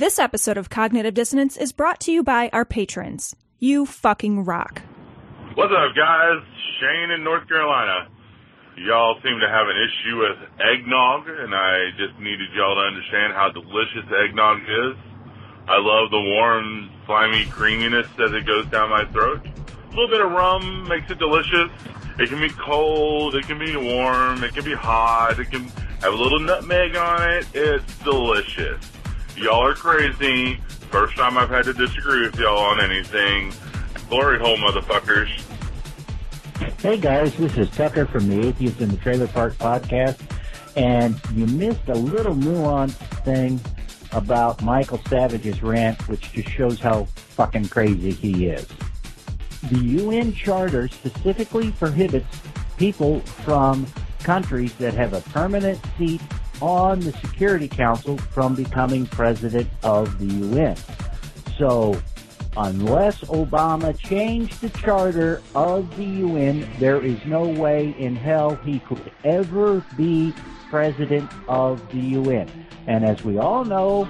This 0.00 0.18
episode 0.18 0.56
of 0.56 0.70
Cognitive 0.70 1.12
Dissonance 1.12 1.58
is 1.58 1.72
brought 1.72 2.00
to 2.00 2.10
you 2.10 2.22
by 2.22 2.48
our 2.54 2.64
patrons. 2.64 3.36
You 3.58 3.84
fucking 3.84 4.46
rock. 4.46 4.80
What's 5.52 5.74
up, 5.76 5.94
guys? 5.94 6.40
Shane 6.80 7.10
in 7.10 7.22
North 7.22 7.46
Carolina. 7.46 8.08
Y'all 8.78 9.16
seem 9.22 9.38
to 9.38 9.46
have 9.46 9.66
an 9.68 9.76
issue 9.76 10.16
with 10.20 10.38
eggnog, 10.58 11.28
and 11.28 11.54
I 11.54 11.90
just 11.98 12.18
needed 12.18 12.48
y'all 12.54 12.76
to 12.76 12.80
understand 12.80 13.34
how 13.34 13.50
delicious 13.52 14.10
eggnog 14.24 14.62
is. 14.62 14.96
I 15.68 15.76
love 15.76 16.10
the 16.10 16.22
warm, 16.34 16.88
slimy 17.04 17.44
creaminess 17.50 18.06
as 18.24 18.32
it 18.32 18.46
goes 18.46 18.64
down 18.68 18.88
my 18.88 19.04
throat. 19.12 19.44
A 19.44 19.90
little 19.90 20.08
bit 20.08 20.22
of 20.22 20.32
rum 20.32 20.88
makes 20.88 21.10
it 21.10 21.18
delicious. 21.18 21.68
It 22.18 22.30
can 22.30 22.40
be 22.40 22.48
cold, 22.48 23.34
it 23.34 23.44
can 23.44 23.58
be 23.58 23.76
warm, 23.76 24.44
it 24.44 24.54
can 24.54 24.64
be 24.64 24.72
hot, 24.72 25.38
it 25.38 25.50
can 25.50 25.64
have 26.00 26.14
a 26.14 26.16
little 26.16 26.40
nutmeg 26.40 26.96
on 26.96 27.30
it. 27.32 27.46
It's 27.52 27.98
delicious. 27.98 28.80
Y'all 29.40 29.66
are 29.66 29.74
crazy. 29.74 30.56
First 30.90 31.16
time 31.16 31.38
I've 31.38 31.48
had 31.48 31.64
to 31.64 31.72
disagree 31.72 32.20
with 32.26 32.38
y'all 32.38 32.58
on 32.58 32.78
anything. 32.78 33.54
Glory 34.10 34.38
hole, 34.38 34.58
motherfuckers. 34.58 35.30
Hey 36.82 36.98
guys, 36.98 37.34
this 37.36 37.56
is 37.56 37.70
Tucker 37.70 38.04
from 38.04 38.28
the 38.28 38.48
Atheist 38.48 38.82
in 38.82 38.90
the 38.90 38.98
Trailer 38.98 39.28
Park 39.28 39.54
podcast, 39.54 40.20
and 40.76 41.18
you 41.32 41.46
missed 41.46 41.88
a 41.88 41.94
little 41.94 42.34
nuanced 42.34 43.24
thing 43.24 43.58
about 44.12 44.62
Michael 44.62 45.00
Savage's 45.08 45.62
rant, 45.62 46.06
which 46.06 46.32
just 46.32 46.50
shows 46.50 46.78
how 46.78 47.04
fucking 47.04 47.68
crazy 47.68 48.10
he 48.10 48.48
is. 48.48 48.66
The 49.70 49.78
UN 49.78 50.34
Charter 50.34 50.86
specifically 50.88 51.70
prohibits 51.72 52.42
people 52.76 53.20
from 53.20 53.86
countries 54.22 54.74
that 54.74 54.92
have 54.92 55.14
a 55.14 55.22
permanent 55.30 55.80
seat 55.96 56.20
on 56.60 57.00
the 57.00 57.12
Security 57.12 57.68
Council 57.68 58.16
from 58.18 58.54
becoming 58.54 59.06
president 59.06 59.68
of 59.82 60.18
the 60.18 60.26
UN. 60.46 60.76
So, 61.58 62.00
unless 62.56 63.20
Obama 63.24 63.96
changed 63.98 64.60
the 64.60 64.70
charter 64.70 65.42
of 65.54 65.96
the 65.96 66.04
UN, 66.04 66.68
there 66.78 67.04
is 67.04 67.18
no 67.24 67.46
way 67.46 67.94
in 67.98 68.16
hell 68.16 68.56
he 68.56 68.80
could 68.80 69.12
ever 69.24 69.84
be 69.96 70.34
president 70.68 71.30
of 71.48 71.86
the 71.92 72.00
UN. 72.00 72.48
And 72.86 73.04
as 73.04 73.24
we 73.24 73.38
all 73.38 73.64
know, 73.64 74.08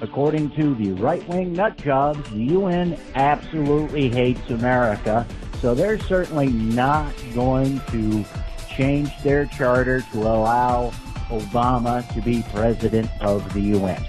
according 0.00 0.50
to 0.50 0.74
the 0.74 0.92
right-wing 0.92 1.52
nut 1.52 1.76
jobs, 1.78 2.28
the 2.30 2.44
UN 2.44 2.98
absolutely 3.14 4.08
hates 4.10 4.50
America. 4.50 5.26
So 5.60 5.74
they're 5.74 5.98
certainly 5.98 6.48
not 6.48 7.14
going 7.34 7.80
to 7.90 8.24
change 8.68 9.10
their 9.22 9.46
charter 9.46 10.00
to 10.12 10.18
allow 10.18 10.92
Obama 11.32 12.06
to 12.14 12.20
be 12.20 12.44
president 12.52 13.10
of 13.20 13.52
the 13.54 13.60
UN. 13.60 14.04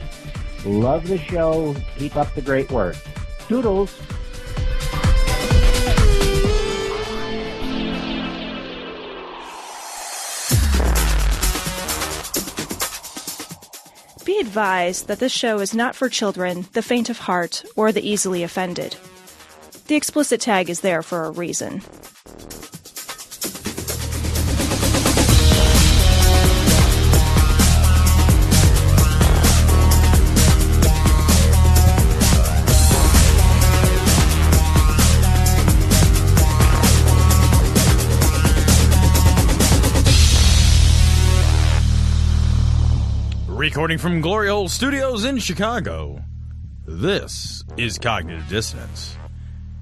Love 0.65 1.07
the 1.07 1.17
show. 1.17 1.75
Keep 1.97 2.15
up 2.15 2.33
the 2.35 2.41
great 2.41 2.69
work. 2.71 2.95
Toodles. 3.47 3.97
Be 14.25 14.39
advised 14.39 15.07
that 15.07 15.19
this 15.19 15.31
show 15.31 15.59
is 15.59 15.73
not 15.73 15.95
for 15.95 16.07
children, 16.07 16.65
the 16.73 16.81
faint 16.81 17.09
of 17.09 17.17
heart, 17.17 17.63
or 17.75 17.91
the 17.91 18.07
easily 18.07 18.43
offended. 18.43 18.95
The 19.87 19.95
explicit 19.95 20.39
tag 20.39 20.69
is 20.69 20.79
there 20.79 21.03
for 21.03 21.25
a 21.25 21.31
reason. 21.31 21.81
Recording 43.73 43.97
from 43.97 44.21
Glory 44.21 44.49
Hole 44.49 44.69
Studios 44.69 45.25
in 45.25 45.39
Chicago. 45.39 46.23
This 46.85 47.63
is 47.75 47.97
Cognitive 47.97 48.47
Dissonance. 48.47 49.17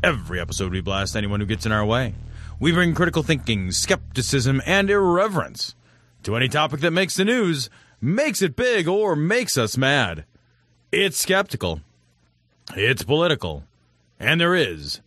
Every 0.02 0.40
episode, 0.40 0.72
we 0.72 0.80
blast 0.80 1.14
anyone 1.14 1.42
who 1.42 1.46
gets 1.46 1.66
in 1.66 1.74
our 1.74 1.84
way. 1.84 2.16
We 2.58 2.72
bring 2.72 2.96
critical 2.96 3.22
thinking, 3.22 3.70
skepticism, 3.72 4.62
and 4.66 4.90
irreverence 4.90 5.76
to 6.24 6.38
any 6.38 6.48
topic 6.48 6.80
that 6.80 6.92
makes 6.92 7.18
the 7.18 7.26
news, 7.26 7.70
makes 8.00 8.42
it 8.42 8.56
big, 8.56 8.88
or 8.88 9.14
makes 9.14 9.58
us 9.58 9.76
mad. 9.76 10.24
It's 10.94 11.18
skeptical, 11.18 11.82
it's 12.74 13.04
political, 13.04 13.66
and 14.22 14.40
there 14.40 14.56
is 14.56 15.02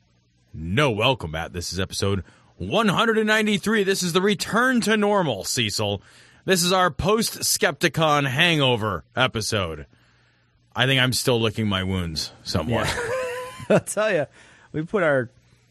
no 0.53 0.91
welcome 0.91 1.35
at. 1.35 1.55
This 1.55 1.73
is 1.73 1.81
episode 1.81 2.23
193. 2.59 3.83
This 3.83 4.03
is 4.03 4.13
the 4.13 4.21
return 4.21 4.83
to 4.83 4.99
normal, 4.99 5.45
Cecil. 5.45 6.03
This 6.47 6.63
is 6.63 6.73
our 6.73 6.91
post 6.91 7.39
Skepticon 7.39 8.29
hangover 8.29 9.05
episode. 9.17 9.87
I 10.77 10.85
think 10.85 11.01
I'm 11.01 11.15
still 11.15 11.41
licking 11.41 11.67
my 11.67 11.85
wounds 11.85 12.33
somewhat. 12.43 12.95
I'll 13.71 13.81
tell 13.81 14.13
you, 14.13 14.27
we 14.71 14.83
put 14.83 15.03
our 15.03 15.31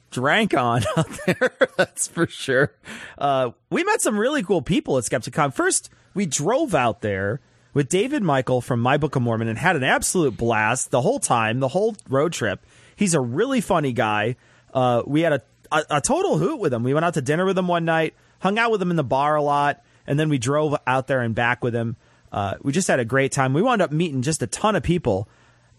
drank 0.09 0.56
on 0.56 0.81
out 0.97 1.09
there. 1.28 1.51
That's 1.78 2.07
for 2.07 2.25
sure. 2.25 2.73
Uh, 3.19 3.51
we 3.69 3.83
met 3.83 4.01
some 4.01 4.17
really 4.17 4.41
cool 4.41 4.63
people 4.63 4.97
at 4.97 5.03
Skepticon. 5.03 5.53
First, 5.53 5.91
we 6.16 6.25
drove 6.25 6.73
out 6.73 7.01
there 7.01 7.39
with 7.75 7.88
David 7.88 8.23
Michael 8.23 8.59
from 8.59 8.79
My 8.79 8.97
Book 8.97 9.16
of 9.16 9.22
Mormon 9.22 9.50
and 9.50 9.59
had 9.59 9.75
an 9.75 9.83
absolute 9.83 10.38
blast 10.38 10.89
the 10.89 11.01
whole 11.01 11.19
time, 11.19 11.59
the 11.59 11.67
whole 11.67 11.95
road 12.09 12.33
trip. 12.33 12.66
He's 12.95 13.13
a 13.13 13.22
really 13.22 13.62
funny 13.62 13.94
guy. 13.94 14.38
Uh, 14.73 15.03
we 15.06 15.22
had 15.22 15.33
a, 15.33 15.41
a, 15.72 15.83
a 15.97 16.01
total 16.01 16.39
hoot 16.39 16.59
with 16.59 16.73
him. 16.73 16.81
We 16.81 16.95
went 16.95 17.06
out 17.06 17.13
to 17.13 17.22
dinner 17.22 17.45
with 17.45 17.59
him 17.59 17.67
one 17.67 17.85
night, 17.85 18.16
hung 18.39 18.57
out 18.57 18.72
with 18.72 18.81
him 18.81 18.89
in 18.89 18.95
the 18.95 19.03
bar 19.03 19.35
a 19.35 19.41
lot, 19.44 19.83
and 20.07 20.19
then 20.19 20.29
we 20.29 20.37
drove 20.37 20.75
out 20.85 21.07
there 21.07 21.21
and 21.21 21.33
back 21.35 21.63
with 21.63 21.73
him. 21.75 21.95
Uh, 22.31 22.55
we 22.61 22.71
just 22.71 22.87
had 22.87 22.99
a 22.99 23.05
great 23.05 23.31
time. 23.31 23.53
We 23.53 23.61
wound 23.61 23.81
up 23.81 23.91
meeting 23.91 24.21
just 24.21 24.41
a 24.41 24.47
ton 24.47 24.75
of 24.75 24.83
people 24.83 25.27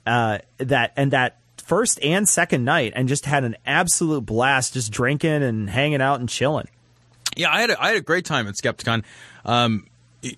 uh, 0.07 0.39
that 0.59 0.93
and 0.97 1.11
that 1.13 1.39
first 1.57 2.03
and 2.03 2.29
second 2.29 2.65
night, 2.65 2.93
and 2.95 3.09
just 3.09 3.27
had 3.27 3.45
an 3.45 3.57
absolute 3.67 4.25
blast, 4.27 4.75
just 4.75 4.93
drinking 4.93 5.43
and 5.43 5.69
hanging 5.69 6.03
out 6.03 6.21
and 6.21 6.29
chilling. 6.29 6.69
Yeah, 7.37 7.51
I 7.51 7.61
had 7.61 7.71
a, 7.71 7.83
I 7.83 7.89
had 7.89 7.97
a 7.97 8.03
great 8.03 8.25
time 8.25 8.47
at 8.47 8.55
Skepticon. 8.55 9.03
Um, 9.45 9.87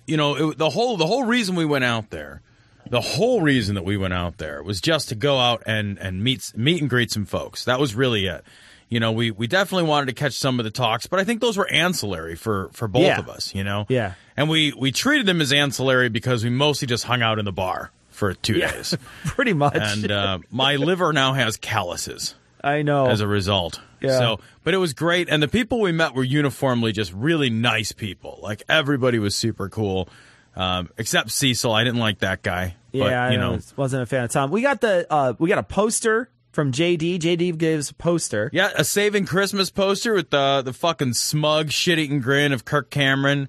you 0.05 0.17
know, 0.17 0.51
it, 0.51 0.57
the 0.57 0.69
whole 0.69 0.97
the 0.97 1.05
whole 1.05 1.23
reason 1.23 1.55
we 1.55 1.65
went 1.65 1.83
out 1.83 2.09
there, 2.09 2.41
the 2.89 3.01
whole 3.01 3.41
reason 3.41 3.75
that 3.75 3.85
we 3.85 3.97
went 3.97 4.13
out 4.13 4.37
there 4.37 4.63
was 4.63 4.81
just 4.81 5.09
to 5.09 5.15
go 5.15 5.37
out 5.37 5.63
and 5.65 5.97
and 5.99 6.23
meet 6.23 6.51
meet 6.55 6.81
and 6.81 6.89
greet 6.89 7.11
some 7.11 7.25
folks. 7.25 7.65
That 7.65 7.79
was 7.79 7.95
really 7.95 8.25
it. 8.25 8.43
You 8.89 8.99
know, 9.01 9.11
we 9.11 9.31
we 9.31 9.47
definitely 9.47 9.87
wanted 9.89 10.05
to 10.07 10.13
catch 10.13 10.33
some 10.33 10.59
of 10.59 10.63
the 10.63 10.71
talks, 10.71 11.07
but 11.07 11.19
I 11.19 11.23
think 11.25 11.41
those 11.41 11.57
were 11.57 11.69
ancillary 11.69 12.35
for 12.35 12.69
for 12.73 12.87
both 12.87 13.03
Yeah. 13.03 13.19
of 13.19 13.27
us. 13.29 13.53
You 13.53 13.63
know, 13.63 13.85
Yeah. 13.89 14.13
and 14.37 14.49
we 14.49 14.71
we 14.77 14.91
treated 14.91 15.25
them 15.25 15.41
as 15.41 15.51
ancillary 15.51 16.07
because 16.09 16.43
we 16.43 16.49
mostly 16.49 16.87
just 16.87 17.03
hung 17.03 17.21
out 17.21 17.37
in 17.39 17.45
the 17.45 17.51
bar 17.51 17.91
for 18.09 18.33
two 18.33 18.53
Yeah. 18.53 18.71
days, 18.71 18.95
Pretty 19.25 19.53
much. 19.53 19.75
and 19.75 20.09
uh, 20.11 20.39
my 20.51 20.77
liver 20.77 21.11
now 21.11 21.33
has 21.33 21.57
calluses 21.57 22.35
I 22.63 22.81
know. 22.81 23.07
as 23.07 23.19
a 23.19 23.27
result. 23.27 23.81
Yeah. 23.99 24.17
So, 24.19 24.39
but 24.63 24.73
it 24.73 24.77
was 24.77 24.93
great, 24.93 25.27
and 25.29 25.41
the 25.43 25.47
people 25.47 25.81
we 25.81 25.91
met 25.91 26.13
were 26.15 26.23
uniformly 26.23 26.91
just 26.93 27.11
really 27.13 27.49
nice 27.49 27.91
people. 27.91 28.39
Like 28.41 28.63
everybody 28.69 29.19
was 29.19 29.35
super 29.35 29.69
cool, 29.69 30.07
um, 30.55 30.89
except 30.97 31.31
Cecil. 31.31 31.71
I 31.73 31.83
didn't 31.83 31.99
like 31.99 32.19
that 32.19 32.41
guy. 32.41 32.75
yeah, 32.93 33.03
but, 33.03 33.13
I 33.13 33.31
you 33.31 33.37
know, 33.37 33.59
wasn't 33.75 34.03
a 34.03 34.05
fan 34.05 34.23
of 34.23 34.31
Tom. 34.31 34.49
We 34.49 34.61
got 34.61 34.79
the 34.81 35.05
uh, 35.11 35.33
we 35.39 35.49
got 35.49 35.57
a 35.59 35.63
poster 35.63 36.29
from 36.57 36.71
JD. 36.71 37.19
JD 37.19 37.55
gives 37.59 37.91
a 37.91 37.93
poster. 37.93 38.49
yeah, 38.51 38.71
a 38.75 38.83
saving 38.83 39.27
Christmas 39.27 39.69
poster 39.69 40.15
with 40.15 40.31
the 40.31 40.63
the 40.65 40.73
fucking 40.73 41.13
smug, 41.13 41.69
shit 41.69 41.99
eating 41.99 42.19
grin 42.19 42.51
of 42.51 42.65
Kirk 42.65 42.89
Cameron. 42.89 43.47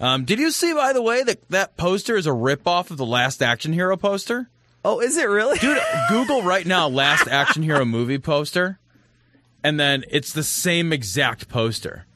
Um, 0.00 0.24
did 0.24 0.38
you 0.38 0.50
see, 0.50 0.72
by 0.72 0.94
the 0.94 1.02
way, 1.02 1.22
that 1.22 1.46
that 1.50 1.76
poster 1.76 2.16
is 2.16 2.26
a 2.26 2.30
ripoff 2.30 2.90
of 2.90 2.96
the 2.96 3.04
Last 3.04 3.42
Action 3.42 3.74
Hero 3.74 3.94
poster? 3.98 4.48
Oh, 4.82 5.00
is 5.00 5.18
it 5.18 5.28
really? 5.28 5.58
Dude, 5.58 5.76
Google 6.08 6.40
right 6.40 6.64
now 6.64 6.88
Last 6.88 7.28
Action 7.28 7.62
Hero 7.62 7.84
movie 7.84 8.18
poster, 8.18 8.78
and 9.62 9.78
then 9.78 10.04
it's 10.10 10.32
the 10.32 10.42
same 10.42 10.94
exact 10.94 11.50
poster. 11.50 12.06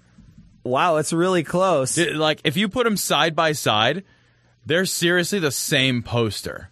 wow, 0.65 0.97
it's 0.97 1.13
really 1.13 1.43
close. 1.45 1.99
It- 1.99 2.17
like 2.17 2.41
if 2.45 2.57
you 2.57 2.71
put 2.71 2.85
them 2.85 2.97
side 2.97 3.37
by 3.37 3.53
side, 3.53 4.05
they're 4.65 4.87
seriously 4.87 5.39
the 5.39 5.51
same 5.53 6.03
poster. 6.03 6.71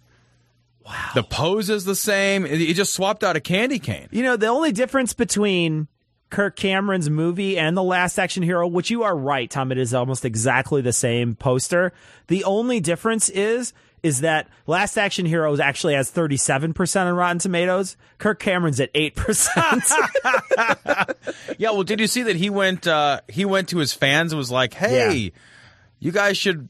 Wow. 0.89 1.11
The 1.13 1.23
pose 1.23 1.69
is 1.69 1.85
the 1.85 1.95
same. 1.95 2.45
He 2.45 2.73
just 2.73 2.93
swapped 2.93 3.23
out 3.23 3.35
a 3.35 3.39
candy 3.39 3.77
cane. 3.77 4.07
You 4.11 4.23
know, 4.23 4.37
the 4.37 4.47
only 4.47 4.71
difference 4.71 5.13
between 5.13 5.87
Kirk 6.31 6.55
Cameron's 6.55 7.11
movie 7.11 7.59
and 7.59 7.77
The 7.77 7.83
Last 7.83 8.17
Action 8.17 8.41
Hero, 8.41 8.67
which 8.67 8.89
you 8.89 9.03
are 9.03 9.15
right, 9.15 9.49
Tom, 9.49 9.71
it 9.71 9.77
is 9.77 9.93
almost 9.93 10.25
exactly 10.25 10.81
the 10.81 10.91
same 10.91 11.35
poster. 11.35 11.93
The 12.27 12.43
only 12.43 12.79
difference 12.79 13.29
is 13.29 13.71
is 14.01 14.21
that 14.21 14.47
Last 14.65 14.97
Action 14.97 15.25
Heroes 15.25 15.59
actually 15.59 15.93
has 15.93 16.09
37% 16.09 17.05
on 17.05 17.13
Rotten 17.13 17.37
Tomatoes. 17.37 17.97
Kirk 18.17 18.39
Cameron's 18.39 18.79
at 18.79 18.93
8%. 18.93 21.15
yeah, 21.57 21.71
well, 21.71 21.83
did 21.83 21.99
you 21.99 22.07
see 22.07 22.23
that 22.23 22.37
he 22.37 22.49
went 22.49 22.87
uh, 22.87 23.21
he 23.27 23.45
went 23.45 23.69
to 23.69 23.77
his 23.77 23.93
fans 23.93 24.31
and 24.31 24.37
was 24.37 24.51
like, 24.51 24.73
"Hey, 24.73 25.17
yeah. 25.17 25.29
you 25.99 26.11
guys 26.11 26.37
should 26.37 26.69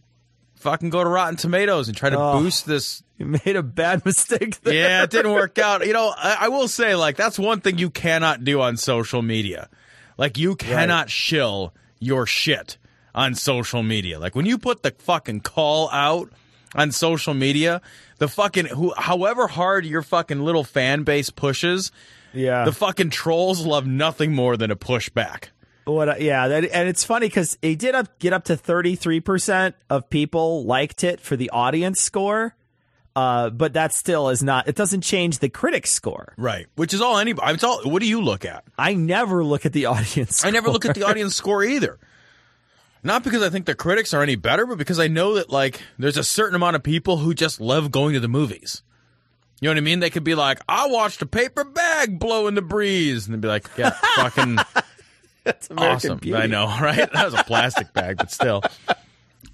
fucking 0.55 0.89
go 0.89 1.03
to 1.03 1.09
Rotten 1.09 1.37
Tomatoes 1.37 1.87
and 1.87 1.95
try 1.95 2.09
to 2.09 2.19
oh, 2.19 2.39
boost 2.39 2.65
this 2.65 3.03
you 3.19 3.25
made 3.25 3.55
a 3.55 3.61
bad 3.61 4.03
mistake 4.05 4.59
there. 4.61 4.73
Yeah, 4.73 5.03
it 5.03 5.11
didn't 5.11 5.33
work 5.33 5.59
out. 5.59 5.85
You 5.85 5.93
know, 5.93 6.11
I, 6.15 6.37
I, 6.41 6.47
will 6.47 6.67
say, 6.67 6.95
like, 6.95 7.17
that's 7.17 7.37
one 7.37 7.59
thing 7.59 7.77
you 7.77 7.89
cannot 7.89 8.43
do 8.43 8.61
on 8.61 8.77
social 8.77 9.21
media. 9.21 9.69
Like, 10.17 10.37
you 10.37 10.55
cannot 10.55 11.03
right. 11.03 11.09
shill 11.09 11.73
your 11.99 12.25
shit 12.25 12.77
on 13.13 13.35
social 13.35 13.83
media. 13.83 14.19
Like, 14.19 14.35
when 14.35 14.45
you 14.45 14.57
put 14.57 14.83
the 14.83 14.95
fucking 14.97 15.41
call 15.41 15.89
out 15.91 16.31
on 16.73 16.91
social 16.91 17.33
media, 17.33 17.81
the 18.17 18.27
fucking 18.27 18.67
who, 18.67 18.93
however 18.97 19.47
hard 19.47 19.85
your 19.85 20.01
fucking 20.01 20.39
little 20.39 20.63
fan 20.63 21.03
base 21.03 21.29
pushes, 21.29 21.91
yeah, 22.33 22.63
the 22.65 22.71
fucking 22.71 23.09
trolls 23.09 23.65
love 23.65 23.85
nothing 23.87 24.33
more 24.33 24.55
than 24.55 24.71
a 24.71 24.75
pushback. 24.75 25.45
What? 25.85 26.09
Uh, 26.09 26.15
yeah, 26.19 26.47
that, 26.47 26.65
and 26.65 26.87
it's 26.87 27.03
funny 27.03 27.27
because 27.27 27.57
it 27.61 27.79
did 27.79 27.95
up, 27.95 28.19
get 28.19 28.33
up 28.33 28.45
to 28.45 28.55
thirty 28.55 28.95
three 28.95 29.19
percent 29.19 29.75
of 29.89 30.09
people 30.09 30.63
liked 30.65 31.03
it 31.03 31.19
for 31.19 31.35
the 31.35 31.49
audience 31.49 31.99
score. 31.99 32.55
Uh, 33.15 33.49
but 33.49 33.73
that 33.73 33.93
still 33.93 34.29
is 34.29 34.43
not. 34.43 34.67
It 34.67 34.75
doesn't 34.75 35.01
change 35.01 35.39
the 35.39 35.49
critic 35.49 35.87
score, 35.87 36.33
right? 36.37 36.67
Which 36.75 36.93
is 36.93 37.01
all 37.01 37.17
anybody. 37.17 37.53
It's 37.53 37.63
all. 37.63 37.81
What 37.83 38.01
do 38.01 38.07
you 38.07 38.21
look 38.21 38.45
at? 38.45 38.63
I 38.77 38.93
never 38.93 39.43
look 39.43 39.65
at 39.65 39.73
the 39.73 39.85
audience. 39.87 40.37
Score. 40.37 40.47
I 40.47 40.51
never 40.51 40.69
look 40.69 40.85
at 40.85 40.95
the 40.95 41.03
audience 41.03 41.35
score 41.35 41.63
either. 41.63 41.97
Not 43.03 43.23
because 43.23 43.41
I 43.41 43.49
think 43.49 43.65
the 43.65 43.75
critics 43.75 44.13
are 44.13 44.21
any 44.21 44.35
better, 44.35 44.65
but 44.65 44.77
because 44.77 44.99
I 44.99 45.07
know 45.07 45.35
that 45.35 45.49
like 45.49 45.81
there's 45.97 46.17
a 46.17 46.23
certain 46.23 46.55
amount 46.55 46.75
of 46.75 46.83
people 46.83 47.17
who 47.17 47.33
just 47.33 47.59
love 47.59 47.91
going 47.91 48.13
to 48.13 48.19
the 48.19 48.27
movies. 48.27 48.83
You 49.61 49.67
know 49.67 49.71
what 49.71 49.77
I 49.77 49.81
mean? 49.81 49.99
They 49.99 50.09
could 50.09 50.23
be 50.23 50.35
like, 50.35 50.59
"I 50.69 50.87
watched 50.87 51.21
a 51.21 51.25
paper 51.25 51.63
bag 51.63 52.19
blow 52.19 52.47
in 52.47 52.55
the 52.55 52.61
breeze," 52.61 53.25
and 53.25 53.33
they'd 53.33 53.41
be 53.41 53.47
like, 53.47 53.67
"Yeah, 53.77 53.89
fucking." 54.15 54.57
That's 55.43 55.69
American 55.69 55.95
awesome. 55.95 56.17
Beauty. 56.19 56.41
I 56.41 56.47
know, 56.47 56.65
right? 56.81 57.11
That 57.11 57.25
was 57.25 57.33
a 57.33 57.43
plastic 57.43 57.91
bag, 57.93 58.17
but 58.17 58.31
still. 58.31 58.61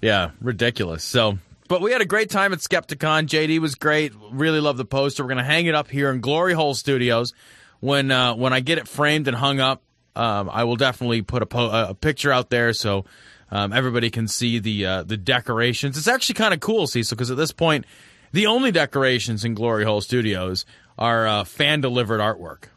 Yeah, 0.02 0.30
ridiculous. 0.40 1.02
So, 1.02 1.38
but 1.68 1.80
we 1.80 1.92
had 1.92 2.00
a 2.00 2.06
great 2.06 2.30
time 2.30 2.52
at 2.52 2.60
Skepticon. 2.60 3.26
JD 3.26 3.58
was 3.58 3.74
great. 3.74 4.12
Really 4.30 4.60
love 4.60 4.76
the 4.76 4.84
poster. 4.84 5.22
We're 5.22 5.34
to 5.34 5.44
hang 5.44 5.66
it 5.66 5.74
up 5.74 5.90
here 5.90 6.10
in 6.10 6.20
Glory 6.20 6.54
Hole 6.54 6.74
Studios. 6.74 7.32
When 7.80 8.10
uh, 8.10 8.34
when 8.34 8.52
I 8.52 8.60
get 8.60 8.78
it 8.78 8.88
framed 8.88 9.28
and 9.28 9.36
hung 9.36 9.60
up, 9.60 9.82
um, 10.14 10.48
I 10.50 10.64
will 10.64 10.76
definitely 10.76 11.22
put 11.22 11.42
a, 11.42 11.46
po- 11.46 11.88
a 11.90 11.94
picture 11.94 12.32
out 12.32 12.48
there 12.48 12.72
so 12.72 13.04
um, 13.50 13.72
everybody 13.72 14.10
can 14.10 14.28
see 14.28 14.58
the 14.58 14.86
uh, 14.86 15.02
the 15.02 15.16
decorations. 15.16 15.98
It's 15.98 16.08
actually 16.08 16.36
kind 16.36 16.54
of 16.54 16.60
cool, 16.60 16.86
Cecil, 16.86 17.16
because 17.16 17.30
at 17.30 17.36
this 17.36 17.52
point, 17.52 17.84
the 18.32 18.46
only 18.46 18.72
decorations 18.72 19.44
in 19.44 19.54
Glory 19.54 19.84
Hole 19.84 20.00
Studios 20.00 20.64
are 20.98 21.26
uh, 21.26 21.44
fan 21.44 21.80
delivered 21.80 22.20
artwork 22.20 22.68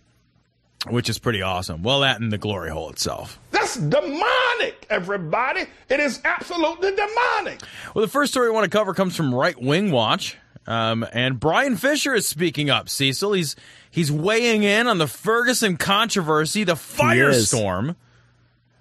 which 0.87 1.09
is 1.09 1.19
pretty 1.19 1.41
awesome. 1.41 1.83
Well, 1.83 2.01
that 2.01 2.19
and 2.21 2.31
the 2.31 2.37
glory 2.37 2.69
hole 2.69 2.89
itself. 2.89 3.39
That's 3.51 3.75
demonic, 3.75 4.85
everybody. 4.89 5.65
It 5.89 5.99
is 5.99 6.21
absolutely 6.23 6.95
demonic. 6.95 7.61
Well, 7.93 8.03
the 8.05 8.11
first 8.11 8.31
story 8.31 8.49
we 8.49 8.55
want 8.55 8.71
to 8.71 8.77
cover 8.77 8.93
comes 8.93 9.15
from 9.15 9.33
Right 9.35 9.59
Wing 9.61 9.91
Watch. 9.91 10.37
Um, 10.67 11.05
and 11.13 11.39
Bryan 11.39 11.77
Fischer 11.77 12.13
is 12.13 12.27
speaking 12.27 12.69
up, 12.69 12.89
Cecil. 12.89 13.33
He's 13.33 13.55
he's 13.89 14.11
weighing 14.11 14.63
in 14.63 14.87
on 14.87 14.99
the 14.99 15.07
Ferguson 15.07 15.77
controversy, 15.77 16.63
the 16.63 16.73
firestorm 16.73 17.95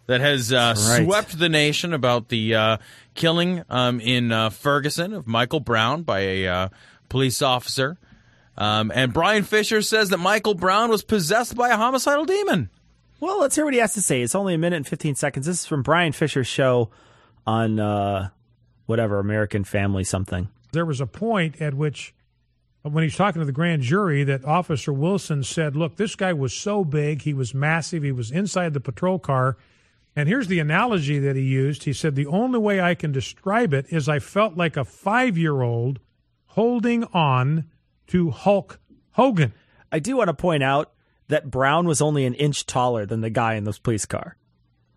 that 0.06 0.21
has 0.21 0.53
uh, 0.53 0.75
right. 0.77 1.05
swept 1.05 1.39
the 1.39 1.49
nation 1.49 1.95
about 1.95 2.29
the 2.29 2.55
uh, 2.55 2.77
killing 3.15 3.62
um, 3.71 4.00
in 4.00 4.33
uh, 4.33 4.50
Ferguson 4.50 5.12
of 5.15 5.27
Michael 5.27 5.61
Brown 5.61 6.03
by 6.03 6.21
a 6.21 6.47
uh, 6.47 6.69
police 7.09 7.41
officer. 7.41 7.97
Um, 8.59 8.91
and 8.93 9.13
Bryan 9.13 9.45
Fischer 9.45 9.81
says 9.83 10.09
that 10.09 10.19
Michael 10.19 10.55
Brown 10.55 10.91
was 10.91 11.05
possessed 11.05 11.55
by 11.55 11.69
a 11.69 11.77
homicidal 11.77 12.25
demon. 12.25 12.71
Well, 13.21 13.41
let's 13.41 13.55
hear 13.55 13.65
what 13.65 13.73
he 13.73 13.81
has 13.81 13.95
to 13.95 14.03
say. 14.03 14.21
It's 14.21 14.35
only 14.35 14.53
a 14.53 14.59
minute 14.59 14.77
and 14.77 14.87
15 14.87 15.15
seconds. 15.15 15.47
This 15.47 15.61
is 15.61 15.67
from 15.67 15.83
Bryan 15.83 16.13
Fischer's 16.13 16.49
show 16.49 16.91
on 17.47 17.79
uh, 17.79 18.31
whatever, 18.87 19.21
American 19.21 19.63
Family 19.63 20.03
something. 20.03 20.49
There 20.73 20.85
was 20.85 21.01
a 21.01 21.07
point 21.07 21.63
at 21.63 21.75
which, 21.75 22.15
when 22.83 23.05
he's 23.05 23.17
talking 23.17 23.41
to 23.41 23.47
the 23.47 23.53
grand 23.53 23.83
jury, 23.83 24.25
that 24.25 24.45
Officer 24.45 24.93
Wilson 24.93 25.45
said, 25.45 25.77
Look, 25.77 25.97
this 25.97 26.17
guy 26.17 26.33
was 26.33 26.53
so 26.53 26.85
big, 26.85 27.23
he 27.23 27.33
was 27.33 27.55
massive, 27.55 28.03
he 28.03 28.13
was 28.13 28.33
inside 28.33 28.75
the 28.75 28.81
patrol 28.81 29.21
car. 29.21 29.57
And 30.17 30.29
here's 30.29 30.49
the 30.49 30.59
analogy 30.59 31.21
that 31.21 31.37
he 31.37 31.43
used. 31.43 31.85
He 31.85 31.93
said, 31.93 32.17
The 32.17 32.27
only 32.27 32.59
way 32.59 32.81
I 32.81 32.97
can 32.97 33.13
describe 33.13 33.73
it 33.73 33.87
is 33.91 34.09
I 34.09 34.19
felt 34.19 34.57
like 34.57 34.77
a 34.77 34.85
five 34.85 35.39
year 35.39 35.63
old 35.63 36.01
holding 36.47 37.05
on 37.05 37.67
to 38.09 38.31
Hulk 38.31 38.81
Hogan. 39.13 39.53
I 39.91 39.99
do 39.99 40.17
want 40.17 40.29
to 40.29 40.35
point 40.35 40.63
out 40.63 40.93
that 41.29 41.51
Brown 41.51 41.87
was 41.87 42.01
only 42.01 42.25
an 42.25 42.35
inch 42.35 42.67
taller 42.67 43.07
than 43.07 43.21
the 43.21 43.31
guy 43.31 43.55
in 43.55 43.65
the 43.65 43.79
police 43.83 44.07
car. 44.07 44.37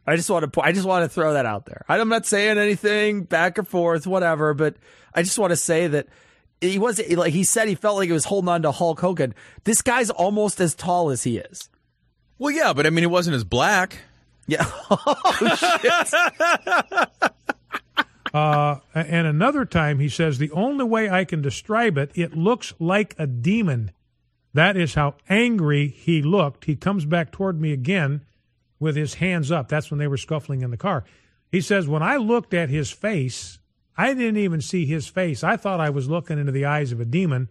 I 0.07 0.15
just 0.15 0.29
want 0.29 0.51
to 0.51 0.61
I 0.61 0.71
just 0.71 0.87
want 0.87 1.03
to 1.05 1.09
throw 1.09 1.33
that 1.33 1.45
out 1.45 1.65
there. 1.65 1.85
I'm 1.87 2.09
not 2.09 2.25
saying 2.25 2.57
anything 2.57 3.23
back 3.23 3.59
or 3.59 3.63
forth, 3.63 4.07
whatever, 4.07 4.53
but 4.53 4.75
I 5.13 5.21
just 5.21 5.37
want 5.37 5.51
to 5.51 5.57
say 5.57 5.87
that 5.87 6.07
he 6.59 6.79
was 6.79 6.99
like 7.09 7.33
he 7.33 7.43
said 7.43 7.67
he 7.67 7.75
felt 7.75 7.97
like 7.97 8.07
he 8.07 8.13
was 8.13 8.25
holding 8.25 8.49
on 8.49 8.63
to 8.63 8.71
Hulk 8.71 8.99
Hogan. 8.99 9.35
This 9.63 9.81
guy's 9.81 10.09
almost 10.09 10.59
as 10.59 10.73
tall 10.73 11.11
as 11.11 11.23
he 11.23 11.37
is. 11.37 11.69
Well, 12.39 12.51
yeah, 12.51 12.73
but 12.73 12.87
I 12.87 12.89
mean, 12.89 13.03
he 13.03 13.07
wasn't 13.07 13.35
as 13.35 13.43
black. 13.43 13.99
Yeah. 14.47 14.65
oh, 14.89 15.15
uh, 18.33 18.77
and 18.93 19.27
another 19.27 19.65
time 19.65 19.99
he 19.99 20.09
says, 20.09 20.37
the 20.37 20.51
only 20.51 20.85
way 20.85 21.09
I 21.09 21.25
can 21.25 21.41
describe 21.41 21.97
it, 21.97 22.11
it 22.15 22.35
looks 22.35 22.73
like 22.79 23.15
a 23.17 23.27
demon. 23.27 23.91
That 24.53 24.77
is 24.77 24.95
how 24.95 25.15
angry 25.29 25.87
he 25.87 26.21
looked. 26.21 26.65
He 26.65 26.75
comes 26.75 27.05
back 27.05 27.31
toward 27.31 27.59
me 27.59 27.71
again 27.71 28.25
with 28.79 28.95
his 28.95 29.15
hands 29.15 29.51
up. 29.51 29.69
That's 29.69 29.91
when 29.91 29.99
they 29.99 30.07
were 30.07 30.17
scuffling 30.17 30.61
in 30.61 30.71
the 30.71 30.77
car. 30.77 31.03
He 31.51 31.61
says, 31.61 31.87
when 31.87 32.03
I 32.03 32.17
looked 32.17 32.53
at 32.53 32.69
his 32.69 32.91
face, 32.91 33.59
I 33.97 34.13
didn't 34.13 34.37
even 34.37 34.61
see 34.61 34.85
his 34.85 35.07
face. 35.07 35.43
I 35.43 35.57
thought 35.57 35.79
I 35.79 35.89
was 35.89 36.09
looking 36.09 36.39
into 36.39 36.51
the 36.51 36.65
eyes 36.65 36.91
of 36.91 36.99
a 36.99 37.05
demon. 37.05 37.49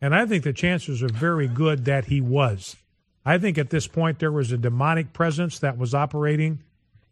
And 0.00 0.14
I 0.14 0.26
think 0.26 0.42
the 0.42 0.52
chances 0.52 1.02
are 1.02 1.08
very 1.08 1.46
good 1.46 1.84
that 1.84 2.06
he 2.06 2.20
was. 2.20 2.76
I 3.24 3.38
think 3.38 3.56
at 3.56 3.70
this 3.70 3.86
point 3.86 4.18
there 4.18 4.32
was 4.32 4.50
a 4.50 4.58
demonic 4.58 5.12
presence 5.12 5.58
that 5.60 5.78
was 5.78 5.94
operating 5.94 6.64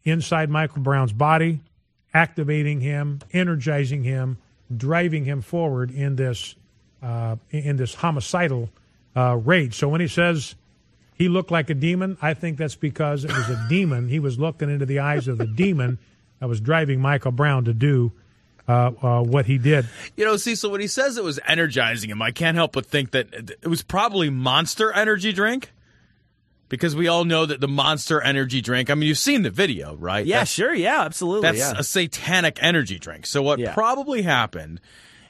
inside 0.03 0.49
Michael 0.49 0.81
Brown's 0.81 1.13
body 1.13 1.61
activating 2.13 2.81
him, 2.81 3.19
energizing 3.33 4.03
him, 4.03 4.37
driving 4.75 5.25
him 5.25 5.41
forward 5.41 5.91
in 5.91 6.15
this 6.15 6.55
uh, 7.01 7.35
in 7.49 7.77
this 7.77 7.95
homicidal 7.95 8.69
uh, 9.15 9.35
rage. 9.37 9.75
So 9.75 9.89
when 9.89 10.01
he 10.01 10.07
says 10.07 10.55
he 11.13 11.29
looked 11.29 11.51
like 11.51 11.69
a 11.69 11.73
demon, 11.73 12.17
I 12.21 12.33
think 12.33 12.57
that's 12.57 12.75
because 12.75 13.25
it 13.25 13.31
was 13.31 13.49
a 13.49 13.65
demon. 13.69 14.07
He 14.07 14.19
was 14.19 14.39
looking 14.39 14.69
into 14.69 14.85
the 14.85 14.99
eyes 14.99 15.27
of 15.27 15.37
the 15.37 15.47
demon 15.47 15.97
that 16.39 16.47
was 16.47 16.61
driving 16.61 17.01
Michael 17.01 17.31
Brown 17.31 17.65
to 17.65 17.73
do 17.73 18.11
uh, 18.67 18.91
uh, 19.01 19.23
what 19.23 19.45
he 19.45 19.57
did. 19.57 19.87
You 20.15 20.25
know, 20.25 20.37
Cecil, 20.37 20.71
when 20.71 20.81
he 20.81 20.87
says 20.87 21.17
it 21.17 21.23
was 21.23 21.39
energizing 21.45 22.09
him, 22.09 22.21
I 22.21 22.31
can't 22.31 22.55
help 22.55 22.73
but 22.73 22.85
think 22.85 23.11
that 23.11 23.27
it 23.61 23.67
was 23.67 23.81
probably 23.81 24.29
Monster 24.29 24.91
Energy 24.91 25.33
drink 25.33 25.71
because 26.71 26.95
we 26.95 27.09
all 27.09 27.25
know 27.25 27.45
that 27.45 27.59
the 27.59 27.67
monster 27.67 28.21
energy 28.21 28.61
drink, 28.61 28.89
I 28.89 28.95
mean, 28.95 29.09
you've 29.09 29.17
seen 29.17 29.41
the 29.41 29.49
video, 29.49 29.93
right? 29.97 30.25
Yeah, 30.25 30.39
that's, 30.39 30.51
sure. 30.51 30.73
Yeah, 30.73 31.01
absolutely. 31.01 31.41
That's 31.41 31.59
yeah. 31.59 31.73
a 31.77 31.83
satanic 31.83 32.59
energy 32.63 32.97
drink. 32.97 33.25
So, 33.25 33.41
what 33.41 33.59
yeah. 33.59 33.73
probably 33.73 34.21
happened 34.21 34.79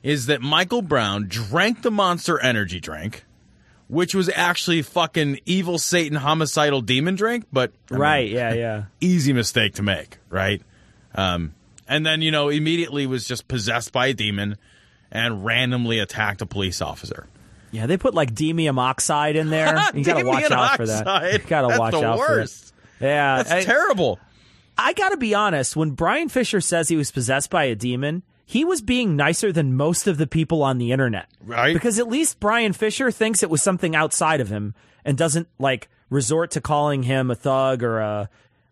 is 0.03 0.27
that 0.27 0.41
Michael 0.41 0.83
Brown 0.83 1.25
drank 1.27 1.81
the 1.81 1.89
monster 1.89 2.39
energy 2.39 2.79
drink, 2.79 3.25
which 3.88 4.13
was 4.13 4.29
actually 4.29 4.83
fucking 4.83 5.39
evil 5.48 5.79
Satan 5.79 6.19
homicidal 6.19 6.81
demon 6.81 7.15
drink, 7.15 7.48
but. 7.51 7.74
I 7.91 7.95
right, 7.95 8.25
mean, 8.27 8.36
yeah, 8.36 8.53
yeah. 8.53 8.83
Easy 9.01 9.33
mistake 9.33 9.74
to 9.75 9.81
make, 9.81 10.19
right? 10.29 10.62
Um, 11.15 11.55
and 11.88 12.05
then, 12.05 12.21
you 12.21 12.29
know, 12.29 12.50
immediately 12.50 13.07
was 13.07 13.27
just 13.27 13.48
possessed 13.48 13.91
by 13.91 14.07
a 14.07 14.13
demon 14.13 14.57
and 15.12 15.43
randomly 15.43 15.98
attacked 15.98 16.43
a 16.43 16.45
police 16.45 16.83
officer. 16.83 17.25
Yeah, 17.72 17.86
they 17.86 17.98
put 17.98 18.13
like 18.13 18.34
demium 18.34 18.78
oxide 18.80 19.36
in 19.36 19.50
there. 19.50 19.80
You 19.94 20.04
gotta 20.04 20.25
watch 20.25 20.51
out 20.51 20.78
for 20.78 20.86
that. 20.86 21.34
You 21.34 21.40
gotta 21.40 21.68
That's 21.68 21.80
watch 21.80 21.94
out 21.96 22.18
worst. 22.18 22.74
for 22.74 22.74
that. 23.00 23.08
Yeah, 23.08 23.38
That's 23.38 23.51
I, 23.51 23.63
terrible. 23.63 24.20
I 24.78 24.94
gotta 24.94 25.18
be 25.18 25.34
honest. 25.34 25.75
When 25.75 25.92
Bryan 25.92 26.30
Fischer 26.30 26.62
says 26.62 26.88
he 26.90 26.96
was 26.96 27.12
possessed 27.12 27.50
by 27.50 27.66
a 27.66 27.75
demon, 27.75 28.24
he 28.46 28.66
was 28.66 28.82
being 28.82 29.16
nicer 29.16 29.51
than 29.51 29.75
most 29.75 30.08
of 30.08 30.18
the 30.18 30.28
people 30.28 30.63
on 30.63 30.78
the 30.78 30.92
internet. 30.92 31.28
Right. 31.44 31.74
Because 31.74 32.00
at 32.00 32.08
least 32.08 32.40
Bryan 32.40 32.74
Fischer 32.74 33.12
thinks 33.12 33.44
it 33.44 33.50
was 33.50 33.62
something 33.62 33.96
outside 33.96 34.42
of 34.42 34.50
him 34.50 34.75
and 35.06 35.18
doesn't 35.18 35.48
like 35.58 35.90
resort 36.10 36.51
to 36.51 36.62
calling 36.62 37.04
him 37.04 37.32
a 37.32 37.36
thug 37.36 37.84
or 37.84 38.00
a 38.00 38.30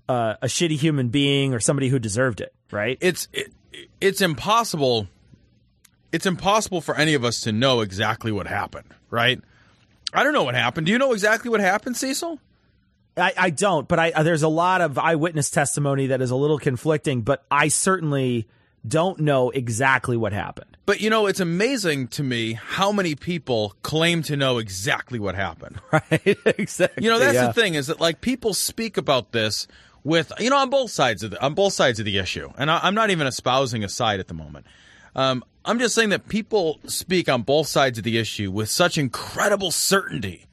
a, 0.09 0.37
a 0.41 0.47
shitty 0.47 0.77
human 0.77 1.09
being 1.09 1.53
or 1.53 1.59
somebody 1.59 1.87
who 1.87 1.99
deserved 1.99 2.41
it. 2.41 2.53
Right. 2.71 2.97
It's 2.99 3.27
it, 3.31 3.53
it's 4.01 4.21
impossible 4.21 5.07
it's 6.11 6.25
impossible 6.25 6.81
for 6.81 6.95
any 6.95 7.13
of 7.13 7.23
us 7.23 7.41
to 7.41 7.51
know 7.51 7.81
exactly 7.81 8.31
what 8.31 8.47
happened, 8.47 8.93
right? 9.09 9.39
I 10.13 10.23
don't 10.23 10.33
know 10.33 10.43
what 10.43 10.55
happened. 10.55 10.87
Do 10.87 10.91
you 10.91 10.97
know 10.97 11.13
exactly 11.13 11.49
what 11.49 11.59
happened, 11.59 11.97
Cecil? 11.97 12.39
I, 13.17 13.33
I 13.37 13.49
don't, 13.49 13.87
but 13.87 13.99
I 13.99 14.23
there's 14.23 14.43
a 14.43 14.47
lot 14.47 14.81
of 14.81 14.97
eyewitness 14.97 15.49
testimony 15.49 16.07
that 16.07 16.21
is 16.21 16.31
a 16.31 16.35
little 16.35 16.57
conflicting, 16.57 17.21
but 17.21 17.43
I 17.51 17.67
certainly 17.67 18.47
don't 18.87 19.19
know 19.19 19.49
exactly 19.49 20.15
what 20.15 20.31
happened. 20.31 20.77
But 20.85 21.01
you 21.01 21.09
know, 21.09 21.27
it's 21.27 21.39
amazing 21.39 22.07
to 22.09 22.23
me 22.23 22.53
how 22.53 22.91
many 22.91 23.15
people 23.15 23.75
claim 23.83 24.23
to 24.23 24.37
know 24.37 24.57
exactly 24.57 25.19
what 25.19 25.35
happened. 25.35 25.79
Right? 25.91 26.37
exactly. 26.45 27.03
You 27.03 27.09
know, 27.09 27.19
that's 27.19 27.33
yeah. 27.33 27.47
the 27.47 27.53
thing 27.53 27.75
is 27.75 27.87
that 27.87 27.99
like 27.99 28.21
people 28.21 28.53
speak 28.53 28.97
about 28.97 29.31
this 29.31 29.67
with 30.03 30.31
you 30.39 30.49
know 30.49 30.57
on 30.57 30.69
both 30.69 30.91
sides 30.91 31.23
of 31.23 31.31
the 31.31 31.43
on 31.43 31.53
both 31.53 31.73
sides 31.73 31.99
of 31.99 32.05
the 32.05 32.17
issue, 32.17 32.51
and 32.57 32.71
I, 32.71 32.79
I'm 32.83 32.95
not 32.95 33.09
even 33.09 33.27
espousing 33.27 33.83
a 33.83 33.89
side 33.89 34.19
at 34.19 34.27
the 34.27 34.33
moment. 34.33 34.65
Um, 35.15 35.43
I'm 35.69 35.77
just 35.77 35.93
saying 35.93 36.09
that 36.09 36.27
people 36.27 36.79
speak 36.87 37.29
on 37.29 37.43
both 37.43 37.67
sides 37.67 37.99
of 37.99 38.03
the 38.03 38.17
issue 38.17 38.49
with 38.49 38.69
such 38.69 38.97
incredible 38.97 39.69
certainty, 39.69 40.47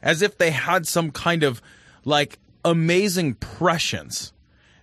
as 0.00 0.22
if 0.22 0.38
they 0.38 0.52
had 0.52 0.86
some 0.86 1.10
kind 1.10 1.42
of 1.42 1.60
like 2.04 2.38
amazing 2.64 3.34
prescience 3.34 4.32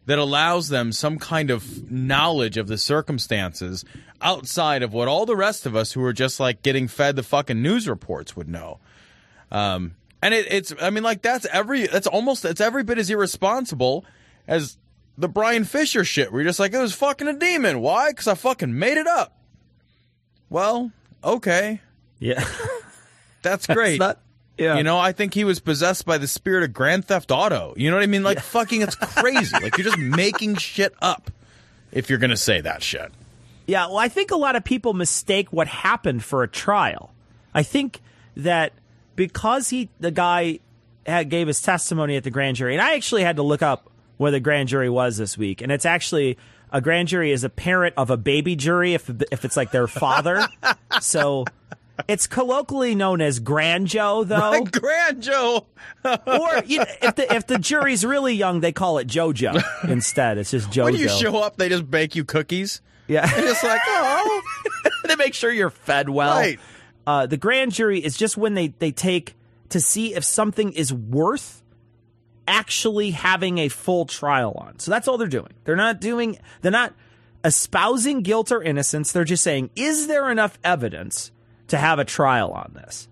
that 0.05 0.19
allows 0.19 0.67
them 0.67 0.91
some 0.91 1.17
kind 1.17 1.49
of 1.49 1.89
knowledge 1.89 2.57
of 2.57 2.67
the 2.67 2.77
circumstances 2.77 3.85
outside 4.21 4.83
of 4.83 4.91
what 4.91 5.07
all 5.07 5.25
the 5.25 5.37
rest 5.37 5.65
of 5.65 5.77
us 5.77 5.93
who 5.93 6.03
are 6.03 6.11
just 6.11 6.41
like 6.41 6.61
getting 6.61 6.89
fed 6.89 7.15
the 7.15 7.23
fucking 7.23 7.61
news 7.61 7.87
reports 7.87 8.35
would 8.35 8.49
know. 8.49 8.79
Um, 9.49 9.95
and 10.21 10.33
it, 10.33 10.45
it's, 10.51 10.73
I 10.81 10.89
mean, 10.89 11.03
like 11.03 11.21
that's 11.21 11.45
every, 11.45 11.87
that's 11.87 12.05
almost, 12.05 12.43
that's 12.43 12.59
every 12.59 12.83
bit 12.83 12.97
as 12.97 13.09
irresponsible 13.09 14.03
as 14.45 14.77
the 15.17 15.29
Bryan 15.29 15.63
Fischer 15.63 16.03
shit 16.03 16.33
where 16.33 16.41
you're 16.41 16.49
just 16.49 16.59
like, 16.59 16.73
it 16.73 16.79
was 16.79 16.93
fucking 16.93 17.29
a 17.29 17.33
demon. 17.33 17.79
Why? 17.79 18.09
Because 18.09 18.27
I 18.27 18.35
fucking 18.35 18.77
made 18.77 18.97
it 18.97 19.07
up. 19.07 19.37
Well, 20.49 20.91
okay. 21.23 21.81
Yeah. 22.19 22.43
That's 23.41 23.67
great. 23.67 23.99
not- 23.99 24.19
yeah. 24.57 24.75
You 24.75 24.83
know, 24.83 24.97
I 24.99 25.13
think 25.13 25.33
he 25.33 25.45
was 25.45 25.61
possessed 25.61 26.05
by 26.05 26.17
the 26.17 26.27
spirit 26.27 26.63
of 26.63 26.73
Grand 26.73 27.05
Theft 27.05 27.31
Auto. 27.31 27.73
You 27.77 27.89
know 27.89 27.95
what 27.95 28.03
I 28.03 28.07
mean? 28.07 28.23
Like, 28.23 28.41
fucking, 28.41 28.81
it's 28.81 28.95
crazy. 28.95 29.55
like, 29.57 29.77
you're 29.77 29.85
just 29.85 29.97
making 29.97 30.55
shit 30.57 30.93
up 31.01 31.31
if 31.93 32.09
you're 32.09 32.19
going 32.19 32.29
to 32.31 32.37
say 32.37 32.59
that 32.59 32.83
shit. 32.83 33.09
Yeah, 33.67 33.87
well, 33.87 33.99
I 33.99 34.09
think 34.09 34.31
a 34.31 34.35
lot 34.35 34.57
of 34.57 34.65
people 34.65 34.93
mistake 34.93 35.47
what 35.53 35.67
happened 35.67 36.23
for 36.23 36.43
a 36.43 36.47
trial. 36.47 37.13
I 37.53 37.63
think 37.63 38.01
that 38.35 38.73
because 39.15 39.69
he, 39.69 39.89
the 39.99 40.11
guy, 40.11 40.59
had, 41.05 41.29
gave 41.29 41.47
his 41.47 41.61
testimony 41.61 42.17
at 42.17 42.23
the 42.23 42.31
grand 42.31 42.57
jury, 42.57 42.73
and 42.73 42.81
I 42.81 42.95
actually 42.95 43.23
had 43.23 43.37
to 43.37 43.43
look 43.43 43.61
up 43.61 43.89
where 44.17 44.31
the 44.31 44.39
grand 44.41 44.67
jury 44.69 44.89
was 44.89 45.17
this 45.17 45.37
week, 45.37 45.61
and 45.61 45.71
it's 45.71 45.85
actually 45.85 46.37
a 46.71 46.81
grand 46.81 47.07
jury 47.07 47.31
is 47.31 47.43
a 47.43 47.49
parent 47.49 47.93
of 47.97 48.09
a 48.09 48.17
baby 48.17 48.55
jury 48.55 48.93
if 48.93 49.09
if 49.31 49.45
it's 49.45 49.57
like 49.57 49.71
their 49.71 49.87
father. 49.87 50.47
so 51.01 51.45
it's 52.07 52.27
colloquially 52.27 52.95
known 52.95 53.21
as 53.21 53.39
Grand 53.39 53.87
Joe, 53.87 54.23
though. 54.23 54.63
Grand 54.63 55.21
Joe. 55.21 55.65
or 56.05 56.63
you 56.65 56.79
know, 56.79 56.85
if 57.01 57.15
the 57.15 57.33
if 57.33 57.47
the 57.47 57.57
jury's 57.57 58.05
really 58.05 58.33
young, 58.33 58.59
they 58.61 58.71
call 58.71 58.99
it 58.99 59.07
JoJo 59.07 59.89
instead. 59.89 60.37
It's 60.37 60.51
just 60.51 60.69
JoJo. 60.69 60.83
When 60.85 60.95
you 60.95 61.09
show 61.09 61.37
up, 61.37 61.57
they 61.57 61.69
just 61.69 61.89
bake 61.89 62.15
you 62.15 62.23
cookies. 62.23 62.81
yeah, 63.07 63.29
You're 63.35 63.47
just 63.47 63.63
like, 63.63 63.81
oh. 63.85 64.41
to 65.07 65.17
make 65.17 65.33
sure 65.33 65.51
you're 65.51 65.69
fed 65.69 66.09
well. 66.09 66.37
Right. 66.37 66.59
Uh, 67.05 67.25
the 67.25 67.37
grand 67.37 67.73
jury 67.73 68.03
is 68.03 68.15
just 68.15 68.37
when 68.37 68.53
they, 68.53 68.67
they 68.67 68.91
take 68.91 69.35
to 69.69 69.79
see 69.79 70.13
if 70.13 70.23
something 70.23 70.71
is 70.73 70.93
worth 70.93 71.63
actually 72.49 73.11
having 73.11 73.59
a 73.59 73.69
full 73.69 74.05
trial 74.05 74.53
on. 74.57 74.79
So 74.79 74.89
that's 74.91 75.07
all 75.07 75.17
they're 75.17 75.27
doing. 75.27 75.53
They're 75.63 75.75
not 75.75 76.01
doing, 76.01 76.39
they're 76.61 76.71
not 76.71 76.93
espousing 77.45 78.21
guilt 78.23 78.51
or 78.51 78.61
innocence. 78.61 79.11
They're 79.11 79.23
just 79.23 79.43
saying, 79.43 79.69
is 79.75 80.07
there 80.07 80.29
enough 80.29 80.57
evidence 80.63 81.31
to 81.67 81.77
have 81.77 81.99
a 81.99 82.05
trial 82.05 82.51
on 82.51 82.73
this? 82.73 83.07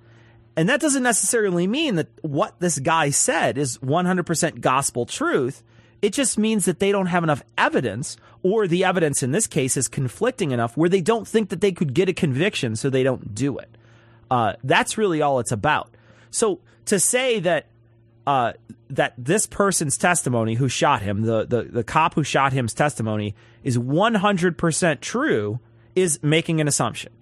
And 0.57 0.67
that 0.67 0.81
doesn't 0.81 1.03
necessarily 1.03 1.67
mean 1.67 1.95
that 1.95 2.07
what 2.23 2.59
this 2.59 2.79
guy 2.79 3.11
said 3.11 3.59
is 3.59 3.77
100% 3.77 4.59
gospel 4.59 5.05
truth. 5.05 5.63
It 6.01 6.13
just 6.13 6.39
means 6.39 6.65
that 6.65 6.79
they 6.79 6.91
don't 6.91 7.05
have 7.05 7.23
enough 7.23 7.43
evidence, 7.59 8.17
or 8.41 8.67
the 8.67 8.83
evidence 8.83 9.21
in 9.21 9.31
this 9.31 9.45
case 9.45 9.77
is 9.77 9.87
conflicting 9.87 10.49
enough 10.49 10.75
where 10.75 10.89
they 10.89 11.01
don't 11.01 11.27
think 11.27 11.49
that 11.49 11.61
they 11.61 11.71
could 11.71 11.93
get 11.93 12.09
a 12.09 12.13
conviction, 12.13 12.75
so 12.75 12.89
they 12.89 13.03
don't 13.03 13.35
do 13.35 13.59
it. 13.59 13.69
Uh, 14.31 14.53
that's 14.63 14.97
really 14.97 15.21
all 15.21 15.39
it's 15.39 15.51
about. 15.51 15.93
So 16.31 16.59
to 16.85 16.99
say 16.99 17.39
that 17.41 17.67
uh, 18.27 18.51
that 18.89 19.13
this 19.17 19.47
person's 19.47 19.97
testimony, 19.97 20.55
who 20.55 20.67
shot 20.67 21.01
him, 21.01 21.21
the, 21.21 21.45
the 21.45 21.63
the 21.63 21.83
cop 21.83 22.13
who 22.13 22.23
shot 22.23 22.51
him's 22.51 22.73
testimony, 22.73 23.33
is 23.63 23.77
100% 23.77 24.99
true, 24.99 25.59
is 25.95 26.19
making 26.21 26.59
an 26.59 26.67
assumption. 26.67 27.13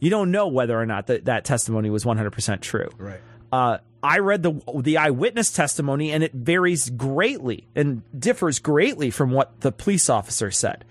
You 0.00 0.08
don't 0.08 0.30
know 0.30 0.48
whether 0.48 0.80
or 0.80 0.86
not 0.86 1.06
that 1.08 1.26
that 1.26 1.44
testimony 1.44 1.90
was 1.90 2.04
100% 2.04 2.62
true. 2.62 2.88
Right. 2.96 3.20
Uh, 3.52 3.78
I 4.02 4.18
read 4.20 4.42
the 4.42 4.58
the 4.80 4.96
eyewitness 4.96 5.52
testimony, 5.52 6.10
and 6.12 6.24
it 6.24 6.32
varies 6.32 6.88
greatly 6.88 7.66
and 7.76 8.02
differs 8.18 8.58
greatly 8.58 9.10
from 9.10 9.32
what 9.32 9.60
the 9.60 9.70
police 9.70 10.08
officer 10.08 10.50
said. 10.50 10.86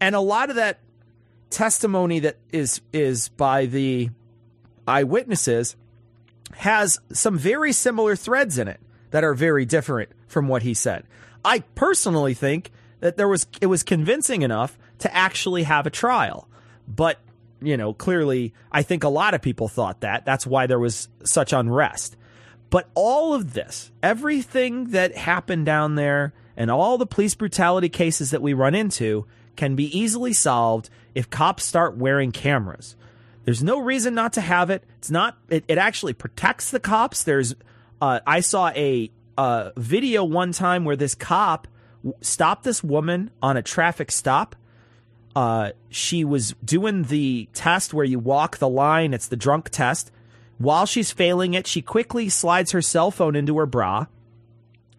And 0.00 0.14
a 0.14 0.20
lot 0.20 0.48
of 0.48 0.56
that 0.56 0.80
testimony 1.50 2.20
that 2.20 2.38
is 2.50 2.80
is 2.94 3.28
by 3.28 3.66
the 3.66 4.08
eyewitnesses 4.86 5.76
has 6.54 6.98
some 7.12 7.36
very 7.36 7.72
similar 7.72 8.16
threads 8.16 8.56
in 8.56 8.68
it 8.68 8.80
that 9.10 9.24
are 9.24 9.34
very 9.34 9.64
different 9.64 10.10
from 10.26 10.48
what 10.48 10.62
he 10.62 10.74
said. 10.74 11.04
I 11.44 11.60
personally 11.74 12.34
think 12.34 12.70
that 13.00 13.16
there 13.16 13.28
was 13.28 13.46
it 13.60 13.66
was 13.66 13.82
convincing 13.82 14.42
enough 14.42 14.78
to 15.00 15.14
actually 15.14 15.62
have 15.62 15.86
a 15.86 15.90
trial. 15.90 16.48
But, 16.86 17.18
you 17.60 17.76
know, 17.76 17.92
clearly 17.92 18.54
I 18.72 18.82
think 18.82 19.04
a 19.04 19.08
lot 19.08 19.34
of 19.34 19.42
people 19.42 19.68
thought 19.68 20.00
that. 20.00 20.24
That's 20.24 20.46
why 20.46 20.66
there 20.66 20.78
was 20.78 21.08
such 21.24 21.52
unrest. 21.52 22.16
But 22.70 22.88
all 22.94 23.34
of 23.34 23.54
this, 23.54 23.90
everything 24.02 24.90
that 24.90 25.16
happened 25.16 25.64
down 25.64 25.94
there 25.94 26.34
and 26.56 26.70
all 26.70 26.98
the 26.98 27.06
police 27.06 27.34
brutality 27.34 27.88
cases 27.88 28.30
that 28.32 28.42
we 28.42 28.52
run 28.52 28.74
into 28.74 29.26
can 29.56 29.74
be 29.74 29.96
easily 29.98 30.32
solved 30.32 30.90
if 31.14 31.30
cops 31.30 31.64
start 31.64 31.96
wearing 31.96 32.32
cameras. 32.32 32.96
There's 33.44 33.62
no 33.62 33.78
reason 33.78 34.14
not 34.14 34.34
to 34.34 34.40
have 34.40 34.68
it. 34.68 34.84
It's 34.98 35.10
not. 35.10 35.38
It, 35.48 35.64
it 35.68 35.78
actually 35.78 36.12
protects 36.12 36.70
the 36.70 36.80
cops. 36.80 37.22
There's. 37.22 37.54
Uh, 38.00 38.20
I 38.26 38.40
saw 38.40 38.68
a 38.70 39.10
uh, 39.36 39.70
video 39.76 40.24
one 40.24 40.52
time 40.52 40.84
where 40.84 40.96
this 40.96 41.14
cop 41.14 41.66
stopped 42.20 42.64
this 42.64 42.82
woman 42.82 43.30
on 43.42 43.56
a 43.56 43.62
traffic 43.62 44.10
stop. 44.12 44.56
Uh, 45.34 45.70
she 45.88 46.24
was 46.24 46.54
doing 46.64 47.04
the 47.04 47.48
test 47.52 47.94
where 47.94 48.04
you 48.04 48.18
walk 48.18 48.58
the 48.58 48.68
line. 48.68 49.14
It's 49.14 49.28
the 49.28 49.36
drunk 49.36 49.70
test. 49.70 50.10
While 50.58 50.86
she's 50.86 51.12
failing 51.12 51.54
it, 51.54 51.66
she 51.66 51.82
quickly 51.82 52.28
slides 52.28 52.72
her 52.72 52.82
cell 52.82 53.10
phone 53.10 53.36
into 53.36 53.56
her 53.58 53.66
bra. 53.66 54.06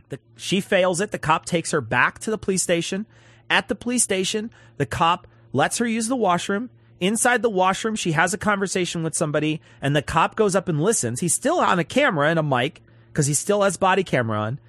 The, 0.10 0.20
she 0.38 0.62
fails 0.62 1.01
it. 1.01 1.12
The 1.12 1.20
cop 1.20 1.46
takes 1.46 1.72
her 1.72 1.82
back 1.82 2.20
to 2.20 2.32
the 2.32 2.38
police 2.38 2.63
station. 2.63 3.06
At 3.50 3.68
the 3.68 3.75
police 3.75 4.03
station, 4.03 4.51
the 4.77 4.86
cop 4.86 5.27
lets 5.51 5.79
her 5.79 5.88
use 5.88 6.08
the 6.08 6.15
washroom. 6.15 6.70
Inside 7.00 7.41
the 7.41 7.50
washroom, 7.50 7.96
she 7.96 8.12
has 8.12 8.34
a 8.34 8.38
conversation 8.38 9.03
with 9.03 9.15
somebody, 9.15 9.62
and 9.82 9.96
the 9.96 10.01
cop 10.01 10.36
goes 10.36 10.56
up 10.56 10.68
and 10.68 10.82
listens. 10.82 11.22
He's 11.22 11.34
still 11.34 11.60
on 11.60 11.79
a 11.79 11.84
camera 11.84 12.29
and 12.29 12.39
a 12.39 12.44
mic 12.44 12.82
because 13.12 13.28
he 13.28 13.34
still 13.34 13.62
has 13.63 13.78
body 13.78 14.04
camera 14.04 14.39
on. 14.39 14.60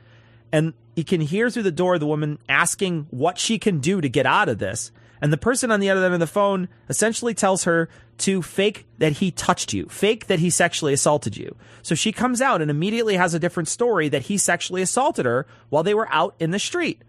And 0.52 0.74
he 0.96 1.04
can 1.04 1.20
hear 1.20 1.48
through 1.50 1.62
the 1.62 1.70
door 1.70 1.98
the 1.98 2.06
woman 2.06 2.38
asking 2.48 3.06
what 3.10 3.38
she 3.38 3.58
can 3.58 3.78
do 3.78 4.00
to 4.00 4.08
get 4.08 4.26
out 4.26 4.48
of 4.48 4.58
this. 4.58 4.90
And 5.22 5.32
the 5.32 5.38
person 5.38 5.70
on 5.70 5.80
the 5.80 5.90
other 5.90 6.04
end 6.04 6.14
of 6.14 6.20
the 6.20 6.26
phone 6.26 6.68
essentially 6.88 7.34
tells 7.34 7.64
her 7.64 7.88
to 8.18 8.42
fake 8.42 8.86
that 8.98 9.12
he 9.12 9.30
touched 9.30 9.72
you, 9.72 9.86
fake 9.86 10.26
that 10.26 10.38
he 10.38 10.50
sexually 10.50 10.92
assaulted 10.92 11.36
you. 11.36 11.56
So 11.82 11.94
she 11.94 12.12
comes 12.12 12.40
out 12.40 12.62
and 12.62 12.70
immediately 12.70 13.16
has 13.16 13.34
a 13.34 13.38
different 13.38 13.68
story 13.68 14.08
that 14.08 14.22
he 14.22 14.38
sexually 14.38 14.82
assaulted 14.82 15.26
her 15.26 15.46
while 15.68 15.82
they 15.82 15.94
were 15.94 16.12
out 16.12 16.34
in 16.38 16.50
the 16.50 16.58
street. 16.58 17.02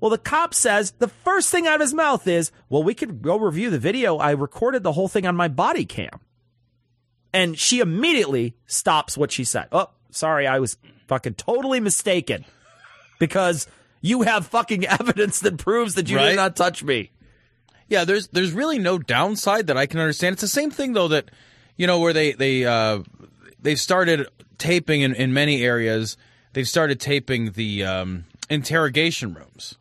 Well, 0.00 0.10
the 0.10 0.18
cop 0.18 0.54
says 0.54 0.92
the 0.92 1.08
first 1.08 1.50
thing 1.50 1.66
out 1.66 1.76
of 1.76 1.80
his 1.82 1.94
mouth 1.94 2.26
is, 2.26 2.50
Well, 2.70 2.82
we 2.82 2.94
could 2.94 3.20
go 3.20 3.38
review 3.38 3.68
the 3.68 3.78
video. 3.78 4.16
I 4.16 4.30
recorded 4.30 4.82
the 4.82 4.92
whole 4.92 5.08
thing 5.08 5.26
on 5.26 5.36
my 5.36 5.48
body 5.48 5.84
cam. 5.84 6.20
And 7.32 7.58
she 7.58 7.80
immediately 7.80 8.56
stops 8.66 9.16
what 9.16 9.30
she 9.30 9.44
said. 9.44 9.68
Oh, 9.70 9.90
sorry, 10.10 10.46
I 10.46 10.58
was 10.58 10.76
fucking 11.08 11.34
totally 11.34 11.80
mistaken 11.80 12.44
because 13.18 13.66
you 14.00 14.22
have 14.22 14.46
fucking 14.46 14.86
evidence 14.86 15.40
that 15.40 15.58
proves 15.58 15.94
that 15.94 16.08
you 16.08 16.16
Right. 16.16 16.30
did 16.30 16.36
not 16.36 16.56
touch 16.56 16.82
me. 16.82 17.10
Yeah, 17.88 18.04
there's 18.04 18.28
there's 18.28 18.52
really 18.52 18.78
no 18.78 18.98
downside 18.98 19.66
that 19.66 19.76
I 19.76 19.86
can 19.86 20.00
understand. 20.00 20.34
It's 20.34 20.42
the 20.42 20.48
same 20.48 20.70
thing 20.70 20.92
though 20.92 21.08
that 21.08 21.30
you 21.76 21.86
know 21.86 21.98
where 21.98 22.12
they 22.12 22.32
they 22.32 22.64
uh, 22.64 23.00
they've 23.60 23.80
started 23.80 24.28
taping 24.58 25.00
in, 25.00 25.14
in 25.14 25.32
many 25.32 25.62
areas. 25.64 26.16
They've 26.52 26.68
started 26.68 27.00
taping 27.00 27.52
the 27.52 27.84
um, 27.84 28.24
interrogation 28.48 29.34
rooms. 29.34 29.76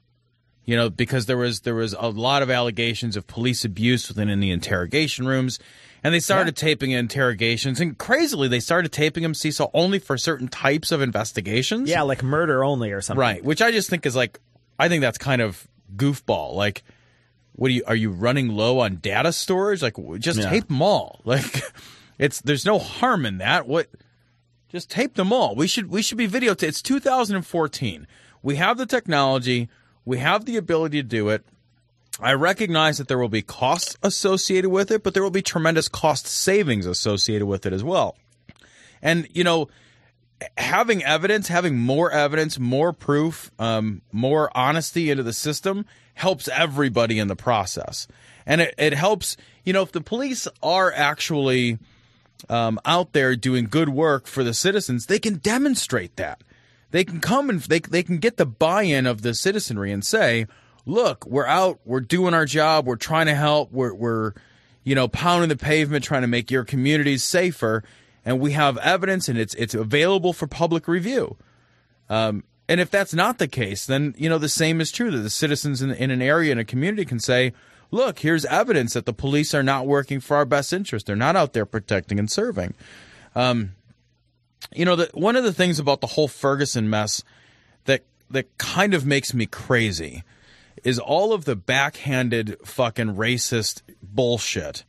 You 0.65 0.75
know, 0.75 0.89
because 0.91 1.25
there 1.25 1.37
was 1.37 1.61
there 1.61 1.73
was 1.75 1.93
a 1.93 2.09
lot 2.09 2.41
of 2.43 2.49
allegations 2.51 3.15
of 3.15 3.25
police 3.25 3.65
abuse 3.65 4.07
within 4.07 4.29
in 4.29 4.39
the 4.39 4.51
interrogation 4.51 5.25
rooms, 5.27 5.57
and 6.03 6.13
they 6.13 6.19
started 6.19 6.55
taping 6.55 6.91
interrogations. 6.91 7.79
And 7.79 7.97
crazily, 7.97 8.47
they 8.47 8.59
started 8.59 8.91
taping 8.91 9.23
them, 9.23 9.33
Cecil, 9.33 9.69
only 9.73 9.99
for 9.99 10.17
certain 10.17 10.47
types 10.47 10.91
of 10.91 11.01
investigations. 11.01 11.89
Yeah, 11.89 12.03
like 12.03 12.23
murder 12.23 12.63
only 12.63 12.91
or 12.91 13.01
something. 13.01 13.19
Right, 13.19 13.43
which 13.43 13.61
I 13.61 13.71
just 13.71 13.89
think 13.89 14.05
is 14.05 14.15
like, 14.15 14.39
I 14.77 14.87
think 14.89 15.01
that's 15.01 15.17
kind 15.17 15.41
of 15.41 15.67
goofball. 15.95 16.53
Like, 16.55 16.83
what 17.53 17.69
are 17.69 17.73
you 17.73 17.83
are 17.87 17.95
you 17.95 18.11
running 18.11 18.49
low 18.49 18.79
on 18.79 18.97
data 18.97 19.33
storage? 19.33 19.81
Like 19.81 19.95
just 20.19 20.39
Yeah. 20.39 20.49
tape 20.49 20.67
them 20.67 20.81
all. 20.81 21.21
Like 21.25 21.61
it's 22.17 22.41
there's 22.41 22.65
no 22.65 22.79
harm 22.79 23.25
in 23.25 23.39
that. 23.39 23.67
What 23.67 23.87
just 24.69 24.89
tape 24.89 25.15
them 25.15 25.33
all. 25.33 25.55
We 25.55 25.67
should 25.67 25.89
we 25.89 26.01
should 26.01 26.17
be 26.17 26.27
videotaped. 26.27 26.63
It's 26.63 26.81
2014. 26.81 28.07
We 28.41 28.55
have 28.55 28.77
the 28.77 28.85
technology. 28.85 29.67
We 30.05 30.19
have 30.19 30.45
the 30.45 30.55
ability 30.57 31.01
to 31.01 31.07
do 31.07 31.29
it. 31.29 31.45
I 32.21 32.33
recognize 32.33 32.97
that 32.97 33.07
there 33.07 33.17
will 33.17 33.29
be 33.29 33.41
costs 33.41 33.97
associated 34.03 34.69
with 34.69 34.91
it, 34.91 35.03
but 35.03 35.13
there 35.13 35.23
will 35.23 35.29
be 35.29 35.41
tremendous 35.41 35.87
cost 35.87 36.27
savings 36.27 36.85
associated 36.85 37.45
with 37.45 37.65
it 37.65 37.73
as 37.73 37.83
well. 37.83 38.17
And 39.01 39.27
you 39.33 39.43
know, 39.43 39.69
having 40.57 41.03
evidence, 41.03 41.47
having 41.47 41.77
more 41.77 42.11
evidence, 42.11 42.59
more 42.59 42.93
proof, 42.93 43.51
um, 43.59 44.01
more 44.11 44.55
honesty 44.55 45.09
into 45.09 45.23
the 45.23 45.33
system 45.33 45.85
helps 46.15 46.47
everybody 46.49 47.19
in 47.19 47.27
the 47.27 47.35
process. 47.35 48.07
And 48.45 48.61
it, 48.61 48.75
it 48.77 48.93
helps, 48.93 49.37
you 49.63 49.73
know, 49.73 49.83
if 49.83 49.91
the 49.91 50.01
police 50.01 50.47
are 50.61 50.91
actually 50.93 51.77
um, 52.49 52.79
out 52.85 53.13
there 53.13 53.35
doing 53.35 53.65
good 53.65 53.89
work 53.89 54.27
for 54.27 54.43
the 54.43 54.53
citizens, 54.53 55.05
they 55.05 55.19
can 55.19 55.35
demonstrate 55.35 56.15
that. 56.17 56.41
They 56.91 57.03
can 57.03 57.19
come 57.19 57.49
and 57.49 57.61
they, 57.61 57.79
they 57.79 58.03
can 58.03 58.17
get 58.17 58.37
the 58.37 58.45
buy 58.45 58.83
in 58.83 59.05
of 59.05 59.21
the 59.21 59.33
citizenry 59.33 59.91
and 59.91 60.03
say, 60.03 60.47
look, 60.89 61.25
we're 61.25 61.45
out, 61.45 61.79
we're 61.85 62.01
doing 62.01 62.33
our 62.33 62.45
job, 62.45 62.85
we're 62.85 62.95
trying 62.95 63.27
to 63.27 63.35
help, 63.35 63.71
we're, 63.71 63.93
we're 63.93 64.33
you 64.83 64.95
know, 64.95 65.07
pounding 65.07 65.49
the 65.49 65.55
pavement, 65.55 66.03
trying 66.03 66.21
to 66.21 66.27
make 66.27 66.49
your 66.49 66.63
communities 66.63 67.23
safer, 67.23 67.83
and 68.25 68.39
we 68.39 68.53
have 68.53 68.77
evidence 68.79 69.29
and 69.29 69.37
it's 69.37 69.53
it's 69.55 69.73
available 69.73 70.33
for 70.33 70.47
public 70.47 70.87
review. 70.87 71.37
Um, 72.09 72.43
and 72.67 72.79
if 72.79 72.89
that's 72.89 73.13
not 73.13 73.37
the 73.37 73.47
case, 73.47 73.85
then 73.85 74.15
you 74.17 74.29
know 74.29 74.37
the 74.37 74.49
same 74.49 74.81
is 74.81 74.91
true 74.91 75.11
that 75.11 75.19
the 75.19 75.29
citizens 75.29 75.81
in, 75.81 75.91
in 75.91 76.11
an 76.11 76.21
area 76.21 76.51
in 76.51 76.59
a 76.59 76.65
community 76.65 77.05
can 77.05 77.19
say, 77.19 77.53
"Look, 77.91 78.19
here's 78.19 78.45
evidence 78.45 78.93
that 78.93 79.05
the 79.05 79.13
police 79.13 79.53
are 79.53 79.63
not 79.63 79.87
working 79.87 80.19
for 80.19 80.37
our 80.37 80.45
best 80.45 80.73
interest. 80.73 81.05
They're 81.05 81.15
not 81.15 81.35
out 81.35 81.53
there 81.53 81.65
protecting 81.65 82.19
and 82.19 82.29
serving." 82.29 82.73
Um, 83.35 83.73
you 84.73 84.85
know, 84.85 84.95
the, 84.95 85.09
one 85.13 85.35
of 85.35 85.43
the 85.43 85.53
things 85.53 85.79
about 85.79 86.01
the 86.01 86.07
whole 86.07 86.27
Ferguson 86.27 86.89
mess 86.89 87.23
that 87.85 88.05
that 88.29 88.57
kind 88.57 88.93
of 88.93 89.05
makes 89.05 89.33
me 89.33 89.45
crazy 89.45 90.23
is 90.83 90.99
all 90.99 91.33
of 91.33 91.45
the 91.45 91.55
backhanded 91.55 92.57
fucking 92.65 93.15
racist 93.15 93.81
bullshit 94.01 94.83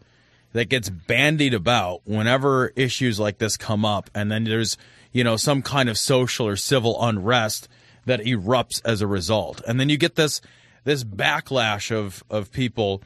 that 0.52 0.68
gets 0.68 0.88
bandied 0.88 1.54
about 1.54 2.02
whenever 2.04 2.68
issues 2.76 3.20
like 3.20 3.38
this 3.38 3.56
come 3.56 3.84
up. 3.84 4.10
And 4.14 4.30
then 4.30 4.44
there's 4.44 4.76
you 5.12 5.24
know 5.24 5.36
some 5.36 5.62
kind 5.62 5.88
of 5.88 5.98
social 5.98 6.46
or 6.46 6.56
civil 6.56 7.02
unrest 7.02 7.68
that 8.06 8.20
erupts 8.20 8.80
as 8.84 9.00
a 9.00 9.06
result. 9.06 9.62
And 9.66 9.78
then 9.78 9.88
you 9.88 9.96
get 9.96 10.16
this 10.16 10.40
this 10.84 11.04
backlash 11.04 11.94
of 11.94 12.24
of 12.30 12.50
people 12.52 13.02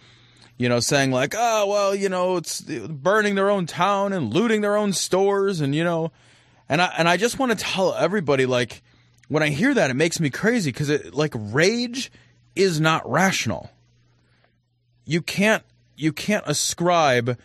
you 0.57 0.69
know 0.69 0.81
saying 0.81 1.11
like 1.11 1.35
oh 1.37 1.67
well 1.67 1.95
you 1.95 2.09
know 2.09 2.37
it's 2.37 2.61
burning 2.61 3.35
their 3.35 3.51
own 3.51 3.67
town 3.67 4.13
and 4.13 4.33
looting 4.33 4.61
their 4.61 4.77
own 4.77 4.93
stores 4.93 5.61
and 5.61 5.75
you 5.75 5.83
know 5.83 6.13
and 6.69 6.81
I 6.81 6.93
and 6.97 7.09
I 7.09 7.17
just 7.17 7.39
want 7.39 7.53
to 7.53 7.59
tell 7.59 7.95
everybody 7.95 8.47
like 8.47 8.83
when 9.29 9.43
I 9.43 9.49
hear 9.49 9.75
that 9.75 9.91
it 9.91 9.95
makes 9.95 10.21
me 10.21 10.31
crazy 10.31 10.71
cuz 10.73 10.89
it 10.89 11.15
like 11.15 11.33
rage 11.35 12.13
is 12.55 12.81
not 12.81 13.09
rational 13.11 13.71
you 15.05 15.21
can't 15.21 15.63
you 15.97 16.13
can't 16.13 16.45
ascribe 16.47 17.39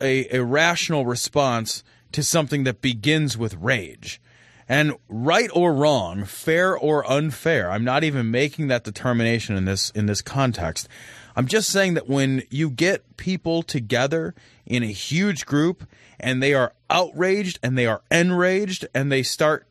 a, 0.00 0.36
a 0.36 0.44
rational 0.44 1.06
response 1.06 1.84
to 2.12 2.22
something 2.22 2.64
that 2.64 2.82
begins 2.82 3.38
with 3.38 3.54
rage. 3.54 4.20
And 4.68 4.94
right 5.08 5.50
or 5.52 5.74
wrong, 5.74 6.24
fair 6.24 6.76
or 6.76 7.08
unfair, 7.10 7.70
I'm 7.70 7.84
not 7.84 8.04
even 8.04 8.30
making 8.30 8.68
that 8.68 8.84
determination 8.84 9.56
in 9.56 9.64
this 9.64 9.90
in 9.90 10.06
this 10.06 10.22
context. 10.22 10.88
I'm 11.34 11.46
just 11.46 11.70
saying 11.70 11.94
that 11.94 12.08
when 12.08 12.42
you 12.50 12.70
get 12.70 13.16
people 13.16 13.62
together 13.62 14.34
in 14.66 14.82
a 14.82 14.92
huge 14.92 15.46
group 15.46 15.84
and 16.20 16.42
they 16.42 16.54
are 16.54 16.74
outraged 16.90 17.58
and 17.62 17.76
they 17.76 17.86
are 17.86 18.02
enraged 18.10 18.86
and 18.94 19.10
they 19.10 19.22
start 19.22 19.66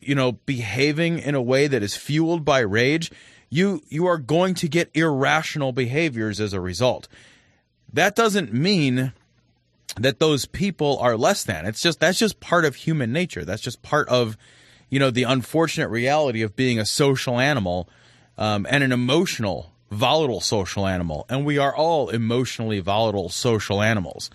you 0.00 0.14
know 0.14 0.32
behaving 0.32 1.18
in 1.18 1.34
a 1.34 1.42
way 1.42 1.66
that 1.66 1.82
is 1.82 1.96
fueled 1.96 2.44
by 2.44 2.60
rage, 2.60 3.10
you 3.52 3.82
you 3.90 4.06
are 4.06 4.16
going 4.16 4.54
to 4.54 4.68
get 4.68 4.90
irrational 4.94 5.72
behaviors 5.72 6.40
as 6.40 6.54
a 6.54 6.60
result. 6.60 7.06
That 7.92 8.16
doesn't 8.16 8.50
mean 8.50 9.12
that 9.96 10.18
those 10.18 10.46
people 10.46 10.98
are 10.98 11.18
less 11.18 11.44
than. 11.44 11.66
It's 11.66 11.82
just 11.82 12.00
that's 12.00 12.18
just 12.18 12.40
part 12.40 12.64
of 12.64 12.76
human 12.76 13.12
nature. 13.12 13.44
That's 13.44 13.60
just 13.60 13.82
part 13.82 14.08
of 14.08 14.38
you 14.88 14.98
know 14.98 15.10
the 15.10 15.24
unfortunate 15.24 15.88
reality 15.88 16.40
of 16.40 16.56
being 16.56 16.78
a 16.78 16.86
social 16.86 17.38
animal 17.38 17.90
um, 18.38 18.66
and 18.70 18.82
an 18.82 18.90
emotional, 18.90 19.70
volatile 19.90 20.40
social 20.40 20.86
animal. 20.86 21.26
And 21.28 21.44
we 21.44 21.58
are 21.58 21.76
all 21.76 22.08
emotionally 22.08 22.80
volatile 22.80 23.28
social 23.28 23.82
animals. 23.82 24.30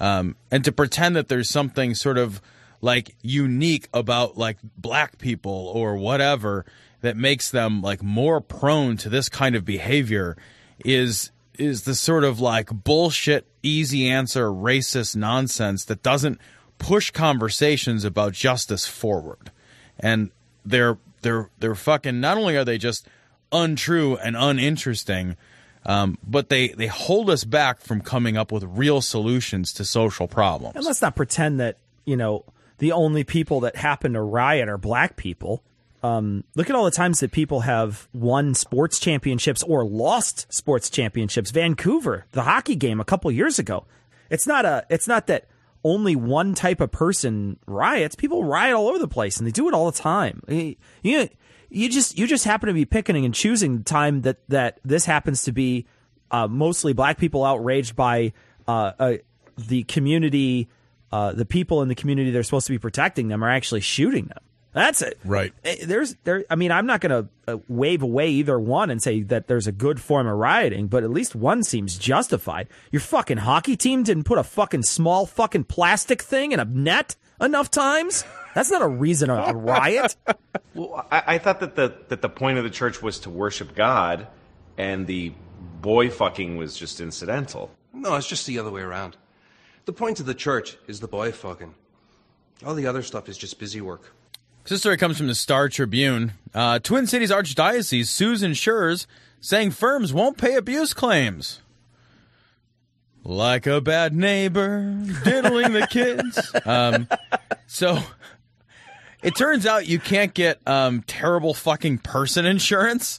Um, 0.00 0.36
and 0.50 0.64
to 0.64 0.72
pretend 0.72 1.16
that 1.16 1.28
there's 1.28 1.50
something 1.50 1.94
sort 1.94 2.16
of 2.16 2.40
like 2.84 3.16
unique 3.22 3.88
about 3.94 4.36
like 4.36 4.58
black 4.76 5.16
people 5.16 5.72
or 5.74 5.96
whatever 5.96 6.66
that 7.00 7.16
makes 7.16 7.50
them 7.50 7.80
like 7.80 8.02
more 8.02 8.42
prone 8.42 8.98
to 8.98 9.08
this 9.08 9.30
kind 9.30 9.56
of 9.56 9.64
behavior 9.64 10.36
is 10.84 11.30
is 11.58 11.84
the 11.84 11.94
sort 11.94 12.24
of 12.24 12.40
like 12.40 12.68
bullshit 12.84 13.46
easy 13.62 14.08
answer 14.08 14.48
racist 14.48 15.16
nonsense 15.16 15.86
that 15.86 16.02
doesn't 16.02 16.38
push 16.78 17.10
conversations 17.10 18.04
about 18.04 18.34
justice 18.34 18.86
forward. 18.86 19.50
And 19.98 20.30
they're 20.64 20.98
they're 21.22 21.48
they're 21.60 21.74
fucking 21.74 22.20
not 22.20 22.36
only 22.36 22.56
are 22.56 22.66
they 22.66 22.76
just 22.76 23.08
untrue 23.50 24.16
and 24.16 24.36
uninteresting, 24.36 25.36
um, 25.86 26.18
but 26.26 26.50
they 26.50 26.68
they 26.68 26.88
hold 26.88 27.30
us 27.30 27.44
back 27.44 27.80
from 27.80 28.02
coming 28.02 28.36
up 28.36 28.52
with 28.52 28.64
real 28.64 29.00
solutions 29.00 29.72
to 29.74 29.86
social 29.86 30.28
problems. 30.28 30.76
And 30.76 30.84
let's 30.84 31.00
not 31.00 31.16
pretend 31.16 31.60
that, 31.60 31.78
you 32.04 32.16
know, 32.16 32.44
the 32.78 32.92
only 32.92 33.24
people 33.24 33.60
that 33.60 33.76
happen 33.76 34.14
to 34.14 34.20
riot 34.20 34.68
are 34.68 34.78
black 34.78 35.16
people. 35.16 35.62
Um, 36.02 36.44
look 36.54 36.68
at 36.68 36.76
all 36.76 36.84
the 36.84 36.90
times 36.90 37.20
that 37.20 37.32
people 37.32 37.60
have 37.60 38.08
won 38.12 38.54
sports 38.54 39.00
championships 39.00 39.62
or 39.62 39.84
lost 39.84 40.52
sports 40.52 40.90
championships. 40.90 41.50
Vancouver, 41.50 42.26
the 42.32 42.42
hockey 42.42 42.76
game 42.76 43.00
a 43.00 43.04
couple 43.04 43.30
years 43.30 43.58
ago. 43.58 43.86
It's 44.28 44.46
not 44.46 44.64
a. 44.64 44.84
It's 44.90 45.08
not 45.08 45.28
that 45.28 45.46
only 45.82 46.16
one 46.16 46.54
type 46.54 46.80
of 46.80 46.90
person 46.90 47.58
riots. 47.66 48.14
People 48.16 48.44
riot 48.44 48.74
all 48.74 48.88
over 48.88 48.98
the 48.98 49.08
place, 49.08 49.38
and 49.38 49.46
they 49.46 49.50
do 49.50 49.68
it 49.68 49.74
all 49.74 49.90
the 49.90 49.98
time. 49.98 50.42
You, 50.48 50.76
you, 51.02 51.28
you 51.70 51.88
just 51.88 52.18
you 52.18 52.26
just 52.26 52.44
happen 52.44 52.66
to 52.68 52.74
be 52.74 52.84
picking 52.84 53.24
and 53.24 53.34
choosing 53.34 53.78
the 53.78 53.84
time 53.84 54.22
that 54.22 54.38
that 54.48 54.80
this 54.84 55.04
happens 55.04 55.42
to 55.44 55.52
be 55.52 55.86
uh, 56.30 56.48
mostly 56.48 56.92
black 56.92 57.18
people 57.18 57.44
outraged 57.44 57.96
by 57.96 58.32
uh, 58.66 58.92
uh, 58.98 59.12
the 59.56 59.84
community. 59.84 60.68
Uh, 61.14 61.32
the 61.32 61.44
people 61.44 61.80
in 61.82 61.86
the 61.88 61.94
community 61.94 62.32
they're 62.32 62.42
supposed 62.42 62.66
to 62.66 62.72
be 62.72 62.78
protecting 62.78 63.28
them 63.28 63.44
are 63.44 63.48
actually 63.50 63.80
shooting 63.80 64.24
them. 64.26 64.38
That's 64.72 65.00
it. 65.00 65.16
Right. 65.24 65.52
Eh, 65.64 65.86
There's 65.86 66.16
there. 66.24 66.44
I 66.50 66.56
mean, 66.56 66.72
I'm 66.72 66.86
not 66.86 67.00
going 67.00 67.24
to 67.46 67.52
uh, 67.52 67.58
wave 67.68 68.02
away 68.02 68.30
either 68.30 68.58
one 68.58 68.90
and 68.90 69.00
say 69.00 69.22
that 69.22 69.46
there's 69.46 69.68
a 69.68 69.72
good 69.72 70.00
form 70.00 70.26
of 70.26 70.36
rioting, 70.36 70.88
but 70.88 71.04
at 71.04 71.10
least 71.10 71.36
one 71.36 71.62
seems 71.62 71.96
justified. 71.96 72.66
Your 72.90 72.98
fucking 72.98 73.36
hockey 73.36 73.76
team 73.76 74.02
didn't 74.02 74.24
put 74.24 74.38
a 74.38 74.42
fucking 74.42 74.82
small 74.82 75.24
fucking 75.26 75.64
plastic 75.64 76.20
thing 76.20 76.50
in 76.50 76.58
a 76.58 76.64
net 76.64 77.14
enough 77.40 77.70
times. 77.70 78.24
That's 78.56 78.72
not 78.72 78.82
a 78.82 78.88
reason 78.88 79.28
to 79.28 79.36
a 79.50 79.54
riot. 79.54 80.16
Well, 80.74 81.06
I, 81.12 81.22
I 81.34 81.38
thought 81.38 81.60
that 81.60 81.76
the 81.76 81.94
that 82.08 82.20
the 82.20 82.28
point 82.28 82.58
of 82.58 82.64
the 82.64 82.70
church 82.70 83.00
was 83.00 83.20
to 83.20 83.30
worship 83.30 83.76
God, 83.76 84.26
and 84.76 85.06
the 85.06 85.32
boy 85.80 86.10
fucking 86.10 86.56
was 86.56 86.76
just 86.76 87.00
incidental. 87.00 87.70
No, 87.92 88.16
it's 88.16 88.26
just 88.26 88.44
the 88.48 88.58
other 88.58 88.72
way 88.72 88.80
around. 88.82 89.16
The 89.84 89.92
point 89.92 90.20
of 90.20 90.26
the 90.26 90.34
church 90.34 90.76
is 90.86 91.00
the 91.00 91.08
boy 91.08 91.32
fucking. 91.32 91.74
All 92.64 92.74
the 92.74 92.86
other 92.86 93.02
stuff 93.02 93.28
is 93.28 93.36
just 93.36 93.58
busy 93.58 93.80
work. 93.80 94.14
This 94.64 94.80
story 94.80 94.96
comes 94.96 95.18
from 95.18 95.26
the 95.26 95.34
Star 95.34 95.68
Tribune. 95.68 96.32
Uh, 96.54 96.78
Twin 96.78 97.06
Cities 97.06 97.30
Archdiocese 97.30 98.06
sues 98.06 98.42
insurers, 98.42 99.06
saying 99.40 99.72
firms 99.72 100.12
won't 100.14 100.38
pay 100.38 100.54
abuse 100.54 100.94
claims. 100.94 101.60
Like 103.24 103.66
a 103.66 103.80
bad 103.82 104.14
neighbor, 104.14 105.02
diddling 105.24 105.72
the 105.72 105.86
kids. 105.86 106.52
Um, 106.66 107.08
so 107.66 107.98
it 109.22 109.34
turns 109.36 109.66
out 109.66 109.86
you 109.86 109.98
can't 109.98 110.32
get 110.32 110.60
um, 110.66 111.02
terrible 111.06 111.52
fucking 111.52 111.98
person 111.98 112.46
insurance. 112.46 113.18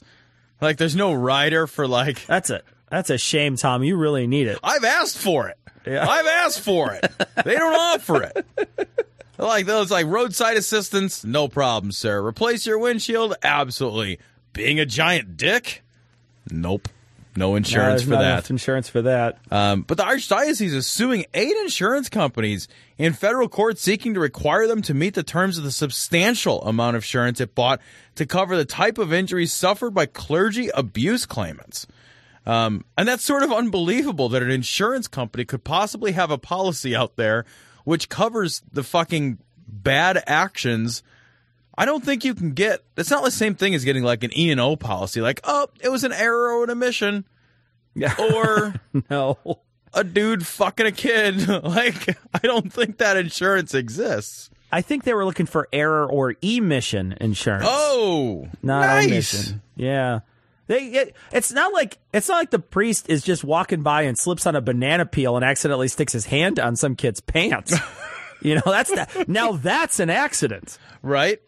Like 0.60 0.78
there's 0.78 0.96
no 0.96 1.12
rider 1.12 1.68
for 1.68 1.86
like. 1.86 2.26
That's 2.26 2.50
it. 2.50 2.64
That's 2.90 3.10
a 3.10 3.18
shame, 3.18 3.56
Tom. 3.56 3.84
You 3.84 3.96
really 3.96 4.26
need 4.26 4.48
it. 4.48 4.58
I've 4.64 4.84
asked 4.84 5.18
for 5.18 5.48
it. 5.48 5.58
I've 5.86 6.26
asked 6.26 6.60
for 6.60 6.92
it. 6.92 7.10
They 7.44 7.54
don't 7.54 7.74
offer 7.74 8.22
it. 8.22 8.46
Like 9.38 9.66
those 9.66 9.90
like 9.90 10.06
roadside 10.06 10.56
assistance, 10.56 11.24
no 11.24 11.48
problem, 11.48 11.92
sir. 11.92 12.24
Replace 12.24 12.66
your 12.66 12.78
windshield, 12.78 13.34
absolutely. 13.42 14.18
Being 14.52 14.80
a 14.80 14.86
giant 14.86 15.36
dick, 15.36 15.84
nope, 16.50 16.88
no 17.36 17.54
insurance 17.54 18.02
there's 18.02 18.08
for 18.08 18.22
that. 18.22 18.48
insurance 18.48 18.88
for 18.88 19.02
that. 19.02 19.38
Um, 19.50 19.82
but 19.82 19.98
the 19.98 20.04
archdiocese 20.04 20.72
is 20.72 20.86
suing 20.86 21.26
eight 21.34 21.54
insurance 21.58 22.08
companies 22.08 22.66
in 22.96 23.12
federal 23.12 23.48
court, 23.48 23.78
seeking 23.78 24.14
to 24.14 24.20
require 24.20 24.66
them 24.66 24.80
to 24.82 24.94
meet 24.94 25.12
the 25.12 25.22
terms 25.22 25.58
of 25.58 25.64
the 25.64 25.72
substantial 25.72 26.62
amount 26.64 26.96
of 26.96 27.02
insurance 27.02 27.38
it 27.40 27.54
bought 27.54 27.80
to 28.14 28.24
cover 28.24 28.56
the 28.56 28.64
type 28.64 28.96
of 28.96 29.12
injuries 29.12 29.52
suffered 29.52 29.90
by 29.92 30.06
clergy 30.06 30.70
abuse 30.72 31.26
claimants. 31.26 31.86
Um, 32.46 32.84
and 32.96 33.08
that's 33.08 33.24
sort 33.24 33.42
of 33.42 33.52
unbelievable 33.52 34.28
that 34.30 34.42
an 34.42 34.50
insurance 34.50 35.08
company 35.08 35.44
could 35.44 35.64
possibly 35.64 36.12
have 36.12 36.30
a 36.30 36.38
policy 36.38 36.94
out 36.94 37.16
there 37.16 37.44
which 37.86 38.08
covers 38.08 38.62
the 38.72 38.82
fucking 38.82 39.38
bad 39.68 40.20
actions. 40.26 41.04
I 41.78 41.84
don't 41.84 42.04
think 42.04 42.24
you 42.24 42.34
can 42.34 42.50
get. 42.50 42.82
It's 42.96 43.10
not 43.12 43.22
the 43.22 43.30
same 43.30 43.54
thing 43.54 43.76
as 43.76 43.84
getting 43.84 44.02
like 44.02 44.24
an 44.24 44.36
E 44.36 44.50
and 44.50 44.60
O 44.60 44.74
policy. 44.74 45.20
Like, 45.20 45.40
oh, 45.44 45.68
it 45.80 45.88
was 45.88 46.02
an 46.02 46.12
error 46.12 46.50
or 46.50 46.64
an 46.64 46.70
omission, 46.70 47.24
Yeah. 47.94 48.12
or 48.34 48.74
no. 49.10 49.38
a 49.94 50.02
dude 50.02 50.44
fucking 50.44 50.84
a 50.86 50.90
kid. 50.90 51.46
like, 51.62 52.18
I 52.34 52.38
don't 52.42 52.72
think 52.72 52.98
that 52.98 53.16
insurance 53.16 53.72
exists. 53.72 54.50
I 54.72 54.82
think 54.82 55.04
they 55.04 55.14
were 55.14 55.24
looking 55.24 55.46
for 55.46 55.68
error 55.72 56.10
or 56.10 56.34
emission 56.42 57.16
insurance. 57.20 57.66
Oh, 57.68 58.48
not 58.64 58.80
nice. 58.80 59.06
omission. 59.06 59.62
Yeah. 59.76 60.20
They, 60.66 60.86
it, 60.86 61.16
it's 61.32 61.52
not 61.52 61.72
like 61.72 61.98
it's 62.12 62.28
not 62.28 62.36
like 62.36 62.50
the 62.50 62.58
priest 62.58 63.08
is 63.08 63.22
just 63.22 63.44
walking 63.44 63.82
by 63.82 64.02
and 64.02 64.18
slips 64.18 64.46
on 64.46 64.56
a 64.56 64.60
banana 64.60 65.06
peel 65.06 65.36
and 65.36 65.44
accidentally 65.44 65.88
sticks 65.88 66.12
his 66.12 66.26
hand 66.26 66.58
on 66.58 66.76
some 66.76 66.96
kid's 66.96 67.20
pants. 67.20 67.74
you 68.42 68.56
know, 68.56 68.62
that's 68.64 68.92
that. 68.94 69.28
Now 69.28 69.52
that's 69.52 70.00
an 70.00 70.10
accident, 70.10 70.78
right? 71.02 71.40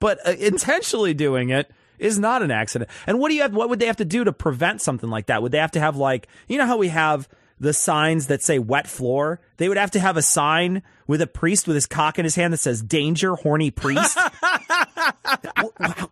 But 0.00 0.26
uh, 0.26 0.32
intentionally 0.32 1.14
doing 1.14 1.50
it 1.50 1.70
is 1.98 2.18
not 2.18 2.42
an 2.42 2.50
accident. 2.50 2.90
And 3.06 3.18
what 3.18 3.28
do 3.28 3.34
you 3.34 3.42
have? 3.42 3.54
What 3.54 3.68
would 3.68 3.80
they 3.80 3.86
have 3.86 3.96
to 3.96 4.04
do 4.04 4.24
to 4.24 4.32
prevent 4.32 4.80
something 4.80 5.10
like 5.10 5.26
that? 5.26 5.42
Would 5.42 5.52
they 5.52 5.58
have 5.58 5.72
to 5.72 5.80
have 5.80 5.96
like 5.96 6.28
you 6.48 6.56
know 6.58 6.66
how 6.66 6.78
we 6.78 6.88
have 6.88 7.28
the 7.60 7.74
signs 7.74 8.28
that 8.28 8.42
say 8.42 8.58
wet 8.58 8.86
floor? 8.86 9.40
They 9.58 9.68
would 9.68 9.78
have 9.78 9.90
to 9.92 10.00
have 10.00 10.16
a 10.16 10.22
sign 10.22 10.82
with 11.06 11.20
a 11.20 11.26
priest 11.26 11.66
with 11.66 11.74
his 11.74 11.86
cock 11.86 12.18
in 12.18 12.24
his 12.24 12.34
hand 12.34 12.52
that 12.52 12.58
says 12.58 12.82
"Danger, 12.82 13.34
horny 13.34 13.70
priest." 13.70 14.18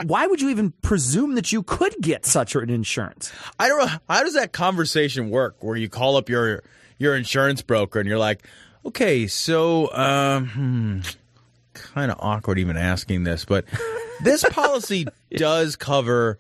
Why 0.05 0.27
would 0.27 0.41
you 0.41 0.51
even 0.51 0.73
presume 0.83 1.35
that 1.35 1.53
you 1.53 1.63
could 1.63 1.95
get 2.01 2.27
such 2.27 2.55
an 2.55 2.71
insurance? 2.71 3.33
I 3.59 3.69
don't 3.69 3.79
know. 3.79 3.99
How 4.09 4.23
does 4.23 4.35
that 4.35 4.53
conversation 4.53 5.31
work 5.31 5.57
where 5.61 5.77
you 5.77 5.89
call 5.89 6.17
up 6.17 6.29
your 6.29 6.63
your 6.99 7.17
insurance 7.17 7.63
broker 7.63 7.99
and 7.99 8.09
you're 8.09 8.19
like, 8.19 8.47
okay, 8.87 9.27
so 9.27 9.93
um, 9.93 10.49
hmm, 10.49 11.01
kind 11.75 12.11
of 12.11 12.19
awkward 12.21 12.59
even 12.59 12.77
asking 12.77 13.25
this, 13.25 13.45
but 13.45 13.65
this 14.23 14.45
policy 14.45 15.07
does 15.37 15.77
cover 15.77 16.39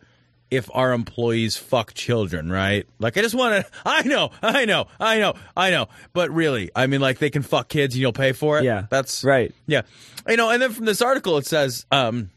if 0.53 0.69
our 0.75 0.93
employees 0.93 1.57
fuck 1.57 1.95
children, 1.95 2.53
right? 2.53 2.87
Like, 2.99 3.17
I 3.17 3.23
just 3.23 3.35
want 3.35 3.65
to, 3.65 3.73
I 3.87 4.03
know, 4.03 4.31
I 4.43 4.67
know, 4.67 4.87
I 5.01 5.19
know, 5.19 5.33
I 5.57 5.71
know, 5.71 5.89
but 6.13 6.31
really, 6.31 6.71
I 6.77 6.87
mean, 6.87 7.01
like, 7.01 7.19
they 7.19 7.31
can 7.31 7.41
fuck 7.41 7.71
kids 7.71 7.95
and 7.95 8.03
you'll 8.03 8.13
pay 8.13 8.33
for 8.33 8.59
it. 8.59 8.65
Yeah. 8.65 8.85
That's 8.91 9.25
right. 9.25 9.55
Yeah. 9.67 9.83
You 10.29 10.37
know, 10.37 10.51
and 10.51 10.61
then 10.61 10.73
from 10.73 10.85
this 10.85 11.01
article, 11.01 11.39
it 11.39 11.47
says, 11.47 11.87
um, 11.91 12.31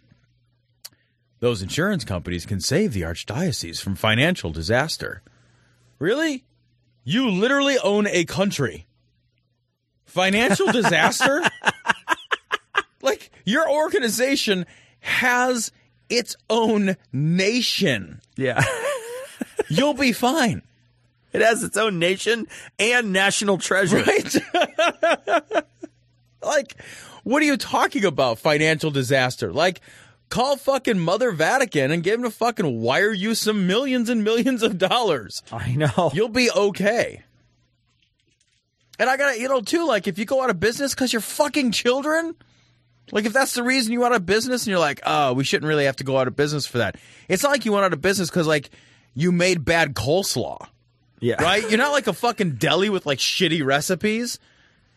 those 1.41 1.61
insurance 1.61 2.05
companies 2.05 2.45
can 2.45 2.61
save 2.61 2.93
the 2.93 3.01
archdiocese 3.01 3.81
from 3.81 3.95
financial 3.95 4.51
disaster. 4.51 5.21
Really? 5.99 6.45
You 7.03 7.29
literally 7.29 7.77
own 7.83 8.07
a 8.07 8.23
country. 8.23 8.87
Financial 10.05 10.71
disaster? 10.71 11.41
like, 13.01 13.29
your 13.43 13.69
organization 13.69 14.65
has 15.01 15.73
its 16.09 16.35
own 16.49 16.95
nation. 17.11 18.21
Yeah. 18.35 18.63
You'll 19.69 19.93
be 19.93 20.11
fine. 20.11 20.61
It 21.33 21.41
has 21.41 21.63
its 21.63 21.75
own 21.75 21.99
nation 21.99 22.47
and 22.79 23.11
national 23.11 23.57
treasure. 23.57 24.01
Right? 24.03 24.35
like, 26.41 26.75
what 27.23 27.41
are 27.41 27.45
you 27.45 27.57
talking 27.57 28.05
about? 28.05 28.39
Financial 28.39 28.89
disaster? 28.89 29.51
Like, 29.51 29.81
call 30.29 30.55
fucking 30.55 30.99
Mother 30.99 31.31
Vatican 31.31 31.91
and 31.91 32.03
get 32.03 32.15
him 32.15 32.23
to 32.23 32.31
fucking 32.31 32.79
wire 32.81 33.11
you 33.11 33.35
some 33.35 33.67
millions 33.67 34.09
and 34.09 34.23
millions 34.23 34.63
of 34.63 34.77
dollars. 34.77 35.43
I 35.51 35.75
know. 35.75 36.11
You'll 36.13 36.29
be 36.29 36.49
okay. 36.49 37.23
And 38.97 39.09
I 39.09 39.17
gotta, 39.17 39.37
you 39.39 39.49
know, 39.49 39.61
too, 39.61 39.85
like, 39.85 40.07
if 40.07 40.17
you 40.17 40.25
go 40.25 40.41
out 40.41 40.49
of 40.49 40.59
business 40.59 40.93
because 40.93 41.11
you're 41.11 41.21
fucking 41.21 41.71
children, 41.71 42.35
like, 43.11 43.25
if 43.25 43.33
that's 43.33 43.53
the 43.53 43.63
reason 43.63 43.93
you 43.93 44.01
went 44.01 44.13
out 44.13 44.21
of 44.21 44.25
business 44.25 44.63
and 44.63 44.71
you're 44.71 44.79
like, 44.79 45.01
oh, 45.05 45.33
we 45.33 45.43
shouldn't 45.43 45.67
really 45.67 45.85
have 45.85 45.97
to 45.97 46.03
go 46.03 46.17
out 46.17 46.27
of 46.27 46.35
business 46.35 46.65
for 46.65 46.79
that. 46.79 46.95
It's 47.27 47.43
not 47.43 47.51
like 47.51 47.65
you 47.65 47.71
went 47.71 47.85
out 47.85 47.93
of 47.93 48.01
business 48.01 48.29
because, 48.29 48.47
like, 48.47 48.69
you 49.13 49.31
made 49.31 49.63
bad 49.63 49.93
coleslaw. 49.93 50.67
Yeah. 51.19 51.41
Right? 51.41 51.67
You're 51.69 51.77
not 51.77 51.91
like 51.91 52.07
a 52.07 52.13
fucking 52.13 52.55
deli 52.55 52.89
with, 52.89 53.05
like, 53.05 53.19
shitty 53.19 53.65
recipes. 53.65 54.39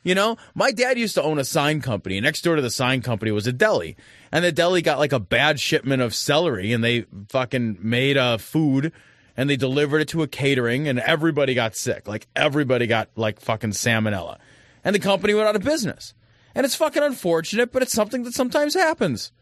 You 0.05 0.15
know, 0.15 0.37
my 0.55 0.71
dad 0.71 0.99
used 0.99 1.15
to 1.15 1.23
own 1.23 1.39
a 1.39 1.45
sign 1.45 1.83
company. 1.83 2.21
Next 2.21 2.43
door 2.43 2.57
to 2.57 2.63
the 2.63 2.71
sign 2.71 3.03
company 3.03 3.31
was 3.31 3.47
a 3.47 3.53
deli. 3.53 3.97
And 4.33 4.45
the 4.45 4.53
deli 4.53 4.81
got 4.81 4.99
like 4.99 5.13
a 5.13 5.21
bad 5.21 5.61
shipment 5.61 6.01
of 6.01 6.15
celery 6.15 6.73
and 6.73 6.83
they 6.83 7.05
fucking 7.29 7.79
made 7.83 8.17
uh, 8.17 8.39
food 8.39 8.93
and 9.37 9.51
they 9.51 9.57
delivered 9.57 10.01
it 10.01 10.09
to 10.09 10.23
a 10.23 10.29
catering 10.29 10.89
and 10.89 10.99
everybody 10.99 11.53
got 11.53 11.77
sick. 11.77 12.09
Like 12.09 12.27
everybody 12.35 12.87
got 12.87 13.11
like 13.17 13.41
fucking 13.41 13.73
salmonella. 13.73 14.39
And 14.85 14.95
the 14.95 15.01
company 15.01 15.35
went 15.35 15.49
out 15.49 15.57
of 15.57 15.63
business. 15.63 16.15
And 16.55 16.65
it's 16.65 16.75
fucking 16.75 17.03
unfortunate, 17.03 17.73
but 17.73 17.83
it's 17.83 17.93
something 17.93 18.25
that 18.25 18.35
sometimes 18.35 18.75
happens. 18.75 19.33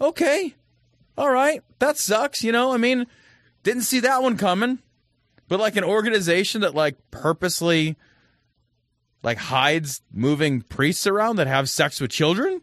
Okay. 0.00 0.54
All 1.16 1.30
right. 1.30 1.62
That 1.78 1.96
sucks, 1.98 2.42
you 2.42 2.52
know? 2.52 2.72
I 2.72 2.76
mean, 2.76 3.06
didn't 3.62 3.82
see 3.82 4.00
that 4.00 4.22
one 4.22 4.36
coming. 4.36 4.80
But 5.48 5.60
like 5.60 5.76
an 5.76 5.84
organization 5.84 6.62
that 6.62 6.74
like 6.74 6.96
purposely 7.10 7.96
like 9.22 9.38
hides 9.38 10.02
moving 10.12 10.62
priests 10.62 11.06
around 11.06 11.36
that 11.36 11.46
have 11.46 11.68
sex 11.68 12.00
with 12.00 12.10
children? 12.10 12.60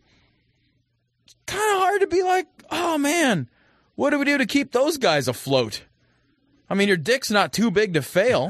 It's 1.25 1.35
kind 1.45 1.75
of 1.75 1.81
hard 1.81 2.01
to 2.01 2.07
be 2.07 2.23
like, 2.23 2.47
"Oh 2.69 2.97
man, 2.97 3.49
what 3.95 4.09
do 4.09 4.19
we 4.19 4.25
do 4.25 4.37
to 4.37 4.45
keep 4.45 4.71
those 4.71 4.97
guys 4.97 5.27
afloat?" 5.27 5.83
I 6.69 6.75
mean, 6.75 6.87
your 6.87 6.97
dick's 6.97 7.31
not 7.31 7.53
too 7.53 7.71
big 7.71 7.93
to 7.93 8.01
fail. 8.01 8.49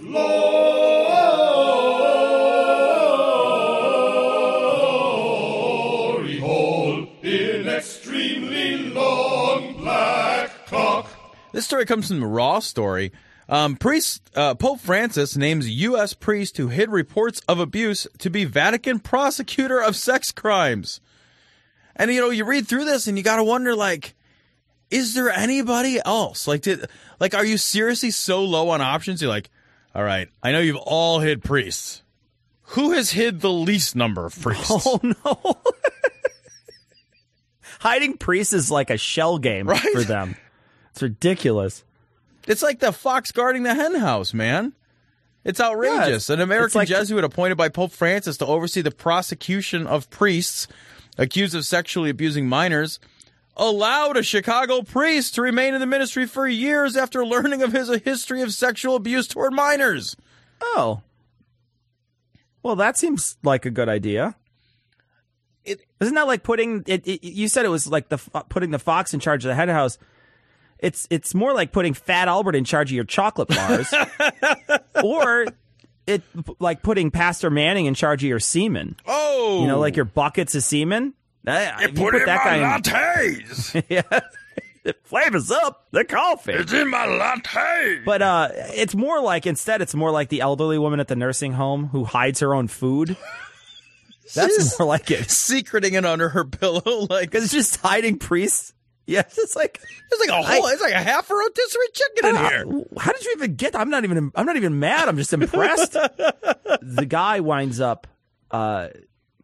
Glory 0.00 0.62
This 11.56 11.64
story 11.64 11.86
comes 11.86 12.08
from 12.08 12.20
the 12.20 12.26
Raw 12.26 12.58
story. 12.58 13.12
Um, 13.48 13.76
priest 13.76 14.20
uh, 14.34 14.54
Pope 14.56 14.78
Francis 14.78 15.38
names 15.38 15.66
U.S. 15.70 16.12
priest 16.12 16.58
who 16.58 16.68
hid 16.68 16.90
reports 16.90 17.40
of 17.48 17.58
abuse 17.60 18.06
to 18.18 18.28
be 18.28 18.44
Vatican 18.44 18.98
prosecutor 18.98 19.80
of 19.80 19.96
sex 19.96 20.32
crimes. 20.32 21.00
And 21.96 22.12
you 22.12 22.20
know, 22.20 22.28
you 22.28 22.44
read 22.44 22.68
through 22.68 22.84
this 22.84 23.06
and 23.06 23.16
you 23.16 23.24
got 23.24 23.36
to 23.36 23.42
wonder, 23.44 23.74
like, 23.74 24.14
is 24.90 25.14
there 25.14 25.30
anybody 25.30 25.98
else? 26.04 26.46
Like, 26.46 26.60
did 26.60 26.84
like, 27.20 27.32
are 27.32 27.42
you 27.46 27.56
seriously 27.56 28.10
so 28.10 28.44
low 28.44 28.68
on 28.68 28.82
options? 28.82 29.22
You're 29.22 29.30
like, 29.30 29.48
all 29.94 30.04
right, 30.04 30.28
I 30.42 30.52
know 30.52 30.60
you've 30.60 30.76
all 30.76 31.20
hid 31.20 31.42
priests. 31.42 32.02
Who 32.70 32.92
has 32.92 33.12
hid 33.12 33.40
the 33.40 33.50
least 33.50 33.96
number 33.96 34.26
of 34.26 34.38
priests? 34.38 34.70
Oh 34.86 35.00
no. 35.02 35.56
Hiding 37.80 38.18
priests 38.18 38.52
is 38.52 38.70
like 38.70 38.90
a 38.90 38.98
shell 38.98 39.38
game 39.38 39.66
Right? 39.66 39.80
for 39.94 40.02
them. 40.04 40.36
It's 40.96 41.02
ridiculous. 41.02 41.84
It's 42.46 42.62
like 42.62 42.78
the 42.80 42.90
fox 42.90 43.30
guarding 43.30 43.64
the 43.64 43.74
hen 43.74 43.96
house, 43.96 44.32
man. 44.32 44.72
It's 45.44 45.60
outrageous. 45.60 46.30
Yeah, 46.30 46.36
An 46.36 46.40
American 46.40 46.78
like- 46.78 46.88
Jesuit 46.88 47.22
appointed 47.22 47.56
by 47.58 47.68
Pope 47.68 47.92
Francis 47.92 48.38
to 48.38 48.46
oversee 48.46 48.80
the 48.80 48.90
prosecution 48.90 49.86
of 49.86 50.08
priests 50.08 50.66
accused 51.18 51.54
of 51.54 51.66
sexually 51.66 52.08
abusing 52.08 52.48
minors 52.48 52.98
allowed 53.58 54.16
a 54.16 54.22
Chicago 54.22 54.80
priest 54.80 55.34
to 55.34 55.42
remain 55.42 55.74
in 55.74 55.80
the 55.80 55.86
ministry 55.86 56.24
for 56.26 56.48
years 56.48 56.96
after 56.96 57.26
learning 57.26 57.62
of 57.62 57.72
his 57.72 57.90
history 58.02 58.40
of 58.40 58.52
sexual 58.54 58.96
abuse 58.96 59.26
toward 59.28 59.52
minors. 59.52 60.16
Oh. 60.62 61.02
Well, 62.62 62.76
that 62.76 62.96
seems 62.96 63.36
like 63.42 63.66
a 63.66 63.70
good 63.70 63.90
idea. 63.90 64.34
It- 65.62 65.82
Isn't 66.00 66.14
that 66.14 66.26
like 66.26 66.42
putting 66.42 66.84
it, 66.86 67.06
it? 67.06 67.22
You 67.22 67.48
said 67.48 67.66
it 67.66 67.70
was 67.70 67.86
like 67.86 68.08
the 68.08 68.16
putting 68.48 68.70
the 68.70 68.78
fox 68.78 69.12
in 69.12 69.20
charge 69.20 69.44
of 69.44 69.50
the 69.50 69.54
head 69.54 69.68
house. 69.68 69.98
It's 70.78 71.06
it's 71.10 71.34
more 71.34 71.52
like 71.54 71.72
putting 71.72 71.94
Fat 71.94 72.28
Albert 72.28 72.54
in 72.54 72.64
charge 72.64 72.90
of 72.90 72.94
your 72.96 73.04
chocolate 73.04 73.48
bars, 73.48 73.92
or 75.02 75.46
it 76.06 76.22
like 76.58 76.82
putting 76.82 77.10
Pastor 77.10 77.50
Manning 77.50 77.86
in 77.86 77.94
charge 77.94 78.22
of 78.22 78.28
your 78.28 78.40
semen. 78.40 78.96
Oh, 79.06 79.60
You 79.62 79.68
know, 79.68 79.78
like 79.80 79.96
your 79.96 80.04
buckets 80.04 80.54
of 80.54 80.62
semen. 80.62 81.14
If 81.46 81.92
you 81.92 82.04
put, 82.04 82.14
it 82.14 82.22
in 82.22 82.26
my 82.26 82.56
in- 82.56 82.62
lattes. 82.82 83.84
yeah, 83.88 84.02
it 84.84 84.98
flavors 85.04 85.50
up 85.50 85.86
the 85.92 86.04
coffee. 86.04 86.52
it's 86.52 86.72
in 86.72 86.90
my 86.90 87.06
latte. 87.06 88.02
But 88.04 88.20
uh, 88.20 88.48
it's 88.52 88.94
more 88.94 89.20
like 89.20 89.46
instead, 89.46 89.80
it's 89.80 89.94
more 89.94 90.10
like 90.10 90.28
the 90.28 90.40
elderly 90.42 90.78
woman 90.78 91.00
at 91.00 91.08
the 91.08 91.16
nursing 91.16 91.52
home 91.52 91.86
who 91.86 92.04
hides 92.04 92.40
her 92.40 92.54
own 92.54 92.68
food. 92.68 93.16
That's 94.34 94.78
more 94.78 94.88
like 94.88 95.10
it 95.10 95.30
secreting 95.30 95.94
it 95.94 96.04
under 96.04 96.28
her 96.30 96.44
pillow, 96.44 97.06
like 97.08 97.30
because 97.30 97.44
it's 97.44 97.52
just 97.52 97.76
hiding 97.76 98.18
priests. 98.18 98.72
Yes, 99.06 99.38
it's 99.38 99.54
like 99.54 99.80
it's 100.10 100.20
like 100.20 100.30
a 100.30 100.42
whole, 100.42 100.66
it's 100.66 100.82
like 100.82 100.92
a 100.92 100.98
half 100.98 101.30
a 101.30 101.34
rotisserie 101.34 101.86
chicken 101.92 102.30
in 102.30 102.36
Ah, 102.36 102.48
here. 102.48 102.84
How 102.98 103.12
did 103.12 103.24
you 103.24 103.34
even 103.36 103.54
get? 103.54 103.76
I'm 103.76 103.88
not 103.88 104.02
even. 104.04 104.32
I'm 104.34 104.46
not 104.46 104.56
even 104.56 104.80
mad. 104.80 105.08
I'm 105.08 105.16
just 105.16 105.32
impressed. 105.32 105.92
the 106.82 107.06
guy 107.08 107.38
winds 107.40 107.80
up 107.80 108.08
uh, 108.50 108.88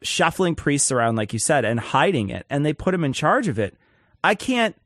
shuffling 0.03 0.57
priests 0.57 0.91
around, 0.91 1.15
like 1.17 1.33
you 1.33 1.39
said, 1.39 1.65
and 1.65 1.79
hiding 1.79 2.29
it, 2.29 2.45
and 2.51 2.67
they 2.67 2.73
put 2.73 2.93
him 2.93 3.05
in 3.05 3.13
charge 3.13 3.47
of 3.47 3.59
it. 3.59 3.77
I 4.25 4.35
can't. 4.35 4.77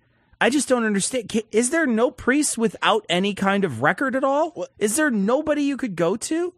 I 0.40 0.50
just 0.50 0.68
don't 0.68 0.84
understand. 0.84 1.32
Is 1.50 1.70
there 1.70 1.86
no 1.86 2.10
priest 2.10 2.58
without 2.58 3.06
any 3.08 3.32
kind 3.32 3.64
of 3.64 3.80
record 3.80 4.14
at 4.14 4.24
all? 4.24 4.66
Is 4.78 4.96
there 4.96 5.10
nobody 5.10 5.62
you 5.62 5.78
could 5.78 5.96
go 5.96 6.16
to? 6.16 6.52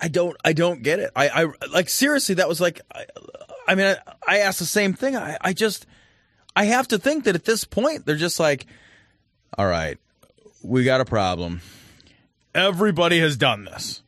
I 0.00 0.06
don't 0.08 0.36
I 0.44 0.52
don't 0.52 0.82
get 0.82 1.00
it. 1.00 1.10
I, 1.16 1.28
I 1.28 1.66
like 1.72 1.88
seriously 1.88 2.36
that 2.36 2.48
was 2.48 2.60
like 2.60 2.80
I, 2.94 3.06
I 3.68 3.74
mean 3.74 3.86
I, 3.86 3.96
I 4.26 4.38
asked 4.38 4.60
the 4.60 4.64
same 4.64 4.94
thing. 4.94 5.16
I, 5.16 5.36
I 5.40 5.52
just 5.52 5.86
I 6.56 6.64
have 6.64 6.88
to 6.88 6.98
think 6.98 7.24
that 7.24 7.36
at 7.36 7.44
this 7.44 7.64
point 7.64 8.06
they're 8.06 8.16
just 8.16 8.40
like 8.40 8.66
all 9.56 9.66
right, 9.66 9.98
we 10.62 10.84
got 10.84 11.00
a 11.00 11.04
problem. 11.04 11.60
Everybody 12.54 13.20
has 13.20 13.36
done 13.36 13.64
this. 13.64 14.02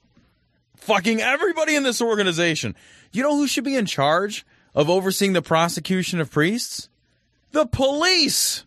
Fucking 0.77 1.21
everybody 1.21 1.75
in 1.75 1.83
this 1.83 2.03
organization. 2.03 2.75
You 3.13 3.23
know 3.23 3.37
who 3.37 3.47
should 3.47 3.65
be 3.65 3.77
in 3.77 3.87
charge 3.87 4.45
of 4.75 4.91
overseeing 4.91 5.33
the 5.33 5.43
prosecution 5.43 6.21
of 6.21 6.31
priests? 6.31 6.89
The 7.53 7.67
police. 7.67 8.65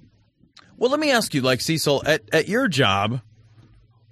Well, 0.77 0.89
let 0.89 0.99
me 0.99 1.11
ask 1.11 1.33
you, 1.33 1.41
like 1.41 1.61
Cecil, 1.61 2.03
at, 2.05 2.21
at 2.33 2.47
your 2.47 2.67
job, 2.67 3.21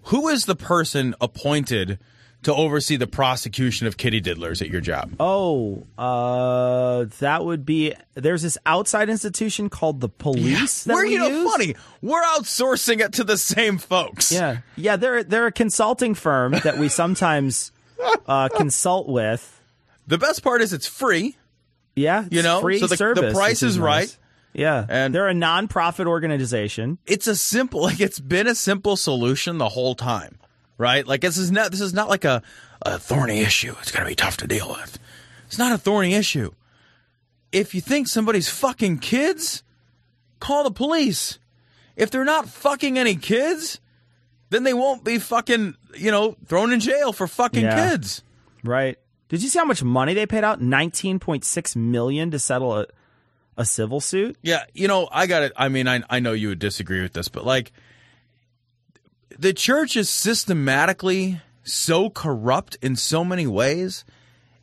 who 0.03 0.27
is 0.27 0.45
the 0.45 0.55
person 0.55 1.15
appointed 1.19 1.99
to 2.43 2.53
oversee 2.53 2.95
the 2.95 3.07
prosecution 3.07 3.85
of 3.87 3.97
kitty 3.97 4.21
diddlers 4.21 4.61
at 4.61 4.69
your 4.69 4.81
job? 4.81 5.11
Oh, 5.19 5.85
uh, 5.97 7.05
that 7.19 7.43
would 7.45 7.65
be. 7.65 7.93
There's 8.15 8.41
this 8.41 8.57
outside 8.65 9.09
institution 9.09 9.69
called 9.69 9.99
the 10.01 10.09
police. 10.09 10.83
that 10.85 10.93
We're 10.93 11.05
we 11.05 11.13
you 11.13 11.19
know 11.19 11.27
use. 11.27 11.51
funny. 11.51 11.75
We're 12.01 12.23
outsourcing 12.23 12.99
it 13.01 13.13
to 13.13 13.23
the 13.23 13.37
same 13.37 13.77
folks. 13.77 14.31
Yeah, 14.31 14.59
yeah. 14.75 14.95
They're 14.95 15.23
they're 15.23 15.47
a 15.47 15.51
consulting 15.51 16.13
firm 16.15 16.53
that 16.63 16.77
we 16.77 16.87
sometimes 16.89 17.71
uh, 18.27 18.49
consult 18.49 19.07
with. 19.09 19.55
The 20.07 20.17
best 20.17 20.41
part 20.43 20.61
is 20.61 20.73
it's 20.73 20.87
free. 20.87 21.35
Yeah, 21.95 22.25
You 22.31 22.41
know, 22.43 22.61
free 22.61 22.79
so 22.79 22.87
the- 22.87 22.95
the 22.95 23.31
price 23.33 23.61
which 23.61 23.69
is 23.71 23.77
nice. 23.77 23.83
right. 23.83 24.17
Yeah, 24.53 24.85
And- 24.87 25.13
they're 25.13 25.27
a 25.27 25.33
nonprofit 25.33 26.05
organization. 26.07 26.97
It's 27.05 27.27
a 27.27 27.35
simple 27.35 27.81
like 27.87 27.99
it's 27.99 28.19
been 28.19 28.47
a 28.47 28.55
simple 28.55 28.95
solution 28.95 29.57
the 29.57 29.69
whole 29.69 29.95
time. 29.95 30.37
Right? 30.79 31.05
Like 31.05 31.21
this 31.21 31.37
is 31.37 31.51
not 31.51 31.69
this 31.71 31.81
is 31.81 31.93
not 31.93 32.09
like 32.09 32.25
a, 32.25 32.41
a 32.81 32.97
thorny 32.97 33.41
issue. 33.41 33.75
It's 33.81 33.91
gonna 33.91 34.07
be 34.07 34.15
tough 34.15 34.37
to 34.37 34.47
deal 34.47 34.69
with. 34.69 34.97
It's 35.45 35.59
not 35.59 35.71
a 35.73 35.77
thorny 35.77 36.15
issue. 36.15 36.51
If 37.51 37.75
you 37.75 37.81
think 37.81 38.07
somebody's 38.07 38.49
fucking 38.49 38.99
kids, 38.99 39.61
call 40.39 40.63
the 40.63 40.71
police. 40.71 41.37
If 41.95 42.09
they're 42.11 42.23
not 42.23 42.47
fucking 42.47 42.97
any 42.97 43.15
kids, 43.15 43.79
then 44.51 44.63
they 44.63 44.73
won't 44.73 45.03
be 45.03 45.19
fucking, 45.19 45.75
you 45.97 46.11
know, 46.11 46.37
thrown 46.45 46.71
in 46.71 46.79
jail 46.79 47.11
for 47.11 47.27
fucking 47.27 47.61
Yeah. 47.63 47.89
kids. 47.89 48.23
Right. 48.63 48.97
Did 49.27 49.43
you 49.43 49.49
see 49.49 49.59
how 49.59 49.65
much 49.65 49.83
money 49.83 50.13
they 50.13 50.25
paid 50.25 50.43
out? 50.43 50.61
Nineteen 50.61 51.19
point 51.19 51.43
six 51.43 51.75
million 51.75 52.31
to 52.31 52.39
settle 52.39 52.77
a 52.77 52.87
a 53.57 53.65
civil 53.65 53.99
suit. 53.99 54.37
Yeah, 54.41 54.63
you 54.73 54.87
know, 54.87 55.09
I 55.11 55.27
got 55.27 55.43
it. 55.43 55.51
I 55.57 55.67
mean, 55.67 55.87
I 55.89 56.01
I 56.09 56.19
know 56.21 56.31
you 56.31 56.47
would 56.49 56.59
disagree 56.59 57.01
with 57.01 57.11
this, 57.13 57.27
but 57.27 57.45
like 57.45 57.73
the 59.37 59.53
church 59.53 59.95
is 59.95 60.09
systematically 60.09 61.41
so 61.63 62.09
corrupt 62.09 62.77
in 62.81 62.95
so 62.95 63.23
many 63.23 63.47
ways. 63.47 64.03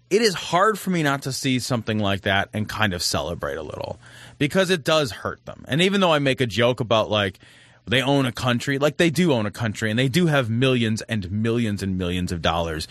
It 0.08 0.22
is 0.22 0.34
hard 0.34 0.78
for 0.78 0.90
me 0.90 1.02
not 1.02 1.22
to 1.22 1.32
see 1.32 1.58
something 1.58 1.98
like 1.98 2.22
that 2.22 2.48
and 2.52 2.68
kind 2.68 2.94
of 2.94 3.02
celebrate 3.02 3.56
a 3.56 3.62
little 3.62 3.98
because 4.38 4.70
it 4.70 4.84
does 4.84 5.10
hurt 5.10 5.44
them. 5.46 5.64
And 5.68 5.82
even 5.82 6.00
though 6.00 6.12
I 6.12 6.20
make 6.20 6.40
a 6.40 6.46
joke 6.46 6.80
about 6.80 7.10
like 7.10 7.38
they 7.86 8.02
own 8.02 8.26
a 8.26 8.32
country, 8.32 8.78
like 8.78 8.96
they 8.96 9.10
do 9.10 9.32
own 9.32 9.46
a 9.46 9.50
country 9.50 9.90
and 9.90 9.98
they 9.98 10.08
do 10.08 10.26
have 10.26 10.50
millions 10.50 11.02
and 11.02 11.30
millions 11.30 11.82
and 11.82 11.98
millions 11.98 12.32
of 12.32 12.42
dollars. 12.42 12.86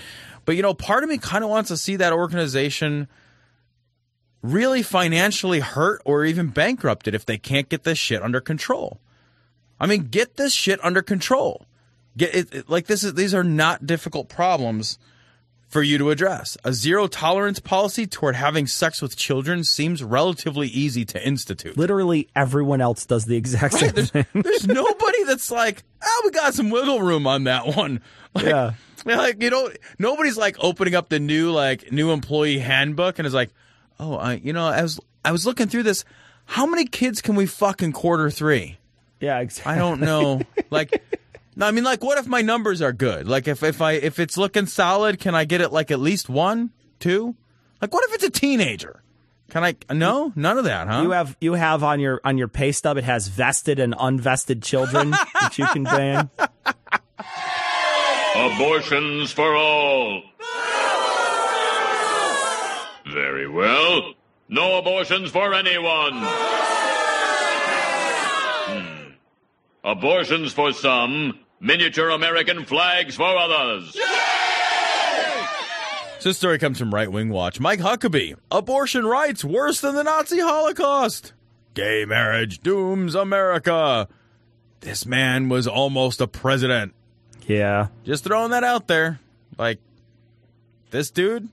But 0.46 0.56
you 0.56 0.62
know, 0.62 0.74
part 0.74 1.04
of 1.04 1.10
me 1.10 1.18
kind 1.18 1.44
of 1.44 1.50
wants 1.50 1.70
to 1.70 1.78
see 1.78 1.96
that 1.98 2.14
organization 2.14 3.08
really 4.42 4.84
financially 4.84 5.60
hurt 5.60 6.02
or 6.06 6.24
even 6.24 6.50
bankrupted 6.50 7.16
if 7.16 7.26
they 7.26 7.38
can't 7.38 7.68
get 7.70 7.84
this 7.84 7.98
shit 7.98 8.22
under 8.22 8.40
control. 8.40 9.00
I 9.80 9.88
mean, 9.88 10.08
get 10.12 10.38
this 10.38 10.54
shit 10.54 10.80
under 10.84 11.02
control. 11.02 11.66
Get 12.18 12.34
it, 12.36 12.54
it- 12.54 12.70
like 12.70 12.88
this 12.88 13.04
is 13.04 13.14
these 13.16 13.34
are 13.34 13.44
not 13.44 13.86
difficult 13.86 14.30
problems 14.30 14.98
for 15.68 15.82
you 15.84 15.98
to 15.98 16.12
address. 16.12 16.58
A 16.64 16.72
zero 16.72 17.08
tolerance 17.08 17.60
policy 17.60 18.08
toward 18.08 18.36
having 18.36 18.68
sex 18.68 19.02
with 19.02 19.18
children 19.18 19.64
seems 19.64 20.02
relatively 20.04 20.68
easy 20.68 21.04
to 21.06 21.28
institute. 21.28 21.76
Literally 21.78 22.30
everyone 22.36 22.80
else 22.80 23.06
does 23.06 23.26
the 23.26 23.36
exact 23.36 23.74
same 23.74 23.92
thing. 23.92 24.26
There's 24.34 24.68
nobody 24.68 25.24
that's 25.26 25.52
like, 25.52 25.84
oh, 26.04 26.22
we 26.24 26.32
got 26.32 26.54
some 26.54 26.70
wiggle 26.70 27.02
room 27.02 27.28
on 27.28 27.44
that 27.46 27.76
one. 27.76 28.02
Like, 28.36 28.46
Yeah. 28.46 28.74
like 29.06 29.42
you 29.42 29.50
know, 29.50 29.70
nobody's 29.98 30.38
like 30.38 30.58
opening 30.60 30.94
up 30.94 31.08
the 31.10 31.20
new 31.20 31.52
like 31.52 31.92
new 31.94 32.12
employee 32.12 32.60
handbook 32.60 33.18
and 33.18 33.26
is 33.26 33.34
like, 33.34 33.50
oh, 34.00 34.16
I, 34.18 34.34
you 34.34 34.52
know, 34.52 34.68
I 34.68 34.82
was 34.82 35.00
I 35.24 35.32
was 35.32 35.46
looking 35.46 35.68
through 35.68 35.84
this. 35.84 36.04
How 36.46 36.66
many 36.66 36.86
kids 36.86 37.22
can 37.22 37.36
we 37.36 37.46
fuck 37.46 37.82
in 37.82 37.92
quarter 37.94 38.30
three? 38.30 38.78
Yeah, 39.20 39.40
exactly. 39.40 39.74
I 39.74 39.78
don't 39.78 40.02
know. 40.02 40.42
like, 40.70 41.04
no, 41.56 41.68
I 41.68 41.72
mean, 41.72 41.84
like, 41.84 42.04
what 42.04 42.18
if 42.18 42.28
my 42.28 42.42
numbers 42.42 42.82
are 42.82 42.94
good? 42.94 43.28
Like, 43.28 43.48
if 43.48 43.64
if 43.64 43.82
I 43.82 43.94
if 43.94 44.20
it's 44.20 44.38
looking 44.38 44.66
solid, 44.66 45.20
can 45.20 45.36
I 45.36 45.46
get 45.46 45.62
it 45.62 45.72
like 45.72 45.92
at 45.92 46.00
least 46.00 46.30
one, 46.30 46.72
two? 47.00 47.36
Like, 47.82 47.94
what 47.94 48.04
if 48.10 48.16
it's 48.16 48.24
a 48.24 48.30
teenager? 48.30 49.02
Can 49.50 49.64
I? 49.64 49.76
No, 49.92 50.34
none 50.36 50.58
of 50.58 50.66
that, 50.66 50.88
huh? 50.88 51.02
You 51.04 51.12
have 51.12 51.38
you 51.40 51.54
have 51.54 51.84
on 51.84 52.00
your 52.00 52.20
on 52.24 52.38
your 52.38 52.48
pay 52.48 52.72
stub. 52.72 52.98
It 52.98 53.04
has 53.04 53.28
vested 53.28 53.80
and 53.80 53.94
unvested 53.94 54.64
children 54.64 55.12
that 55.40 55.58
you 55.58 55.66
can 55.68 55.84
ban. 55.84 56.30
Abortions 58.36 59.32
for 59.32 59.56
all. 59.56 60.24
Very 63.14 63.48
well. 63.48 64.14
No 64.50 64.78
abortions 64.78 65.32
for 65.32 65.54
anyone. 65.54 66.14
Abortions 69.86 70.52
for 70.52 70.74
some, 70.74 71.40
miniature 71.60 72.10
American 72.10 72.66
flags 72.66 73.16
for 73.16 73.38
others. 73.38 73.96
So 76.20 76.30
this 76.30 76.38
story 76.40 76.58
comes 76.58 76.80
from 76.80 76.92
Right 76.92 77.12
Wing 77.12 77.30
Watch. 77.30 77.60
Mike 77.60 77.80
Huckabee. 77.82 78.36
Abortion 78.50 79.06
rights 79.06 79.46
worse 79.46 79.82
than 79.82 79.94
the 79.94 80.04
Nazi 80.04 80.40
Holocaust. 80.40 81.34
Gay 81.76 82.04
marriage 82.06 82.62
dooms 82.62 83.14
America. 83.14 84.08
This 84.80 85.06
man 85.06 85.50
was 85.50 85.68
almost 85.68 86.20
a 86.20 86.26
president. 86.28 86.96
Yeah. 87.46 87.90
Just 88.06 88.24
throwing 88.24 88.52
that 88.52 88.64
out 88.64 88.88
there. 88.88 89.20
Like, 89.56 89.80
this 90.90 91.12
dude 91.12 91.48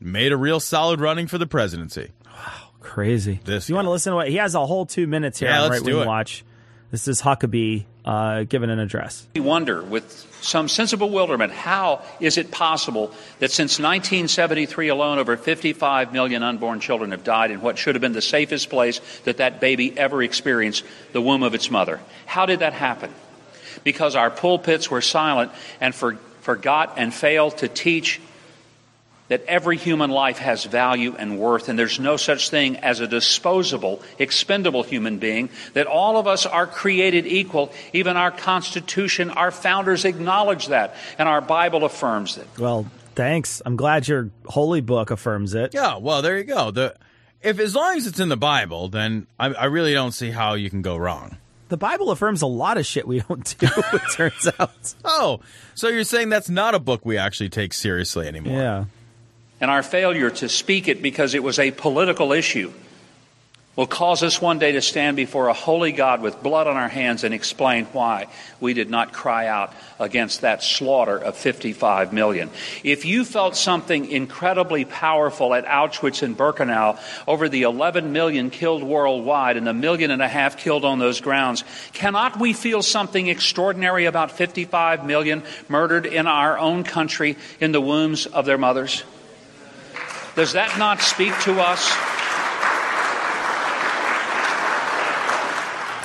made 0.00 0.32
a 0.32 0.36
real 0.36 0.58
solid 0.58 1.00
running 1.00 1.28
for 1.28 1.38
the 1.38 1.46
presidency. 1.46 2.10
Wow, 2.24 2.70
crazy. 2.80 3.38
This 3.44 3.68
you 3.68 3.76
want 3.76 3.86
to 3.86 3.90
listen 3.90 4.10
to 4.10 4.16
what 4.16 4.28
he 4.28 4.36
has 4.36 4.56
a 4.56 4.66
whole 4.66 4.84
two 4.84 5.06
minutes 5.06 5.38
here 5.38 5.48
Yeah, 5.48 5.62
on 5.62 5.70
let's 5.70 5.82
Right 5.82 5.86
do 5.88 5.96
Wing 5.98 6.02
it. 6.02 6.08
Watch. 6.08 6.44
This 6.90 7.08
is 7.08 7.20
Huckabee 7.20 7.84
uh, 8.04 8.44
giving 8.44 8.70
an 8.70 8.78
address. 8.78 9.26
We 9.34 9.40
wonder, 9.40 9.82
with 9.82 10.08
some 10.40 10.68
sense 10.68 10.92
of 10.92 11.00
bewilderment, 11.00 11.52
how 11.52 12.02
is 12.20 12.38
it 12.38 12.52
possible 12.52 13.08
that 13.40 13.50
since 13.50 13.80
1973 13.80 14.88
alone, 14.88 15.18
over 15.18 15.36
55 15.36 16.12
million 16.12 16.44
unborn 16.44 16.78
children 16.78 17.10
have 17.10 17.24
died 17.24 17.50
in 17.50 17.60
what 17.60 17.76
should 17.78 17.96
have 17.96 18.02
been 18.02 18.12
the 18.12 18.22
safest 18.22 18.70
place 18.70 19.00
that 19.24 19.38
that 19.38 19.60
baby 19.60 19.96
ever 19.98 20.22
experienced, 20.22 20.84
the 21.12 21.20
womb 21.20 21.42
of 21.42 21.54
its 21.54 21.70
mother? 21.70 22.00
How 22.26 22.46
did 22.46 22.60
that 22.60 22.72
happen? 22.72 23.12
Because 23.82 24.14
our 24.14 24.30
pulpits 24.30 24.88
were 24.88 25.02
silent 25.02 25.50
and 25.80 25.92
for, 25.94 26.14
forgot 26.42 26.94
and 26.96 27.12
failed 27.12 27.58
to 27.58 27.68
teach 27.68 28.20
that 29.28 29.44
every 29.46 29.76
human 29.76 30.10
life 30.10 30.38
has 30.38 30.64
value 30.64 31.14
and 31.18 31.38
worth, 31.38 31.68
and 31.68 31.78
there's 31.78 31.98
no 31.98 32.16
such 32.16 32.50
thing 32.50 32.76
as 32.76 33.00
a 33.00 33.06
disposable, 33.06 34.02
expendable 34.18 34.82
human 34.82 35.18
being, 35.18 35.48
that 35.74 35.86
all 35.86 36.16
of 36.16 36.26
us 36.26 36.46
are 36.46 36.66
created 36.66 37.26
equal. 37.26 37.72
Even 37.92 38.16
our 38.16 38.30
Constitution, 38.30 39.30
our 39.30 39.50
founders 39.50 40.04
acknowledge 40.04 40.68
that, 40.68 40.94
and 41.18 41.28
our 41.28 41.40
Bible 41.40 41.84
affirms 41.84 42.36
it. 42.36 42.46
Well, 42.58 42.86
thanks. 43.14 43.60
I'm 43.66 43.76
glad 43.76 44.06
your 44.06 44.30
holy 44.46 44.80
book 44.80 45.10
affirms 45.10 45.54
it. 45.54 45.74
Yeah, 45.74 45.96
well, 45.98 46.22
there 46.22 46.38
you 46.38 46.44
go. 46.44 46.70
The 46.70 46.96
if 47.42 47.58
as 47.58 47.74
long 47.74 47.96
as 47.96 48.06
it's 48.06 48.20
in 48.20 48.28
the 48.28 48.36
Bible, 48.36 48.88
then 48.88 49.26
I, 49.38 49.52
I 49.52 49.64
really 49.66 49.92
don't 49.92 50.12
see 50.12 50.30
how 50.30 50.54
you 50.54 50.70
can 50.70 50.82
go 50.82 50.96
wrong. 50.96 51.36
The 51.68 51.76
Bible 51.76 52.12
affirms 52.12 52.42
a 52.42 52.46
lot 52.46 52.78
of 52.78 52.86
shit 52.86 53.08
we 53.08 53.20
don't 53.20 53.58
do, 53.58 53.66
it 53.92 54.02
turns 54.12 54.48
out. 54.58 54.94
Oh, 55.04 55.40
so 55.74 55.88
you're 55.88 56.04
saying 56.04 56.28
that's 56.28 56.48
not 56.48 56.74
a 56.74 56.78
book 56.78 57.04
we 57.04 57.18
actually 57.18 57.48
take 57.48 57.72
seriously 57.72 58.28
anymore? 58.28 58.56
Yeah. 58.56 58.84
And 59.60 59.70
our 59.70 59.82
failure 59.82 60.30
to 60.30 60.48
speak 60.48 60.88
it 60.88 61.02
because 61.02 61.34
it 61.34 61.42
was 61.42 61.58
a 61.58 61.70
political 61.70 62.32
issue 62.32 62.72
will 63.76 63.86
cause 63.86 64.22
us 64.22 64.40
one 64.40 64.58
day 64.58 64.72
to 64.72 64.80
stand 64.80 65.16
before 65.16 65.48
a 65.48 65.52
holy 65.52 65.92
God 65.92 66.22
with 66.22 66.42
blood 66.42 66.66
on 66.66 66.76
our 66.76 66.88
hands 66.88 67.24
and 67.24 67.34
explain 67.34 67.84
why 67.86 68.26
we 68.58 68.72
did 68.72 68.88
not 68.88 69.12
cry 69.12 69.46
out 69.46 69.72
against 70.00 70.40
that 70.40 70.62
slaughter 70.62 71.18
of 71.18 71.36
55 71.36 72.12
million. 72.12 72.48
If 72.82 73.04
you 73.04 73.22
felt 73.24 73.54
something 73.54 74.10
incredibly 74.10 74.86
powerful 74.86 75.52
at 75.52 75.66
Auschwitz 75.66 76.22
and 76.22 76.36
Birkenau 76.36 76.98
over 77.28 77.50
the 77.50 77.62
11 77.62 78.12
million 78.12 78.48
killed 78.48 78.82
worldwide 78.82 79.58
and 79.58 79.66
the 79.66 79.74
million 79.74 80.10
and 80.10 80.22
a 80.22 80.28
half 80.28 80.56
killed 80.56 80.86
on 80.86 80.98
those 80.98 81.20
grounds, 81.20 81.62
cannot 81.92 82.40
we 82.40 82.54
feel 82.54 82.82
something 82.82 83.28
extraordinary 83.28 84.06
about 84.06 84.30
55 84.30 85.04
million 85.04 85.42
murdered 85.68 86.06
in 86.06 86.26
our 86.26 86.58
own 86.58 86.82
country 86.82 87.36
in 87.60 87.72
the 87.72 87.80
wombs 87.80 88.24
of 88.24 88.46
their 88.46 88.58
mothers? 88.58 89.04
Does 90.36 90.52
that 90.52 90.78
not 90.78 91.00
speak 91.00 91.32
to 91.40 91.58
us? 91.60 91.90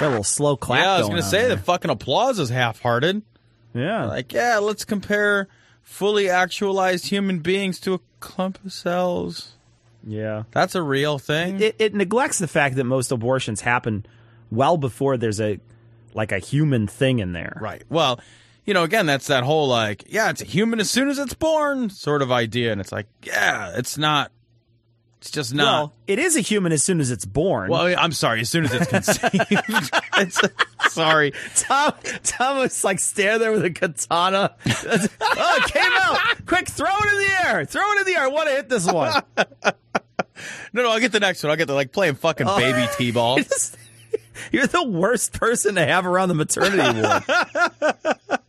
a 0.01 0.09
little 0.09 0.23
slow 0.23 0.57
clap. 0.57 0.83
yeah, 0.83 0.91
I 0.93 0.97
was 0.97 1.07
going 1.07 1.19
gonna 1.19 1.29
say 1.29 1.41
there. 1.43 1.55
the 1.55 1.61
fucking 1.61 1.91
applause 1.91 2.39
is 2.39 2.49
half-hearted. 2.49 3.21
Yeah, 3.73 4.05
like 4.05 4.33
yeah, 4.33 4.57
let's 4.57 4.83
compare 4.83 5.47
fully 5.83 6.29
actualized 6.29 7.07
human 7.07 7.39
beings 7.39 7.79
to 7.81 7.93
a 7.93 7.99
clump 8.19 8.63
of 8.65 8.73
cells. 8.73 9.51
Yeah, 10.05 10.43
that's 10.51 10.75
a 10.75 10.81
real 10.81 11.19
thing. 11.19 11.61
It, 11.61 11.75
it 11.79 11.93
neglects 11.93 12.39
the 12.39 12.47
fact 12.47 12.75
that 12.75 12.83
most 12.83 13.11
abortions 13.11 13.61
happen 13.61 14.05
well 14.49 14.77
before 14.77 15.17
there's 15.17 15.39
a 15.39 15.59
like 16.13 16.31
a 16.31 16.39
human 16.39 16.87
thing 16.87 17.19
in 17.19 17.31
there. 17.33 17.57
Right. 17.61 17.83
Well, 17.89 18.19
you 18.65 18.73
know, 18.73 18.83
again, 18.83 19.05
that's 19.05 19.27
that 19.27 19.43
whole 19.43 19.67
like, 19.67 20.05
yeah, 20.07 20.29
it's 20.29 20.41
a 20.41 20.45
human 20.45 20.79
as 20.79 20.89
soon 20.89 21.09
as 21.09 21.19
it's 21.19 21.33
born 21.33 21.89
sort 21.89 22.21
of 22.21 22.31
idea, 22.31 22.71
and 22.71 22.79
it's 22.81 22.91
like, 22.91 23.07
yeah, 23.23 23.73
it's 23.75 23.97
not. 23.97 24.31
It's 25.19 25.29
just 25.29 25.53
not. 25.53 25.63
Well, 25.65 25.93
it 26.07 26.17
is 26.17 26.35
a 26.35 26.39
human 26.41 26.71
as 26.71 26.81
soon 26.81 26.99
as 26.99 27.11
it's 27.11 27.25
born. 27.25 27.69
Well, 27.69 27.93
I'm 27.95 28.11
sorry. 28.11 28.41
As 28.41 28.49
soon 28.49 28.65
as 28.65 28.73
it's 28.73 28.87
conceived, 28.87 29.91
it's, 30.17 30.41
sorry. 30.93 31.33
Tom, 31.55 31.93
Tom 32.23 32.57
was 32.57 32.83
like 32.83 32.97
stand 32.97 33.39
there 33.39 33.51
with 33.51 33.63
a 33.63 33.69
katana. 33.69 34.55
oh, 34.65 35.59
it 35.63 35.71
came 35.71 35.91
out! 35.93 36.17
Quick, 36.47 36.67
throw 36.67 36.87
it 36.89 37.13
in 37.13 37.19
the 37.19 37.47
air! 37.47 37.65
Throw 37.65 37.83
it 37.91 37.99
in 37.99 38.05
the 38.07 38.15
air! 38.19 38.23
I 38.23 38.27
want 38.29 38.49
to 38.49 38.55
hit 38.55 38.69
this 38.69 38.91
one. 38.91 39.21
No, 40.73 40.81
no, 40.81 40.89
I'll 40.89 40.99
get 40.99 41.11
the 41.11 41.19
next 41.19 41.43
one. 41.43 41.51
I'll 41.51 41.57
get 41.57 41.67
the 41.67 41.75
like 41.75 41.91
playing 41.91 42.15
fucking 42.15 42.47
Oh. 42.47 42.57
baby 42.57 42.87
t-ball. 42.97 43.39
You're 44.51 44.65
the 44.65 44.87
worst 44.87 45.33
person 45.33 45.75
to 45.75 45.85
have 45.85 46.07
around 46.07 46.29
the 46.29 46.33
maternity 46.35 46.99
ward. 46.99 48.40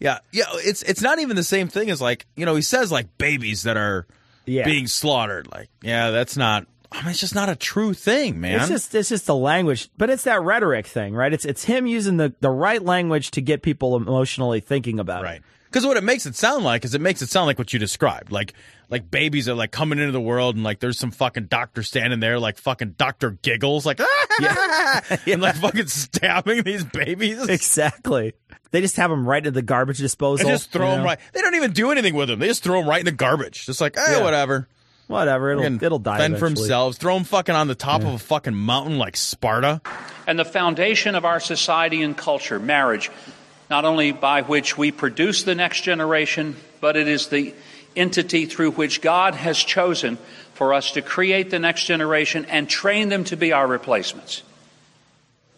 Yeah, 0.00 0.18
yeah. 0.32 0.44
It's 0.54 0.82
it's 0.82 1.02
not 1.02 1.18
even 1.18 1.36
the 1.36 1.42
same 1.42 1.68
thing 1.68 1.90
as 1.90 2.00
like 2.00 2.26
you 2.36 2.46
know 2.46 2.54
he 2.54 2.62
says 2.62 2.92
like 2.92 3.18
babies 3.18 3.64
that 3.64 3.76
are 3.76 4.06
Yeah. 4.46 4.64
being 4.64 4.86
slaughtered. 4.86 5.48
Like 5.50 5.68
yeah, 5.82 6.10
that's 6.10 6.36
not. 6.36 6.66
I 6.90 7.02
mean, 7.02 7.10
it's 7.10 7.20
just 7.20 7.34
not 7.34 7.50
a 7.50 7.56
true 7.56 7.92
thing, 7.92 8.40
man. 8.40 8.60
It's 8.60 8.68
just 8.68 8.94
it's 8.94 9.08
just 9.10 9.26
the 9.26 9.34
language, 9.36 9.90
but 9.98 10.08
it's 10.08 10.24
that 10.24 10.40
rhetoric 10.40 10.86
thing, 10.86 11.14
right? 11.14 11.32
It's 11.32 11.44
it's 11.44 11.64
him 11.64 11.86
using 11.86 12.16
the 12.16 12.32
the 12.40 12.50
right 12.50 12.82
language 12.82 13.30
to 13.32 13.40
get 13.42 13.62
people 13.62 13.96
emotionally 13.96 14.60
thinking 14.60 14.98
about 14.98 15.22
it. 15.22 15.24
right. 15.26 15.42
Because 15.66 15.84
what 15.84 15.98
it 15.98 16.04
makes 16.04 16.24
it 16.24 16.34
sound 16.34 16.64
like 16.64 16.86
is 16.86 16.94
it 16.94 17.00
makes 17.02 17.20
it 17.20 17.28
sound 17.28 17.46
like 17.46 17.58
what 17.58 17.74
you 17.74 17.78
described, 17.78 18.32
like 18.32 18.54
like 18.90 19.10
babies 19.10 19.48
are 19.48 19.54
like 19.54 19.70
coming 19.70 19.98
into 19.98 20.12
the 20.12 20.20
world 20.20 20.54
and 20.54 20.64
like 20.64 20.80
there's 20.80 20.98
some 20.98 21.10
fucking 21.10 21.46
doctor 21.46 21.82
standing 21.82 22.20
there 22.20 22.38
like 22.38 22.58
fucking 22.58 22.94
Doctor 22.96 23.32
Giggles 23.42 23.84
like 23.84 24.00
and 25.26 25.42
like 25.42 25.56
fucking 25.56 25.88
stabbing 25.88 26.62
these 26.62 26.84
babies. 26.84 27.48
Exactly. 27.48 28.32
They 28.70 28.80
just 28.80 28.96
have 28.96 29.10
them 29.10 29.26
right 29.26 29.38
into 29.38 29.50
the 29.50 29.62
garbage 29.62 29.98
disposal. 29.98 30.48
And 30.48 30.54
just 30.58 30.70
throw 30.70 30.90
them 30.90 31.00
know? 31.00 31.04
right. 31.06 31.18
They 31.32 31.40
don't 31.40 31.54
even 31.54 31.72
do 31.72 31.90
anything 31.90 32.14
with 32.14 32.28
them. 32.28 32.38
They 32.38 32.48
just 32.48 32.62
throw 32.62 32.80
them 32.80 32.88
right 32.88 33.00
in 33.00 33.06
the 33.06 33.12
garbage. 33.12 33.66
Just 33.66 33.80
like, 33.80 33.96
eh, 33.96 34.02
Yeah. 34.12 34.22
whatever. 34.22 34.68
Whatever. 35.06 35.50
It'll 35.52 35.62
Fucking 35.62 35.78
it'll 35.82 35.98
die. 35.98 36.18
Fend 36.18 36.38
for 36.38 36.48
themselves. 36.48 36.98
Throw 36.98 37.14
them 37.14 37.24
fucking 37.24 37.54
on 37.54 37.66
the 37.66 37.74
top 37.74 38.02
of 38.02 38.08
a 38.08 38.18
fucking 38.18 38.54
mountain 38.54 38.98
like 38.98 39.16
Sparta. 39.16 39.80
And 40.26 40.38
the 40.38 40.44
foundation 40.44 41.14
of 41.14 41.24
our 41.24 41.40
society 41.40 42.02
and 42.02 42.14
culture, 42.14 42.58
marriage, 42.58 43.10
not 43.70 43.86
only 43.86 44.12
by 44.12 44.42
which 44.42 44.76
we 44.76 44.92
produce 44.92 45.44
the 45.44 45.54
next 45.54 45.80
generation, 45.80 46.56
but 46.82 46.96
it 46.96 47.08
is 47.08 47.28
the 47.28 47.54
entity 47.98 48.46
through 48.46 48.72
which 48.72 49.00
God 49.00 49.34
has 49.34 49.58
chosen 49.58 50.18
for 50.54 50.72
us 50.72 50.92
to 50.92 51.02
create 51.02 51.50
the 51.50 51.58
next 51.58 51.84
generation 51.84 52.44
and 52.46 52.68
train 52.68 53.08
them 53.08 53.24
to 53.24 53.36
be 53.36 53.52
our 53.52 53.66
replacements. 53.66 54.42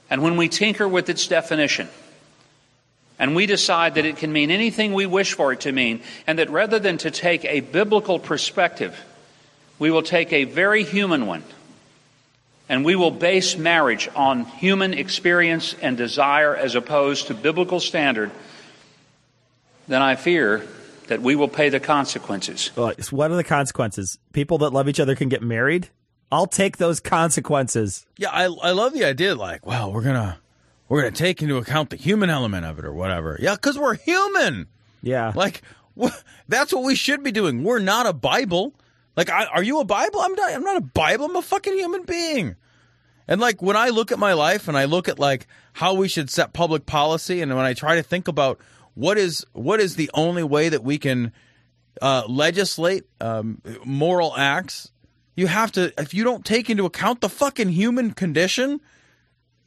And 0.09 0.23
when 0.23 0.37
we 0.37 0.49
tinker 0.49 0.89
with 0.89 1.09
its 1.09 1.27
definition, 1.27 1.89
and 3.19 3.37
we 3.37 3.47
decide 3.47 3.95
that 3.95 4.07
it 4.07 4.17
can 4.17 4.33
mean 4.33 4.51
anything 4.51 4.95
we 4.95 5.07
wish 5.07 5.35
for 5.35 5.53
it 5.53 5.61
to 5.61 5.73
mean, 5.73 6.03
and 6.27 6.39
that 6.39 6.51
rather 6.51 6.79
than 6.79 6.99
to 6.99 7.11
take 7.11 7.45
a 7.45 7.61
biblical 7.61 8.19
perspective, 8.19 8.99
we 9.79 9.91
will 9.91 10.03
take 10.03 10.33
a 10.33 10.45
very 10.45 10.85
human 10.85 11.27
one 11.27 11.45
and 12.71 12.85
we 12.85 12.95
will 12.95 13.11
base 13.11 13.57
marriage 13.57 14.09
on 14.15 14.45
human 14.45 14.95
experience 14.95 15.75
and 15.83 15.97
desire 15.97 16.55
as 16.55 16.77
opposed 16.77 17.27
to 17.27 17.35
biblical 17.35 17.81
standard, 17.81 18.31
then 19.89 20.01
I 20.01 20.15
fear 20.15 20.65
that 21.11 21.21
we 21.21 21.37
will 21.37 21.49
pay 21.49 21.69
the 21.69 21.79
consequences. 21.81 22.71
Well, 22.75 22.89
it's- 22.89 23.13
what 23.13 23.31
are 23.31 23.37
the 23.37 23.45
consequences? 23.45 24.19
People 24.33 24.59
that 24.59 24.71
love 24.71 24.89
each 24.89 24.99
other 25.01 25.15
can 25.15 25.29
get 25.29 25.43
married. 25.43 25.91
I'll 26.33 26.47
take 26.47 26.77
those 26.79 27.01
consequences. 27.01 28.07
Yeah, 28.17 28.31
I 28.31 28.45
I 28.45 28.71
love 28.71 28.93
the 28.95 29.05
idea. 29.05 29.35
Like, 29.35 29.67
well, 29.67 29.93
we're 29.93 30.03
gonna 30.03 30.39
we're 30.89 31.03
gonna 31.03 31.11
take 31.15 31.43
into 31.43 31.57
account 31.59 31.91
the 31.91 31.97
human 31.97 32.31
element 32.31 32.65
of 32.65 32.79
it 32.79 32.85
or 32.85 32.93
whatever. 32.93 33.37
Yeah, 33.41 33.55
because 33.57 33.79
we're 33.79 33.95
human. 33.97 34.69
Yeah, 35.03 35.33
Like, 35.35 35.63
wh- 36.01 36.15
that's 36.49 36.73
what 36.73 36.85
we 36.85 36.95
should 36.95 37.23
be 37.23 37.33
doing. 37.33 37.65
We're 37.65 37.79
not 37.81 38.07
a 38.07 38.13
Bible. 38.13 38.75
Like, 39.17 39.29
I, 39.31 39.47
are 39.47 39.63
you 39.63 39.81
a 39.81 39.85
Bible? 39.85 40.21
I'm 40.21 40.35
not. 40.35 40.53
I'm 40.53 40.63
not 40.63 40.77
a 40.77 40.81
Bible. 40.83 41.25
I'm 41.27 41.37
a 41.37 41.43
fucking 41.43 41.73
human 41.75 42.05
being. 42.05 42.55
And 43.27 43.41
like 43.41 43.61
when 43.63 43.77
I 43.77 43.89
look 43.89 44.13
at 44.13 44.19
my 44.19 44.33
life 44.35 44.69
and 44.69 44.77
I 44.77 44.85
look 44.85 45.09
at 45.09 45.19
like 45.19 45.47
how 45.73 45.95
we 45.95 46.07
should 46.09 46.31
set 46.31 46.53
public 46.53 46.87
policy, 46.87 47.41
and 47.43 47.55
when 47.57 47.65
I 47.65 47.75
try 47.75 47.97
to 47.97 48.03
think 48.03 48.29
about 48.29 48.61
what 49.01 49.17
is 49.17 49.47
what 49.53 49.81
is 49.81 49.97
the 49.97 50.11
only 50.13 50.43
way 50.43 50.69
that 50.69 50.85
we 50.85 50.99
can 50.99 51.33
uh, 52.03 52.23
legislate 52.29 53.05
um, 53.21 53.63
moral 53.85 54.37
acts, 54.37 54.93
you 55.37 55.47
have 55.47 55.73
to. 55.73 55.93
If 55.99 56.13
you 56.13 56.23
don't 56.23 56.45
take 56.45 56.69
into 56.69 56.85
account 56.85 57.23
the 57.23 57.31
fucking 57.31 57.71
human 57.71 58.13
condition 58.13 58.81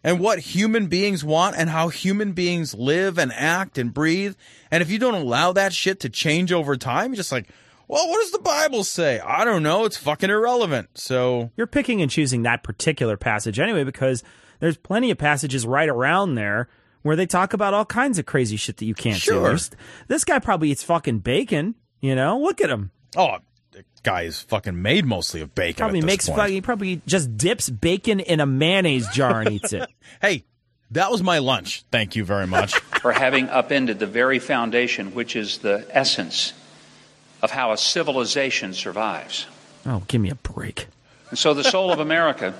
and 0.04 0.20
what 0.20 0.38
human 0.40 0.86
beings 0.86 1.24
want 1.24 1.56
and 1.58 1.70
how 1.70 1.88
human 1.88 2.34
beings 2.34 2.76
live 2.76 3.18
and 3.18 3.32
act 3.34 3.80
and 3.80 3.92
breathe, 3.92 4.36
and 4.70 4.84
if 4.84 4.92
you 4.92 5.00
don't 5.00 5.16
allow 5.16 5.52
that 5.54 5.74
shit 5.74 6.00
to 6.02 6.10
change 6.10 6.52
over 6.52 6.78
time, 6.78 7.12
you're 7.12 7.18
just 7.18 7.32
like, 7.32 7.50
well, 7.88 8.08
what 8.10 8.22
does 8.22 8.32
the 8.32 8.40
Bible 8.40 8.84
say? 8.84 9.20
I 9.20 9.46
don't 9.46 9.64
know. 9.64 9.86
It's 9.86 9.98
fucking 9.98 10.30
irrelevant. 10.30 10.90
So 10.94 11.50
You're 11.58 11.68
picking 11.68 12.04
and 12.04 12.12
choosing 12.12 12.44
that 12.44 12.64
particular 12.64 13.18
passage 13.18 13.60
anyway 13.60 13.84
because 13.84 14.24
there's 14.60 14.78
plenty 14.78 15.10
of 15.10 15.18
passages 15.18 15.66
right 15.66 15.90
around 15.90 16.36
there 16.36 16.70
where 17.04 17.16
they 17.16 17.26
talk 17.28 17.54
about 17.54 17.74
all 17.74 17.86
kinds 17.86 18.18
of 18.20 18.26
crazy 18.26 18.58
shit 18.58 18.78
that 18.78 18.86
you 18.86 18.96
can't 18.96 19.16
do. 19.22 19.32
Sure. 19.32 19.44
There's- 19.44 19.70
This 20.08 20.24
guy 20.24 20.40
probably 20.40 20.72
eats 20.72 20.84
fucking 20.84 21.20
bacon. 21.20 21.76
You 22.02 22.16
know, 22.16 22.38
look 22.40 22.60
at 22.60 22.70
him. 22.70 22.92
Oh, 23.16 23.38
the 23.72 23.86
guy 24.04 24.24
is 24.24 24.42
fucking 24.42 24.82
made 24.82 25.06
mostly 25.06 25.40
of 25.42 25.56
bacon. 25.56 25.78
Probably 25.78 26.00
at 26.00 26.02
this 26.02 26.08
makes 26.12 26.26
point. 26.28 26.40
fucking. 26.40 26.54
He 26.56 26.62
probably 26.62 27.02
just 27.08 27.38
dips 27.38 27.70
bacon 27.70 28.20
in 28.20 28.40
a 28.42 28.46
mayonnaise 28.46 29.08
jar 29.10 29.40
and 29.42 29.52
eats 29.52 29.72
it. 29.74 29.88
Hey, 30.22 30.44
that 30.92 31.10
was 31.12 31.24
my 31.24 31.40
lunch. 31.40 31.86
Thank 31.92 32.16
you 32.16 32.24
very 32.26 32.46
much. 32.48 32.76
for 33.02 33.12
having 33.14 33.48
upended 33.50 34.00
the 34.00 34.06
very 34.08 34.40
foundation, 34.40 35.14
which 35.16 35.36
is 35.36 35.60
the 35.60 35.88
essence 35.92 36.54
of 37.42 37.52
how 37.52 37.72
a 37.72 37.78
civilization 37.78 38.74
survives. 38.74 39.48
Oh, 39.86 40.04
give 40.08 40.22
me 40.22 40.30
a 40.30 40.36
break. 40.36 40.88
And 41.30 41.40
so 41.40 41.54
the 41.54 41.64
soul 41.64 41.92
of 41.92 42.00
America 42.00 42.54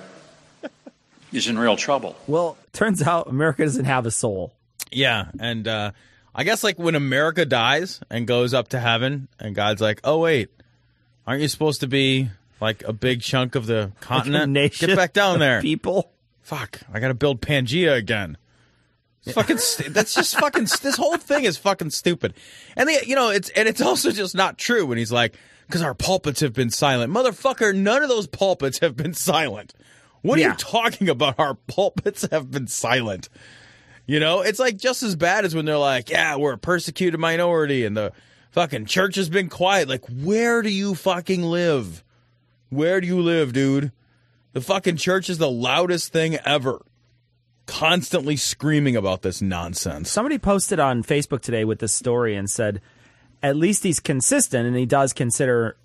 is 1.34 1.48
in 1.48 1.58
real 1.58 1.76
trouble. 1.76 2.16
Well, 2.28 2.58
turns 2.72 3.02
out 3.02 3.28
America 3.28 3.64
doesn't 3.64 3.86
have 3.86 4.06
a 4.06 4.12
soul. 4.12 4.54
yeah, 4.92 5.26
and 5.40 5.68
uh, 5.68 5.92
I 6.36 6.44
guess 6.44 6.64
like 6.64 6.78
when 6.80 6.96
America 6.96 7.46
dies 7.46 8.00
and 8.10 8.26
goes 8.28 8.54
up 8.54 8.70
to 8.70 8.80
heaven, 8.80 9.28
and 9.40 9.56
God's 9.56 9.82
like, 9.82 10.00
"Oh 10.04 10.20
wait, 10.20 10.50
aren't 11.28 11.42
you 11.42 11.48
supposed 11.48 11.82
to 11.82 11.88
be 11.88 12.30
like 12.62 12.84
a 12.84 12.94
big 12.94 13.22
chunk 13.22 13.56
of 13.56 13.66
the 13.66 13.92
continent? 14.02 14.52
nation 14.52 14.88
Get 14.88 14.96
back 14.96 15.14
down 15.14 15.40
there, 15.40 15.62
people." 15.62 16.12
Fuck, 16.42 16.82
I 16.94 17.00
got 17.00 17.08
to 17.08 17.14
build 17.14 17.42
Pangea 17.42 17.96
again. 17.96 18.38
It's 19.26 19.34
fucking. 19.34 19.58
St- 19.58 19.94
that's 19.94 20.14
just 20.14 20.38
fucking. 20.38 20.64
This 20.82 20.98
whole 20.98 21.16
thing 21.18 21.46
is 21.46 21.58
fucking 21.58 21.92
stupid, 21.92 22.34
and 22.76 22.90
the, 22.90 23.02
you 23.08 23.16
know 23.16 23.30
it's 23.30 23.50
and 23.50 23.70
it's 23.70 23.82
also 23.82 24.12
just 24.12 24.36
not 24.36 24.58
true 24.58 24.86
when 24.86 24.98
he's 24.98 25.12
like, 25.12 25.36
because 25.66 25.82
our 25.82 25.94
pulpits 25.94 26.42
have 26.42 26.52
been 26.54 26.70
silent, 26.70 27.14
motherfucker. 27.14 27.74
None 27.74 28.04
of 28.04 28.10
those 28.10 28.28
pulpits 28.28 28.80
have 28.80 28.98
been 28.98 29.14
silent. 29.14 29.74
What 30.24 30.40
are 30.40 30.42
you 30.42 30.54
talking 30.54 31.10
about? 31.10 31.38
Our 31.38 31.54
pulpits 31.54 32.28
have 32.32 32.50
been 32.50 32.68
silent. 32.68 33.30
You 34.06 34.20
know, 34.20 34.42
it's 34.42 34.60
like 34.60 34.78
just 34.78 35.04
as 35.04 35.16
bad 35.16 35.46
as 35.46 35.54
when 35.54 35.66
they're 35.66 35.78
like, 35.78 36.10
yeah, 36.10 36.36
we're 36.38 36.54
a 36.54 36.58
persecuted 36.58 37.20
minority 37.20 37.86
and 37.86 37.96
the 37.96 38.12
fucking 38.52 38.86
church 38.86 39.16
has 39.16 39.30
been 39.30 39.50
quiet. 39.50 39.88
Like, 39.88 40.06
where 40.08 40.62
do 40.62 40.70
you 40.70 40.96
fucking 40.96 41.44
live? 41.44 42.04
Where 42.70 43.00
do 43.00 43.08
you 43.08 43.22
live, 43.22 43.54
dude? 43.54 43.92
The 44.54 44.62
fucking 44.62 44.98
church 44.98 45.30
is 45.30 45.38
the 45.38 45.52
loudest 45.52 46.12
thing 46.12 46.38
ever. 46.46 46.82
Constantly 47.66 48.36
screaming 48.36 48.96
about 48.96 49.22
this 49.22 49.42
nonsense. 49.42 50.10
Somebody 50.10 50.38
posted 50.38 50.80
on 50.80 51.04
Facebook 51.04 51.42
today 51.42 51.64
with 51.64 51.80
this 51.80 51.94
story 51.94 52.36
and 52.36 52.50
said, 52.50 52.82
at 53.42 53.56
least 53.56 53.84
he's 53.84 54.00
consistent 54.00 54.68
and 54.68 54.76
he 54.76 54.86
does 54.86 55.14
consider 55.14 55.78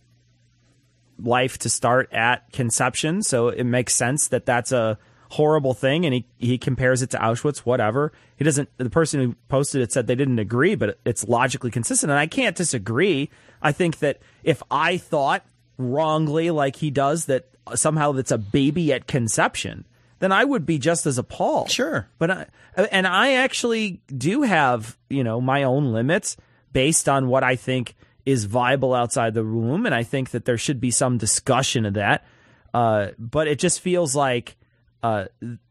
life 1.19 1.59
to 1.59 1.71
start 1.71 2.13
at 2.13 2.51
conception. 2.53 3.23
So 3.23 3.49
it 3.49 3.65
makes 3.65 3.95
sense 3.95 4.29
that 4.29 4.47
that's 4.47 4.73
a 4.73 4.99
horrible 5.31 5.75
thing. 5.75 6.05
And 6.05 6.15
he, 6.15 6.27
he 6.39 6.59
compares 6.59 7.03
it 7.03 7.11
to 7.11 7.19
Auschwitz, 7.19 7.59
whatever. 7.59 8.13
He 8.37 8.45
doesn't, 8.45 8.71
the 8.79 8.91
person 8.91 9.21
who 9.21 9.35
posted 9.49 9.83
it 9.83 9.93
said 9.93 10.07
they 10.07 10.15
didn't 10.15 10.39
agree, 10.39 10.75
but 10.75 10.99
it's 11.05 11.27
logically 11.29 11.71
consistent. 11.71 12.11
And 12.11 12.19
I 12.19 12.27
can't 12.27 12.57
disagree. 12.57 13.31
I 13.61 13.73
think 13.73 13.99
that 13.99 14.21
if 14.43 14.63
I 14.71 14.97
thought 14.97 15.45
wrongly, 15.77 16.51
like 16.51 16.77
he 16.77 16.91
does, 16.91 17.27
that 17.27 17.49
somehow 17.75 18.13
that's 18.13 18.31
a 18.31 18.39
baby 18.39 18.93
at 18.93 19.07
conception, 19.07 19.85
then 20.21 20.33
I 20.33 20.45
would 20.45 20.67
be 20.67 20.79
just 20.79 21.07
as 21.07 21.19
appalled. 21.19 21.71
Sure. 21.71 22.09
But 22.19 22.31
I, 22.31 22.47
and 22.91 23.07
I 23.07 23.35
actually 23.35 24.01
do 24.07 24.43
have, 24.43 24.97
you 25.09 25.23
know, 25.25 25.41
my 25.41 25.65
own 25.65 25.93
limits 25.93 26.37
based 26.73 27.09
on 27.09 27.29
what 27.29 27.45
I 27.45 27.57
think 27.57 27.95
is 28.29 28.45
viable 28.45 28.93
outside 28.93 29.33
the 29.33 29.43
womb. 29.43 29.87
And 29.87 29.95
I 29.95 30.03
think 30.03 30.31
that 30.31 30.45
there 30.45 30.59
should 30.59 30.81
be 30.81 30.91
some 30.91 31.17
discussion 31.17 31.87
of 31.87 31.95
that. 31.95 32.27
Uh, 32.75 33.09
but 33.19 33.49
it 33.49 33.59
just 33.59 33.81
feels 33.81 34.15
like 34.15 34.59
uh, 35.03 35.25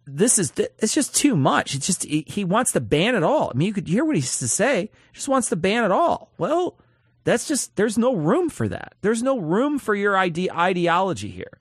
this 0.07 0.39
is 0.39 0.51
it's 0.57 0.95
just 0.95 1.15
too 1.15 1.35
much. 1.35 1.75
It's 1.75 1.85
just 1.85 2.03
he, 2.03 2.25
he 2.27 2.43
wants 2.43 2.71
to 2.71 2.81
ban 2.81 3.13
it 3.13 3.21
all. 3.21 3.51
I 3.53 3.57
mean, 3.57 3.67
you 3.67 3.73
could 3.73 3.87
hear 3.87 4.03
what 4.03 4.15
he 4.15 4.21
has 4.21 4.39
to 4.39 4.47
say. 4.47 4.89
Just 5.13 5.27
wants 5.27 5.49
to 5.49 5.55
ban 5.55 5.83
it 5.83 5.91
all. 5.91 6.31
Well, 6.39 6.79
that's 7.25 7.47
just 7.47 7.75
there's 7.75 7.99
no 7.99 8.15
room 8.15 8.49
for 8.49 8.67
that. 8.67 8.95
There's 9.01 9.21
no 9.21 9.37
room 9.37 9.77
for 9.77 9.93
your 9.93 10.17
ide- 10.17 10.49
ideology 10.49 11.29
here. 11.29 11.59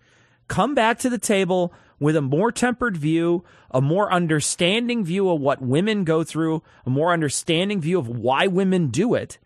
Come 0.49 0.75
back 0.75 0.99
to 1.01 1.11
the 1.11 1.19
table 1.19 1.75
with 1.99 2.17
a 2.17 2.23
more 2.23 2.51
tempered 2.51 2.97
view, 2.97 3.45
a 3.71 3.83
more 3.83 4.11
understanding 4.11 5.05
view 5.05 5.29
of 5.29 5.41
what 5.43 5.61
women 5.61 6.05
go 6.05 6.25
through, 6.25 6.63
a 6.87 6.91
more 6.91 7.13
understanding 7.13 7.83
view 7.83 7.99
of 7.99 8.09
why 8.09 8.47
women 8.47 8.89
do 8.89 9.13
it, 9.15 9.37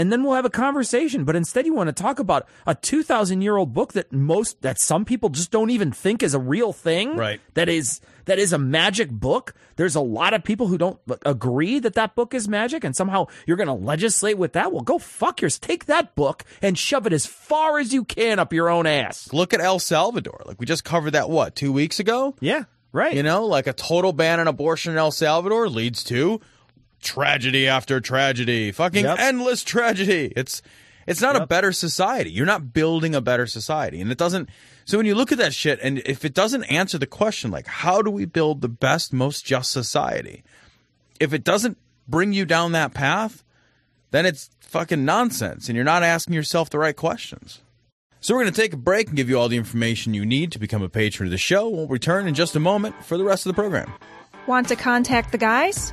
and 0.00 0.10
then 0.10 0.24
we'll 0.24 0.34
have 0.34 0.46
a 0.46 0.50
conversation. 0.50 1.24
But 1.24 1.36
instead, 1.36 1.66
you 1.66 1.74
want 1.74 1.94
to 1.94 2.02
talk 2.02 2.18
about 2.18 2.48
a 2.66 2.74
2,000 2.74 3.42
year 3.42 3.58
old 3.58 3.74
book 3.74 3.92
that 3.92 4.10
most, 4.10 4.62
that 4.62 4.80
some 4.80 5.04
people 5.04 5.28
just 5.28 5.50
don't 5.50 5.68
even 5.68 5.92
think 5.92 6.22
is 6.22 6.32
a 6.32 6.38
real 6.38 6.72
thing. 6.72 7.16
Right. 7.16 7.38
That 7.52 7.68
is, 7.68 8.00
that 8.24 8.38
is 8.38 8.54
a 8.54 8.58
magic 8.58 9.10
book. 9.10 9.52
There's 9.76 9.94
a 9.94 10.00
lot 10.00 10.32
of 10.32 10.42
people 10.42 10.68
who 10.68 10.78
don't 10.78 10.98
agree 11.26 11.80
that 11.80 11.92
that 11.94 12.14
book 12.14 12.32
is 12.32 12.48
magic 12.48 12.82
and 12.82 12.96
somehow 12.96 13.26
you're 13.46 13.58
going 13.58 13.66
to 13.66 13.74
legislate 13.74 14.38
with 14.38 14.54
that. 14.54 14.72
Well, 14.72 14.80
go 14.80 14.96
fuck 14.96 15.42
yours. 15.42 15.58
Take 15.58 15.84
that 15.84 16.14
book 16.14 16.44
and 16.62 16.78
shove 16.78 17.06
it 17.06 17.12
as 17.12 17.26
far 17.26 17.78
as 17.78 17.92
you 17.92 18.02
can 18.02 18.38
up 18.38 18.54
your 18.54 18.70
own 18.70 18.86
ass. 18.86 19.30
Look 19.34 19.52
at 19.52 19.60
El 19.60 19.80
Salvador. 19.80 20.40
Like 20.46 20.58
we 20.58 20.64
just 20.64 20.82
covered 20.82 21.10
that, 21.10 21.28
what, 21.28 21.54
two 21.54 21.72
weeks 21.74 22.00
ago? 22.00 22.34
Yeah. 22.40 22.64
Right. 22.92 23.14
You 23.14 23.22
know, 23.22 23.44
like 23.44 23.66
a 23.66 23.74
total 23.74 24.14
ban 24.14 24.40
on 24.40 24.48
abortion 24.48 24.92
in 24.92 24.98
El 24.98 25.12
Salvador 25.12 25.68
leads 25.68 26.02
to 26.04 26.40
tragedy 27.00 27.66
after 27.68 28.00
tragedy, 28.00 28.72
fucking 28.72 29.04
Yep. 29.04 29.18
endless 29.18 29.62
tragedy. 29.64 30.32
It's 30.36 30.62
it's 31.06 31.20
not 31.20 31.34
a 31.34 31.46
better 31.46 31.72
society. 31.72 32.30
You're 32.30 32.46
not 32.46 32.72
building 32.72 33.14
a 33.14 33.20
better 33.20 33.46
society, 33.46 34.00
and 34.00 34.12
it 34.12 34.18
doesn't. 34.18 34.48
So 34.84 34.96
when 34.98 35.06
you 35.06 35.14
look 35.14 35.32
at 35.32 35.38
that 35.38 35.54
shit, 35.54 35.80
and 35.82 35.98
if 36.04 36.24
it 36.24 36.34
doesn't 36.34 36.64
answer 36.64 36.98
the 36.98 37.06
question, 37.06 37.50
like 37.50 37.66
how 37.66 38.00
do 38.02 38.10
we 38.10 38.26
build 38.26 38.60
the 38.60 38.68
best, 38.68 39.12
most 39.12 39.44
just 39.44 39.72
society? 39.72 40.44
If 41.18 41.32
it 41.32 41.42
doesn't 41.42 41.78
bring 42.06 42.32
you 42.32 42.44
down 42.44 42.72
that 42.72 42.94
path, 42.94 43.42
then 44.10 44.24
it's 44.26 44.50
fucking 44.60 45.04
nonsense, 45.04 45.68
and 45.68 45.74
you're 45.74 45.84
not 45.84 46.02
asking 46.02 46.34
yourself 46.34 46.70
the 46.70 46.78
right 46.78 46.94
questions. 46.96 47.60
So 48.20 48.34
we're 48.34 48.42
going 48.42 48.52
to 48.52 48.60
take 48.60 48.74
a 48.74 48.76
break 48.76 49.08
and 49.08 49.16
give 49.16 49.30
you 49.30 49.38
all 49.38 49.48
the 49.48 49.56
information 49.56 50.12
you 50.14 50.26
need 50.26 50.52
to 50.52 50.58
become 50.58 50.82
a 50.82 50.88
patron 50.90 51.26
of 51.26 51.30
the 51.30 51.38
show. 51.38 51.68
We'll 51.68 51.88
return 51.88 52.28
in 52.28 52.34
just 52.34 52.54
a 52.54 52.60
moment 52.60 52.94
for 53.04 53.16
the 53.16 53.24
rest 53.24 53.46
of 53.46 53.50
the 53.50 53.54
program. 53.54 53.90
Want 54.46 54.68
to 54.68 54.76
contact 54.76 55.32
the 55.32 55.38
guys? 55.38 55.92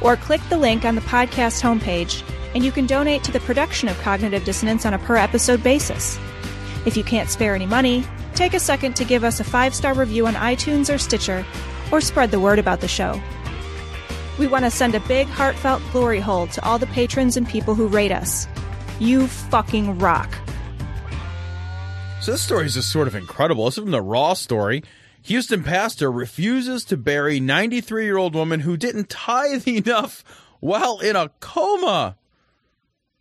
Or 0.00 0.16
click 0.16 0.40
the 0.48 0.58
link 0.58 0.84
on 0.84 0.94
the 0.94 1.00
podcast 1.02 1.62
homepage 1.62 2.22
and 2.54 2.64
you 2.64 2.72
can 2.72 2.86
donate 2.86 3.22
to 3.24 3.32
the 3.32 3.40
production 3.40 3.88
of 3.88 3.98
Cognitive 4.00 4.44
Dissonance 4.44 4.86
on 4.86 4.94
a 4.94 4.98
per 4.98 5.16
episode 5.16 5.62
basis. 5.62 6.18
If 6.86 6.96
you 6.96 7.04
can't 7.04 7.28
spare 7.28 7.54
any 7.54 7.66
money, 7.66 8.04
take 8.34 8.54
a 8.54 8.60
second 8.60 8.96
to 8.96 9.04
give 9.04 9.24
us 9.24 9.40
a 9.40 9.44
five 9.44 9.74
star 9.74 9.94
review 9.94 10.26
on 10.26 10.34
iTunes 10.34 10.92
or 10.92 10.98
Stitcher, 10.98 11.44
or 11.92 12.00
spread 12.00 12.30
the 12.30 12.40
word 12.40 12.58
about 12.58 12.80
the 12.80 12.88
show. 12.88 13.20
We 14.38 14.46
want 14.46 14.64
to 14.64 14.70
send 14.70 14.94
a 14.94 15.00
big, 15.00 15.26
heartfelt 15.26 15.82
glory 15.92 16.20
hole 16.20 16.46
to 16.48 16.64
all 16.64 16.78
the 16.78 16.86
patrons 16.86 17.36
and 17.36 17.48
people 17.48 17.74
who 17.74 17.88
rate 17.88 18.12
us. 18.12 18.46
You 19.00 19.26
fucking 19.26 19.98
rock. 19.98 20.32
So 22.20 22.32
this 22.32 22.42
story 22.42 22.66
is 22.66 22.74
just 22.74 22.90
sort 22.90 23.08
of 23.08 23.14
incredible. 23.14 23.66
Is 23.68 23.74
from 23.76 23.90
the 23.90 24.02
Raw 24.02 24.34
story. 24.34 24.82
Houston 25.28 25.62
pastor 25.62 26.10
refuses 26.10 26.84
to 26.86 26.96
bury 26.96 27.38
93 27.40 28.04
year 28.04 28.16
old 28.16 28.34
woman 28.34 28.60
who 28.60 28.76
didn't 28.76 29.08
tithe 29.08 29.66
enough 29.68 30.24
while 30.60 30.98
in 31.00 31.16
a 31.16 31.28
coma. 31.40 32.16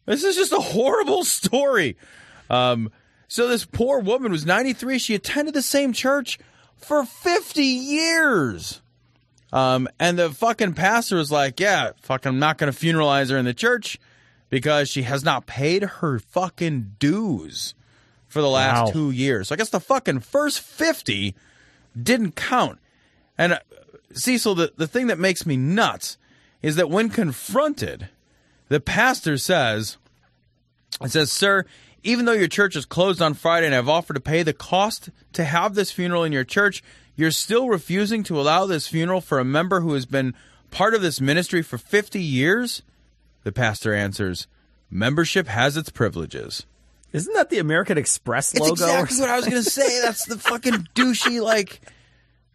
This 0.06 0.24
is 0.24 0.36
just 0.36 0.54
a 0.54 0.60
horrible 0.60 1.24
story. 1.26 1.98
Um, 2.50 2.92
so 3.28 3.48
this 3.48 3.66
poor 3.66 4.00
woman 4.00 4.32
was 4.32 4.46
93. 4.46 5.00
She 5.00 5.16
attended 5.16 5.54
the 5.54 5.62
same 5.62 5.92
church 5.92 6.40
for 6.78 7.06
50 7.06 7.62
years. 7.62 8.82
Um, 9.52 9.88
and 10.00 10.18
the 10.18 10.30
fucking 10.30 10.74
pastor 10.76 11.18
was 11.18 11.32
like, 11.32 11.60
yeah, 11.60 11.92
fucking, 12.04 12.30
I'm 12.30 12.40
not 12.40 12.58
going 12.58 12.72
to 12.72 12.78
funeralize 12.78 13.30
her 13.32 13.38
in 13.38 13.46
the 13.46 13.54
church 13.54 14.00
because 14.50 14.90
she 14.90 15.04
has 15.04 15.26
not 15.26 15.46
paid 15.46 15.84
her 15.84 16.20
fucking 16.20 16.96
dues 17.00 17.74
for 18.28 18.42
the 18.42 18.50
last 18.50 18.88
Wow. 18.88 18.92
two 18.92 19.12
years. 19.12 19.50
So 19.50 19.56
I 19.56 19.58
guess 19.58 19.70
the 19.70 19.80
fucking 19.82 20.20
first 20.22 20.60
50 20.62 21.36
didn't 22.02 22.36
count. 22.36 22.80
And 23.38 23.54
uh, 23.54 23.60
Cecil, 24.14 24.56
the, 24.56 24.74
the 24.78 24.88
thing 24.88 25.08
that 25.08 25.20
makes 25.20 25.46
me 25.46 25.58
nuts 25.58 26.18
is 26.62 26.76
that 26.76 26.90
when 26.90 27.10
confronted, 27.10 28.10
the 28.70 28.80
pastor 28.80 29.38
says, 29.38 29.98
it 31.02 31.12
says, 31.12 31.32
Sir, 31.32 31.66
even 32.04 32.26
though 32.26 32.32
your 32.32 32.48
church 32.48 32.76
is 32.76 32.86
closed 32.86 33.22
on 33.22 33.34
Friday 33.34 33.68
and 33.68 33.76
I've 33.76 33.90
offered 33.90 34.16
to 34.16 34.20
pay 34.20 34.44
the 34.44 34.54
cost 34.54 35.10
to 35.34 35.44
have 35.44 35.76
this 35.76 35.92
funeral 35.92 36.24
in 36.24 36.32
your 36.32 36.44
church, 36.44 36.84
you're 37.16 37.32
still 37.32 37.68
refusing 37.68 38.24
to 38.24 38.40
allow 38.40 38.66
this 38.66 38.88
funeral 38.88 39.22
for 39.22 39.40
a 39.40 39.46
member 39.46 39.82
who 39.82 39.94
has 39.94 40.06
been 40.06 40.34
part 40.72 40.94
of 40.94 41.02
this 41.02 41.20
ministry 41.20 41.62
for 41.62 41.78
50 41.78 42.22
years? 42.22 42.84
The 43.44 43.52
pastor 43.52 43.94
answers, 43.94 44.48
Membership 44.90 45.48
has 45.48 45.76
its 45.76 45.90
privileges. 45.90 46.66
Isn't 47.18 47.34
that 47.34 47.50
the 47.50 47.60
American 47.60 47.98
Express 47.98 48.52
It's 48.54 48.60
logo? 48.62 48.86
or 48.86 49.00
exactly 49.02 49.20
what 49.20 49.30
I 49.30 49.36
was 49.36 49.46
going 49.46 49.64
to 49.64 49.70
say. 49.70 50.02
That's 50.02 50.26
the 50.26 50.38
fucking 50.38 50.88
douchey, 50.96 51.42
like, 51.42 51.82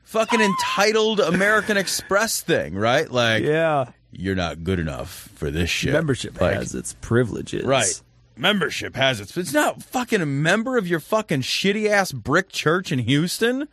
fucking 0.05 0.41
entitled 0.41 1.21
American 1.21 1.77
Express 1.77 2.41
thing, 2.41 2.75
right? 2.75 3.11
Like, 3.11 3.43
yeah, 3.43 3.91
you're 4.11 4.35
not 4.35 4.65
good 4.65 4.79
enough 4.79 5.29
for 5.35 5.51
this 5.51 5.71
shit. 5.71 5.93
Membership 5.93 6.41
Like, 6.41 6.55
has 6.55 6.75
its 6.75 6.95
privileges. 7.01 7.65
Right. 7.65 8.01
Membership 8.37 8.97
has 8.97 9.21
its. 9.21 9.37
It's 9.37 9.53
not 9.53 9.83
fucking 9.83 10.21
a 10.23 10.27
member 10.27 10.77
of 10.79 10.87
your 10.89 11.01
fucking 11.01 11.43
shitty 11.43 11.89
ass 11.89 12.13
brick 12.13 12.49
church 12.49 12.91
in 12.91 13.01
Houston. 13.01 13.69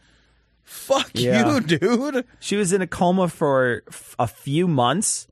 Fuck 0.64 1.12
Yeah. 1.14 1.56
you, 1.56 1.62
dude. 1.62 2.26
She 2.40 2.56
was 2.58 2.74
in 2.74 2.82
a 2.82 2.88
coma 2.88 3.28
for 3.30 3.84
f- 3.88 4.16
a 4.20 4.28
few 4.28 4.68
months, 4.68 5.28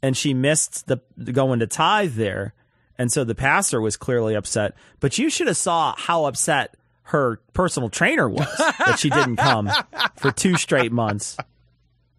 and 0.00 0.16
she 0.16 0.32
missed 0.32 0.86
the 0.86 0.98
going 1.32 1.58
to 1.58 1.66
tithe 1.66 2.14
there, 2.14 2.54
and 2.98 3.10
so 3.12 3.24
the 3.24 3.34
pastor 3.34 3.80
was 3.80 3.96
clearly 3.96 4.34
upset. 4.34 4.74
But 5.00 5.18
you 5.18 5.30
should 5.30 5.46
have 5.46 5.56
saw 5.56 5.94
how 5.96 6.24
upset 6.24 6.74
her 7.04 7.40
personal 7.54 7.88
trainer 7.88 8.28
was 8.28 8.48
that 8.58 8.98
she 8.98 9.08
didn't 9.10 9.36
come 9.36 9.70
for 10.16 10.30
two 10.30 10.56
straight 10.56 10.92
months. 10.92 11.36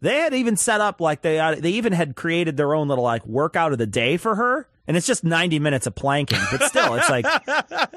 They 0.02 0.16
had 0.16 0.34
even 0.34 0.56
set 0.56 0.82
up 0.82 1.02
like 1.02 1.22
they 1.22 1.40
uh, 1.40 1.56
they 1.56 1.72
even 1.72 1.94
had 1.94 2.16
created 2.16 2.58
their 2.58 2.74
own 2.74 2.88
little 2.88 3.04
like 3.04 3.26
workout 3.26 3.74
of 3.74 3.78
the 3.78 3.86
day 3.86 4.18
for 4.18 4.36
her. 4.36 4.68
And 4.88 4.98
it's 4.98 5.06
just 5.06 5.24
90 5.24 5.60
minutes 5.60 5.86
of 5.86 5.94
planking, 5.94 6.40
but 6.52 6.64
still, 6.64 6.96
it's 6.96 7.10
like 7.12 7.24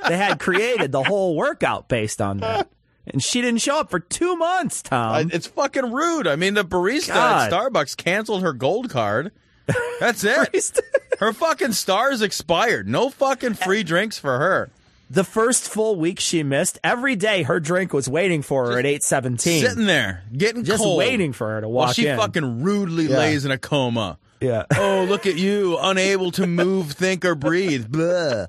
they 0.07 0.17
had 0.17 0.39
created 0.39 0.93
the 0.93 1.03
whole 1.03 1.35
workout 1.37 1.89
based 1.89 2.21
on 2.21 2.39
that. 2.39 2.69
And 3.07 3.23
she 3.23 3.41
didn't 3.41 3.63
show 3.63 3.81
up 3.81 3.91
for 3.91 3.99
two 3.99 4.37
months, 4.37 4.83
Tom. 4.83 5.31
It's 5.33 5.47
fucking 5.47 5.91
rude. 5.91 6.27
I 6.27 6.37
mean, 6.37 6.53
the 6.53 6.65
barista 6.65 7.15
God. 7.15 7.51
at 7.51 7.53
Starbucks 7.53 7.97
canceled 7.97 8.43
her 8.43 8.53
gold 8.53 8.91
card. 8.91 9.33
That's 10.01 10.25
it. 10.25 10.79
her 11.21 11.33
fucking 11.33 11.73
star's 11.73 12.23
expired. 12.23 12.89
No 12.89 13.11
fucking 13.11 13.55
free 13.55 13.83
drinks 13.83 14.19
for 14.19 14.39
her. 14.39 14.71
The 15.11 15.25
first 15.25 15.69
full 15.69 15.97
week 15.97 16.19
she 16.21 16.43
missed, 16.43 16.79
every 16.83 17.17
day 17.17 17.43
her 17.43 17.61
drink 17.61 17.93
was 17.93 18.09
waiting 18.09 18.41
for 18.41 18.67
her 18.73 18.79
at 18.79 18.87
817. 18.87 19.61
Sitting 19.61 19.85
there, 19.87 20.23
getting 20.35 20.65
Just 20.65 20.83
cold. 20.83 20.97
waiting 20.99 21.33
for 21.35 21.49
her 21.51 21.61
to 21.61 21.69
While 21.69 21.89
walk 21.89 21.97
she 21.97 22.07
in. 22.07 22.17
fucking 22.19 22.63
rudely 22.63 23.07
Yeah. 23.09 23.19
lays 23.19 23.45
in 23.45 23.51
a 23.51 23.59
coma. 23.59 24.19
Yeah. 24.41 24.65
Oh, 24.77 25.05
look 25.09 25.27
at 25.27 25.37
you, 25.37 25.77
unable 25.79 26.31
to 26.33 26.47
move, 26.47 26.93
think, 26.93 27.25
or 27.27 27.35
breathe. 27.35 27.89
Blah. 27.93 28.47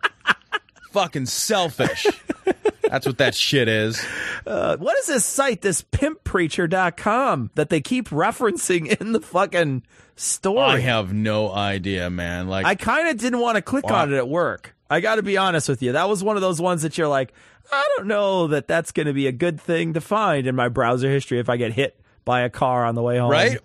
Fucking 0.94 1.26
selfish. 1.26 2.08
That's 2.84 3.06
what 3.08 3.18
that 3.18 3.34
shit 3.36 3.68
is. 3.68 4.06
Uh, 4.46 4.78
what 4.78 4.98
is 5.00 5.08
this 5.08 5.26
site, 5.26 5.62
this 5.62 5.82
pimppreacher.com 5.82 7.52
that 7.56 7.70
they 7.70 7.82
keep 7.82 8.10
referencing 8.10 8.88
in 9.02 9.12
the 9.14 9.20
fucking 9.22 9.84
story? 10.16 10.60
I 10.60 10.80
have 10.80 11.12
no 11.14 11.52
idea, 11.52 12.10
man. 12.10 12.48
Like 12.48 12.66
I 12.66 12.76
kind 12.76 13.08
of 13.10 13.18
didn't 13.18 13.40
want 13.40 13.56
to 13.56 13.62
click 13.62 13.88
Wow. 13.88 14.04
on 14.04 14.14
it 14.14 14.18
at 14.18 14.28
work. 14.30 14.76
I 14.90 15.00
got 15.00 15.16
to 15.16 15.24
be 15.24 15.38
honest 15.38 15.68
with 15.70 15.82
you. 15.82 15.94
That 15.94 16.08
was 16.08 16.24
one 16.24 16.36
of 16.36 16.42
those 16.42 16.62
ones 16.62 16.84
that 16.84 16.98
you're 16.98 17.08
like, 17.08 17.34
I 17.72 17.88
don't 17.98 18.08
know 18.08 18.48
that 18.48 18.68
that's 18.68 18.92
going 18.92 19.08
to 19.08 19.14
be 19.14 19.26
a 19.28 19.32
good 19.32 19.60
thing 19.60 19.94
to 19.94 20.02
find 20.02 20.46
in 20.46 20.56
my 20.56 20.70
browser 20.70 21.10
history 21.10 21.40
if 21.40 21.50
I 21.50 21.58
get 21.58 21.74
hit 21.74 22.00
by 22.26 22.42
a 22.42 22.50
car 22.50 22.86
on 22.86 22.94
the 22.94 23.02
way 23.02 23.18
home. 23.18 23.32
right? 23.32 23.58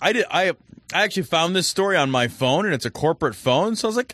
I 0.00 0.12
did. 0.12 0.24
I 0.30 0.50
I 0.94 1.02
actually 1.04 1.24
found 1.24 1.54
this 1.54 1.68
story 1.68 1.96
on 1.96 2.10
my 2.10 2.28
phone, 2.28 2.64
and 2.64 2.74
it's 2.74 2.84
a 2.86 2.90
corporate 2.90 3.34
phone. 3.34 3.76
So 3.76 3.86
I 3.86 3.88
was 3.88 3.96
like, 3.96 4.12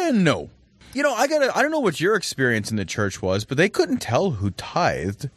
eh, 0.00 0.10
no. 0.12 0.50
You 0.94 1.02
know, 1.02 1.14
I 1.14 1.26
got. 1.26 1.56
I 1.56 1.62
don't 1.62 1.70
know 1.70 1.80
what 1.80 2.00
your 2.00 2.14
experience 2.14 2.70
in 2.70 2.76
the 2.76 2.84
church 2.84 3.20
was, 3.22 3.44
but 3.44 3.56
they 3.56 3.68
couldn't 3.68 3.98
tell 3.98 4.32
who 4.32 4.50
tithed. 4.50 5.30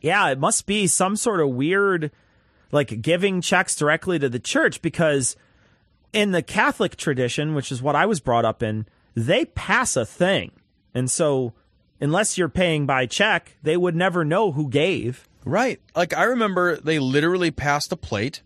Yeah, 0.00 0.30
it 0.30 0.38
must 0.38 0.66
be 0.66 0.86
some 0.86 1.16
sort 1.16 1.40
of 1.40 1.50
weird, 1.50 2.10
like 2.72 3.02
giving 3.02 3.40
checks 3.40 3.76
directly 3.76 4.18
to 4.18 4.28
the 4.28 4.38
church 4.38 4.80
because 4.80 5.36
in 6.12 6.32
the 6.32 6.42
Catholic 6.42 6.96
tradition, 6.96 7.54
which 7.54 7.70
is 7.70 7.82
what 7.82 7.96
I 7.96 8.06
was 8.06 8.20
brought 8.20 8.44
up 8.44 8.62
in, 8.62 8.86
they 9.14 9.44
pass 9.44 9.96
a 9.96 10.06
thing. 10.06 10.52
And 10.94 11.10
so 11.10 11.52
unless 12.00 12.38
you're 12.38 12.48
paying 12.48 12.86
by 12.86 13.06
check, 13.06 13.56
they 13.62 13.76
would 13.76 13.94
never 13.94 14.24
know 14.24 14.52
who 14.52 14.68
gave. 14.68 15.28
Right. 15.44 15.80
Like 15.94 16.16
I 16.16 16.24
remember 16.24 16.76
they 16.76 16.98
literally 16.98 17.50
passed 17.50 17.92
a 17.92 17.96
plate 17.96 18.42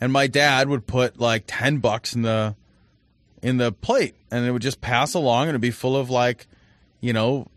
and 0.00 0.12
my 0.12 0.26
dad 0.26 0.68
would 0.68 0.86
put 0.86 1.18
like 1.18 1.44
10 1.46 1.78
bucks 1.78 2.14
in 2.14 2.22
the 2.22 2.56
in 3.42 3.56
the 3.56 3.72
plate 3.72 4.14
and 4.30 4.46
it 4.46 4.50
would 4.50 4.62
just 4.62 4.80
pass 4.80 5.14
along 5.14 5.42
and 5.42 5.50
it'd 5.50 5.60
be 5.60 5.70
full 5.70 5.96
of 5.96 6.10
like, 6.10 6.46
you 7.00 7.12
know, 7.12 7.48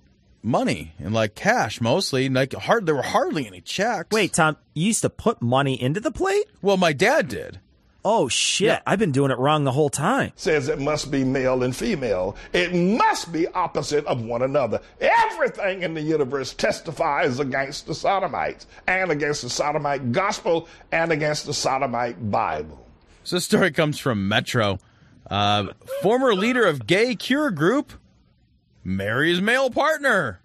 money 0.44 0.94
and 1.00 1.14
like 1.14 1.36
cash 1.36 1.82
mostly. 1.82 2.30
Like 2.30 2.54
hard 2.54 2.86
there 2.86 2.96
were 2.96 3.02
hardly 3.02 3.48
any 3.48 3.62
checks. 3.62 4.10
Wait, 4.12 4.34
Tom, 4.34 4.58
you 4.74 4.88
used 4.88 5.02
to 5.02 5.10
put 5.10 5.42
money 5.42 5.82
into 5.82 6.00
the 6.00 6.12
plate? 6.12 6.46
Well, 6.62 6.78
my 6.78 6.94
dad 6.94 7.28
did. 7.28 7.60
Oh 8.04 8.28
shit! 8.28 8.82
I've 8.88 8.98
been 8.98 9.12
doing 9.12 9.30
it 9.30 9.38
wrong 9.38 9.64
the 9.64 9.72
whole 9.72 9.92
time. 9.92 10.32
Says 10.36 10.68
it 10.68 10.80
must 10.80 11.12
be 11.12 11.24
male 11.24 11.62
and 11.62 11.76
female. 11.76 12.36
It 12.52 12.74
must 12.74 13.32
be 13.32 13.48
opposite 13.50 14.06
of 14.08 14.24
one 14.24 14.42
another. 14.42 14.82
Everything 15.00 15.84
in 15.84 15.94
the 15.94 16.02
universe 16.02 16.52
testifies 16.56 17.40
against 17.40 17.86
the 17.86 17.94
Sodomites 17.94 18.66
and 18.88 19.12
against 19.12 19.44
the 19.44 19.52
Sodomite 19.52 20.12
gospel 20.12 20.68
and 20.92 21.12
against 21.12 21.46
the 21.46 21.54
Sodomite 21.54 22.32
Bible. 22.32 22.84
So 23.24 23.36
this 23.36 23.46
story 23.46 23.70
comes 23.70 24.00
from 24.00 24.28
Metro. 24.28 24.80
Uh, 25.32 25.68
former 26.02 26.36
leader 26.36 26.66
of 26.66 26.86
gay 26.86 27.16
cure 27.16 27.52
group 27.52 27.94
marries 28.84 29.40
male 29.40 29.70
partner, 29.70 30.42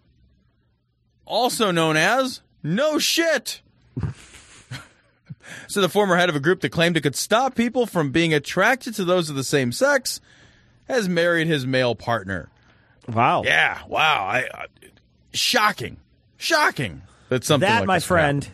also 1.25 1.73
known 1.73 1.97
as 1.97 2.41
no 2.63 2.97
shit. 2.97 3.63
so 5.67 5.81
the 5.81 5.89
former 5.89 6.15
head 6.17 6.29
of 6.29 6.37
a 6.37 6.41
group 6.41 6.61
that 6.61 6.69
claimed 6.69 6.97
it 6.97 7.01
could 7.01 7.17
stop 7.17 7.57
people 7.57 7.85
from 7.85 8.13
being 8.13 8.33
attracted 8.33 8.95
to 8.95 9.05
those 9.05 9.29
of 9.29 9.35
the 9.35 9.43
same 9.43 9.73
sex 9.73 10.21
has 10.87 11.09
married 11.09 11.49
his 11.49 11.67
male 11.67 11.97
partner. 11.97 12.49
Wow. 13.09 13.43
Yeah. 13.43 13.81
Wow. 13.89 14.27
I, 14.27 14.45
uh, 14.45 14.67
shocking. 15.33 15.97
Shocking. 16.37 17.03
That 17.29 17.43
something 17.43 17.69
that, 17.69 17.81
like 17.81 17.87
my 17.89 17.99
friend. 17.99 18.49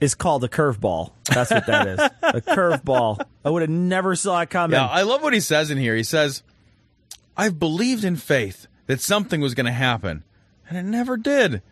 Is 0.00 0.14
called 0.14 0.42
a 0.44 0.48
curveball. 0.48 1.12
That's 1.24 1.50
what 1.50 1.66
that 1.66 1.86
is. 1.86 1.98
a 2.22 2.40
curveball. 2.40 3.20
I 3.44 3.50
would 3.50 3.62
have 3.62 3.70
never 3.70 4.16
saw 4.16 4.40
it 4.40 4.50
coming. 4.50 4.74
Yeah, 4.74 4.86
I 4.86 5.02
love 5.02 5.22
what 5.22 5.34
he 5.34 5.40
says 5.40 5.70
in 5.70 5.78
here. 5.78 5.94
He 5.94 6.02
says, 6.02 6.42
I've 7.36 7.58
believed 7.58 8.04
in 8.04 8.16
faith 8.16 8.66
that 8.86 9.00
something 9.00 9.40
was 9.40 9.54
going 9.54 9.66
to 9.66 9.72
happen, 9.72 10.24
and 10.68 10.78
it 10.78 10.84
never 10.84 11.16
did. 11.16 11.62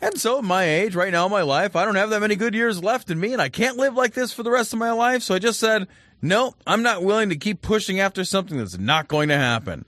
And 0.00 0.18
so, 0.18 0.38
at 0.38 0.44
my 0.44 0.64
age, 0.64 0.94
right 0.94 1.12
now 1.12 1.26
in 1.26 1.32
my 1.32 1.42
life, 1.42 1.76
I 1.76 1.84
don't 1.84 1.94
have 1.94 2.10
that 2.10 2.20
many 2.20 2.36
good 2.36 2.54
years 2.54 2.82
left 2.82 3.10
in 3.10 3.18
me, 3.18 3.32
and 3.32 3.40
I 3.40 3.48
can't 3.48 3.76
live 3.76 3.94
like 3.94 4.14
this 4.14 4.32
for 4.32 4.42
the 4.42 4.50
rest 4.50 4.72
of 4.72 4.78
my 4.78 4.92
life. 4.92 5.22
So 5.22 5.34
I 5.34 5.38
just 5.38 5.60
said, 5.60 5.88
no, 6.20 6.54
I'm 6.66 6.82
not 6.82 7.02
willing 7.02 7.28
to 7.28 7.36
keep 7.36 7.62
pushing 7.62 8.00
after 8.00 8.24
something 8.24 8.56
that's 8.56 8.78
not 8.78 9.08
going 9.08 9.28
to 9.28 9.36
happen. 9.36 9.84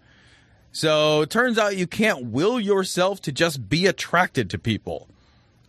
So 0.71 1.23
it 1.23 1.31
turns 1.31 1.59
out 1.59 1.77
you 1.77 1.87
can't 1.87 2.27
will 2.27 2.61
yourself 2.61 3.23
to 3.23 3.33
just 3.33 3.69
be 3.69 3.87
attracted 3.87 4.51
to 4.51 4.59
people, 4.59 5.09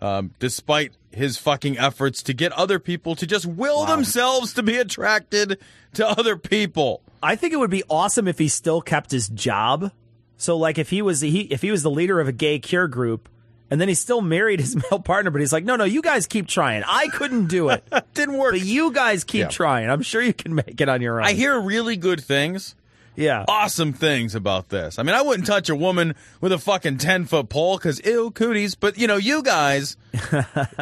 um, 0.01 0.31
despite 0.39 0.93
his 1.11 1.37
fucking 1.37 1.77
efforts 1.77 2.21
to 2.23 2.33
get 2.33 2.51
other 2.53 2.77
people 2.79 3.15
to 3.15 3.25
just 3.25 3.45
will 3.45 3.85
themselves 3.85 4.53
to 4.53 4.63
be 4.63 4.77
attracted 4.77 5.57
to 5.93 6.07
other 6.07 6.37
people. 6.37 7.01
I 7.23 7.35
think 7.35 7.53
it 7.53 7.57
would 7.57 7.71
be 7.71 7.83
awesome 7.89 8.27
if 8.27 8.37
he 8.37 8.47
still 8.47 8.81
kept 8.81 9.09
his 9.11 9.27
job. 9.29 9.91
So, 10.37 10.55
like, 10.55 10.77
if 10.77 10.91
he 10.91 11.01
was 11.01 11.21
he 11.21 11.41
if 11.41 11.61
he 11.63 11.71
was 11.71 11.81
the 11.81 11.89
leader 11.89 12.19
of 12.19 12.27
a 12.27 12.31
gay 12.31 12.59
cure 12.59 12.87
group, 12.87 13.27
and 13.71 13.81
then 13.81 13.87
he 13.87 13.95
still 13.95 14.21
married 14.21 14.59
his 14.59 14.75
male 14.91 14.99
partner, 14.99 15.31
but 15.31 15.41
he's 15.41 15.51
like, 15.51 15.63
no, 15.65 15.75
no, 15.75 15.83
you 15.83 16.03
guys 16.03 16.27
keep 16.27 16.47
trying. 16.47 16.83
I 16.85 17.07
couldn't 17.07 17.47
do 17.47 17.69
it. 17.69 17.83
Didn't 18.13 18.37
work. 18.37 18.51
But 18.53 18.61
you 18.61 18.91
guys 18.91 19.23
keep 19.23 19.41
Yeah. 19.41 19.47
trying. 19.47 19.89
I'm 19.89 20.03
sure 20.03 20.21
you 20.21 20.33
can 20.33 20.53
make 20.53 20.79
it 20.79 20.87
on 20.89 21.01
your 21.01 21.19
own. 21.19 21.25
I 21.27 21.33
hear 21.33 21.59
really 21.59 21.97
good 21.97 22.21
things. 22.23 22.75
Yeah. 23.17 23.43
Awesome 23.47 23.91
things 23.93 24.35
about 24.35 24.69
this. 24.69 24.97
I 24.99 25.03
mean, 25.03 25.15
I 25.15 25.21
wouldn't 25.23 25.47
touch 25.47 25.69
a 25.69 25.75
woman 25.75 26.13
with 26.39 26.51
a 26.53 26.57
fucking 26.59 26.99
10 26.99 27.25
foot 27.25 27.49
pole 27.49 27.77
because, 27.77 27.99
ew, 28.05 28.31
cooties. 28.31 28.75
But, 28.75 28.97
you 28.97 29.07
know, 29.07 29.17
you 29.17 29.41
guys 29.43 29.97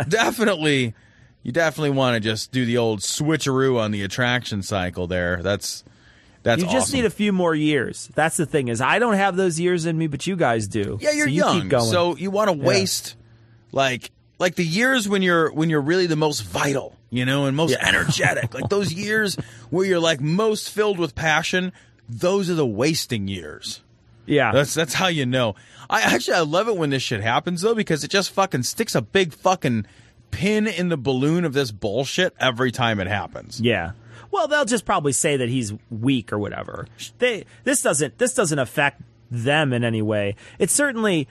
definitely, 0.07 0.93
you 1.43 1.51
definitely 1.51 1.91
want 1.91 2.15
to 2.15 2.19
just 2.19 2.51
do 2.51 2.65
the 2.65 2.77
old 2.77 2.99
switcheroo 2.99 3.79
on 3.79 3.91
the 3.91 4.03
attraction 4.03 4.61
cycle 4.63 5.07
there. 5.07 5.41
That's, 5.41 5.83
that's 6.43 6.61
you 6.61 6.67
just 6.67 6.87
awesome. 6.89 6.97
need 6.97 7.05
a 7.05 7.09
few 7.09 7.31
more 7.31 7.55
years. 7.55 8.09
That's 8.15 8.37
the 8.37 8.45
thing 8.45 8.67
is, 8.67 8.81
I 8.81 8.99
don't 8.99 9.15
have 9.15 9.35
those 9.35 9.59
years 9.59 9.85
in 9.85 9.97
me, 9.97 10.07
but 10.07 10.27
you 10.27 10.35
guys 10.35 10.67
do. 10.67 10.97
Yeah, 11.01 11.11
you're 11.11 11.27
so 11.27 11.31
you 11.31 11.37
young, 11.37 11.61
Keep 11.61 11.69
going. 11.71 11.85
so 11.91 12.15
you 12.17 12.31
want 12.31 12.51
to 12.51 12.57
Yeah. 12.57 12.63
waste 12.65 13.15
like 13.71 14.11
like 14.37 14.55
the 14.55 14.65
years 14.65 15.07
when 15.07 15.21
you're 15.21 15.51
when 15.53 15.69
you're 15.69 15.81
really 15.81 16.07
the 16.07 16.15
most 16.17 16.41
vital, 16.41 16.95
you 17.09 17.25
know, 17.25 17.45
and 17.45 17.55
most 17.55 17.71
Yeah. 17.71 17.87
energetic. 17.87 18.53
like 18.53 18.69
those 18.69 18.91
years 18.93 19.35
where 19.69 19.85
you're 19.85 19.99
like 19.99 20.19
most 20.21 20.69
filled 20.69 20.99
with 20.99 21.15
passion. 21.15 21.71
Those 22.07 22.49
are 22.49 22.55
the 22.55 22.65
wasting 22.65 23.27
years. 23.27 23.81
Yeah, 24.25 24.51
That's 24.51 24.73
that's 24.73 24.93
how 24.93 25.07
you 25.07 25.25
know. 25.25 25.55
I 25.89 26.01
actually 26.01 26.37
I 26.37 26.41
love 26.41 26.67
it 26.67 26.77
when 26.77 26.89
this 26.89 27.03
shit 27.03 27.21
happens 27.21 27.61
though 27.61 27.75
because 27.75 28.03
it 28.03 28.09
just 28.09 28.31
fucking 28.31 28.63
sticks 28.63 28.95
a 28.95 29.01
big 29.01 29.33
fucking 29.33 29.85
pin 30.31 30.67
in 30.67 30.89
the 30.89 30.97
balloon 30.97 31.45
of 31.45 31.53
this 31.53 31.71
bullshit 31.71 32.33
every 32.39 32.71
time 32.71 32.99
it 32.99 33.07
happens. 33.07 33.61
Yeah. 33.61 33.91
Well, 34.31 34.47
they'll 34.47 34.65
just 34.65 34.85
probably 34.85 35.11
say 35.11 35.37
that 35.37 35.47
he's 35.47 35.73
weak 35.91 36.33
or 36.33 36.39
whatever. 36.39 36.87
They 37.19 37.45
this 37.63 37.81
doesn't 37.81 38.17
this 38.17 38.33
doesn't 38.33 38.59
affect 38.59 39.01
them 39.29 39.73
in 39.73 39.83
any 39.83 40.01
way. 40.01 40.35
It 40.59 40.71
certainly 40.71 41.27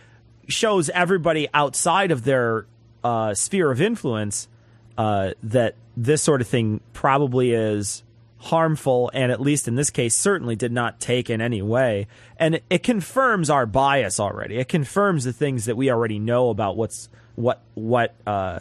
shows 0.47 0.89
everybody 0.91 1.49
outside 1.53 2.11
of 2.11 2.25
their 2.25 2.67
uh, 3.03 3.35
sphere 3.35 3.71
of 3.71 3.81
influence 3.81 4.49
uh, 4.97 5.33
that 5.43 5.75
this 5.97 6.23
sort 6.23 6.41
of 6.41 6.47
thing 6.49 6.81
probably 6.93 7.53
is 7.53 8.03
harmful, 8.39 9.11
and 9.15 9.33
at 9.33 9.41
least 9.41 9.69
in 9.69 9.75
this 9.75 9.91
case, 9.91 10.17
certainly 10.17 10.57
did 10.57 10.73
not 10.73 11.01
take 11.01 11.31
in 11.31 11.41
any 11.41 11.63
way. 11.63 12.07
And 12.39 12.57
it, 12.57 12.65
it 12.69 12.83
confirms 12.83 13.51
our 13.51 13.67
bias 13.67 14.21
already. 14.21 14.59
It 14.59 14.69
confirms 14.69 15.25
the 15.25 15.33
things 15.33 15.65
that 15.65 15.77
we 15.77 15.91
already 15.91 16.19
know 16.19 16.51
about 16.51 16.77
what's 16.77 17.09
what 17.37 17.63
what 17.75 18.15
uh, 18.27 18.61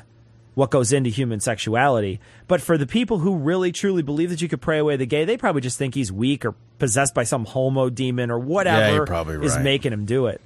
what 0.56 0.72
goes 0.72 0.94
into 0.94 1.10
human 1.10 1.40
sexuality. 1.40 2.20
But 2.48 2.62
for 2.62 2.78
the 2.78 2.88
people 2.88 3.20
who 3.20 3.36
really 3.36 3.72
truly 3.72 4.04
believe 4.04 4.30
that 4.30 4.42
you 4.42 4.48
could 4.48 4.62
pray 4.62 4.78
away 4.78 4.96
the 4.96 5.06
gay, 5.06 5.26
they 5.26 5.38
probably 5.38 5.62
just 5.62 5.78
think 5.78 5.96
he's 5.96 6.12
weak 6.12 6.46
or 6.46 6.56
possessed 6.80 7.14
by 7.14 7.24
some 7.24 7.46
homo 7.46 7.90
demon 7.90 8.32
or 8.32 8.40
whatever 8.40 9.06
probably 9.06 9.46
is 9.46 9.56
right. 9.56 9.64
making 9.64 9.94
him 9.94 10.06
do 10.06 10.28
it. 10.28 10.42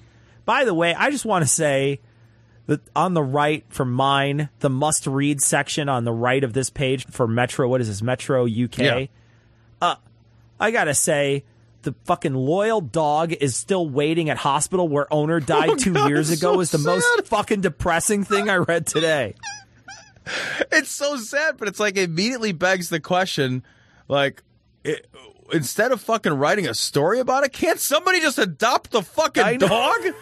By 0.45 0.63
the 0.63 0.73
way, 0.73 0.93
I 0.93 1.11
just 1.11 1.25
want 1.25 1.43
to 1.43 1.47
say 1.47 1.99
that 2.68 2.82
on 2.95 3.13
the 3.13 3.24
right 3.24 3.65
for 3.70 3.86
mine, 3.86 4.49
the 4.59 4.70
must 4.70 5.07
read 5.07 5.41
section 5.41 5.89
on 5.89 6.03
the 6.03 6.11
right 6.13 6.43
of 6.43 6.53
this 6.53 6.70
page 6.70 7.05
for 7.07 7.28
Metro, 7.28 7.68
what 7.68 7.82
is 7.82 7.88
this? 7.88 8.01
Metro 8.01 8.45
UK. 8.45 8.78
Yeah. 8.78 9.05
Uh, 9.82 9.95
I 10.59 10.72
gotta 10.72 10.93
say, 10.93 11.43
the 11.84 11.95
fucking 12.05 12.34
loyal 12.34 12.82
dog 12.82 13.32
is 13.32 13.55
still 13.55 13.88
waiting 13.88 14.30
at 14.30 14.38
hospital 14.38 14.88
where 14.88 15.11
owner 15.13 15.39
died 15.41 15.70
Oh, 15.70 15.76
two 15.76 15.93
God, 15.93 16.09
years 16.09 16.30
ago 16.30 16.55
so 16.55 16.59
is 16.59 16.72
the 16.72 16.78
most 16.80 17.26
fucking 17.26 17.61
depressing 17.61 18.24
thing 18.24 18.49
I 18.49 18.57
read 18.57 18.86
today. 18.86 19.36
it's 20.72 20.91
so 20.91 21.15
sad, 21.18 21.57
but 21.57 21.68
it's 21.68 21.80
like 21.80 21.97
immediately 21.97 22.51
begs 22.51 22.89
the 22.89 22.99
question, 22.99 23.63
like, 24.09 24.43
it, 24.84 25.07
instead 25.53 25.91
of 25.93 26.01
fucking 26.01 26.34
writing 26.34 26.68
a 26.68 26.74
story 26.74 27.20
about 27.20 27.45
it, 27.45 27.53
can't 27.53 27.80
somebody 27.80 28.20
just 28.20 28.38
adopt 28.38 28.91
the 28.91 29.01
fucking 29.01 29.59
dog? 29.59 29.99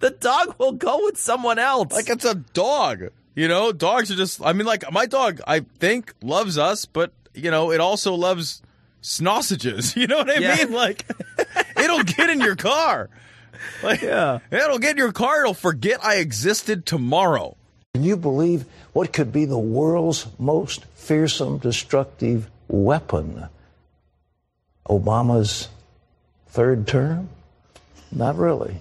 The 0.00 0.10
dog 0.10 0.54
will 0.58 0.72
go 0.72 1.04
with 1.04 1.18
someone 1.18 1.58
else. 1.58 1.92
Like 1.92 2.10
it's 2.10 2.24
a 2.24 2.34
dog. 2.34 3.04
You 3.34 3.48
know, 3.48 3.72
dogs 3.72 4.10
are 4.10 4.16
just. 4.16 4.40
I 4.44 4.52
mean, 4.52 4.66
like 4.66 4.90
my 4.92 5.06
dog, 5.06 5.40
I 5.46 5.60
think 5.78 6.12
loves 6.22 6.58
us, 6.58 6.86
but 6.86 7.12
you 7.34 7.50
know, 7.50 7.70
it 7.70 7.80
also 7.80 8.14
loves 8.14 8.62
sausages. 9.00 9.94
You 9.96 10.06
know 10.06 10.18
what 10.18 10.30
I 10.30 10.38
Yeah. 10.38 10.56
mean? 10.56 10.72
Like, 10.72 11.04
it'll 11.78 12.02
get 12.02 12.30
in 12.30 12.40
your 12.40 12.56
car. 12.56 13.08
Like, 13.82 14.02
Yeah. 14.02 14.38
it'll 14.50 14.78
get 14.78 14.92
in 14.92 14.96
your 14.98 15.12
car. 15.12 15.40
It'll 15.42 15.54
forget 15.54 16.04
I 16.04 16.16
existed 16.16 16.86
tomorrow. 16.86 17.56
Can 17.94 18.04
you 18.04 18.16
believe 18.16 18.64
what 18.92 19.12
could 19.12 19.32
be 19.32 19.44
the 19.46 19.58
world's 19.58 20.26
most 20.38 20.84
fearsome, 20.94 21.58
destructive 21.58 22.48
weapon? 22.68 23.48
Obama's 24.88 25.68
third 26.48 26.86
term? 26.86 27.28
Not 28.12 28.36
really. 28.36 28.80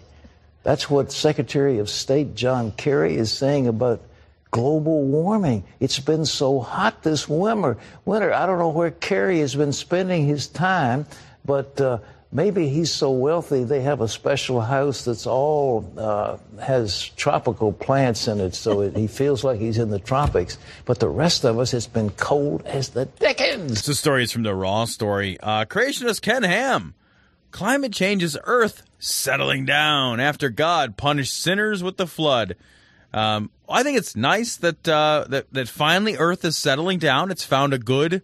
That's 0.66 0.90
what 0.90 1.12
Secretary 1.12 1.78
of 1.78 1.92
State 1.92 2.34
John 2.34 2.72
Kerry 2.72 3.16
is 3.16 3.32
saying 3.32 3.68
about 3.68 4.02
global 4.50 5.04
warming. 5.04 5.64
It's 5.80 6.00
been 6.00 6.26
so 6.26 6.60
hot 6.60 7.04
this 7.04 7.30
winter. 7.30 7.78
Winter. 8.04 8.34
I 8.34 8.48
don't 8.48 8.58
know 8.58 8.70
where 8.70 8.90
Kerry 8.90 9.42
has 9.42 9.54
been 9.54 9.74
spending 9.74 10.26
his 10.26 10.48
time, 10.48 11.06
but 11.46 11.80
uh, 11.80 12.00
maybe 12.32 12.68
he's 12.68 12.92
so 12.92 13.12
wealthy 13.12 13.64
they 13.64 13.82
have 13.82 14.02
a 14.02 14.08
special 14.08 14.60
house 14.60 15.06
that's 15.06 15.28
all 15.28 15.88
uh, 16.00 16.38
has 16.60 17.10
tropical 17.10 17.72
plants 17.72 18.28
in 18.28 18.40
it, 18.40 18.56
so 18.56 18.82
it, 18.82 18.98
he 18.98 19.06
feels 19.06 19.44
like 19.44 19.60
he's 19.60 19.78
in 19.78 19.92
the 19.92 20.00
tropics. 20.00 20.58
But 20.86 21.00
the 21.00 21.10
rest 21.10 21.44
of 21.44 21.60
us, 21.60 21.76
it's 21.76 21.86
been 21.86 22.10
cold 22.10 22.66
as 22.66 22.90
the 22.90 23.06
dickens. 23.06 23.86
This 23.86 24.00
story 24.00 24.24
is 24.24 24.32
from 24.32 24.42
the 24.42 24.56
Raw 24.56 24.86
story. 24.86 25.40
Uh, 25.40 25.66
creationist 25.66 26.24
Ken 26.24 26.42
Ham. 26.42 26.96
Climate 27.56 27.94
change 27.94 28.22
is 28.22 28.38
Earth 28.44 28.84
settling 29.00 29.64
down 29.64 30.20
after 30.20 30.50
God 30.50 30.98
punished 30.98 31.42
sinners 31.42 31.82
with 31.82 31.96
the 31.96 32.06
flood. 32.06 32.58
Um, 33.14 33.50
I 33.70 33.82
think 33.82 33.98
it's 33.98 34.14
nice 34.14 34.58
that 34.58 34.86
uh, 34.86 35.24
that 35.30 35.46
that 35.54 35.70
finally 35.70 36.18
Earth 36.18 36.44
is 36.44 36.58
settling 36.58 37.00
down. 37.00 37.32
It's 37.32 37.46
found 37.46 37.74
a 37.74 37.80
good. 37.80 38.24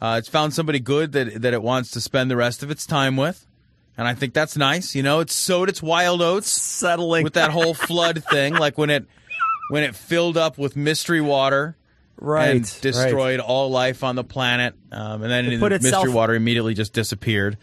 Uh, 0.00 0.14
it's 0.20 0.28
found 0.28 0.54
somebody 0.54 0.78
good 0.78 1.10
that 1.10 1.42
that 1.42 1.54
it 1.54 1.60
wants 1.60 1.90
to 1.90 2.00
spend 2.00 2.30
the 2.30 2.36
rest 2.36 2.62
of 2.62 2.70
its 2.70 2.86
time 2.86 3.16
with, 3.16 3.44
and 3.98 4.06
I 4.06 4.14
think 4.14 4.32
that's 4.32 4.56
nice. 4.56 4.94
You 4.94 5.02
know, 5.02 5.18
it's 5.18 5.34
sowed 5.34 5.68
its 5.68 5.82
wild 5.82 6.22
oats, 6.22 6.48
settling 6.48 7.24
with 7.24 7.34
that 7.34 7.50
whole 7.50 7.74
flood 7.74 8.22
thing, 8.30 8.54
like 8.54 8.78
when 8.78 8.90
it 8.90 9.06
when 9.70 9.82
it 9.82 9.96
filled 9.96 10.36
up 10.36 10.56
with 10.56 10.76
mystery 10.76 11.20
water, 11.20 11.76
Right, 12.16 12.50
and 12.50 12.80
destroyed 12.80 13.40
all 13.40 13.70
life 13.72 14.04
on 14.04 14.14
the 14.14 14.22
planet, 14.22 14.74
um, 14.92 15.22
and 15.22 15.32
then 15.32 15.46
It 15.46 15.50
the 15.50 15.58
put 15.58 15.72
mystery 15.72 15.88
itself- 15.88 16.14
water 16.14 16.34
immediately 16.36 16.74
just 16.74 16.92
disappeared. 16.92 17.56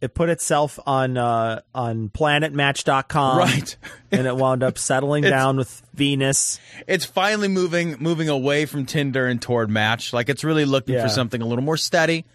It 0.00 0.12
put 0.14 0.28
itself 0.28 0.78
on 0.86 1.16
uh, 1.16 1.62
on 1.74 2.10
planetmatch.com. 2.10 3.38
Right. 3.38 3.76
and 4.12 4.26
it 4.26 4.36
wound 4.36 4.62
up 4.62 4.76
settling 4.78 5.22
down 5.24 5.56
with 5.56 5.82
Venus. 5.94 6.60
It's 6.86 7.04
finally 7.06 7.48
moving 7.48 7.96
moving 7.98 8.28
away 8.28 8.66
from 8.66 8.84
Tinder 8.84 9.26
and 9.26 9.40
toward 9.40 9.70
Match. 9.70 10.12
Like 10.12 10.28
it's 10.28 10.44
really 10.44 10.64
looking 10.66 10.94
Yeah. 10.96 11.02
for 11.04 11.08
something 11.08 11.40
a 11.40 11.46
little 11.46 11.64
more 11.64 11.78
steady. 11.78 12.26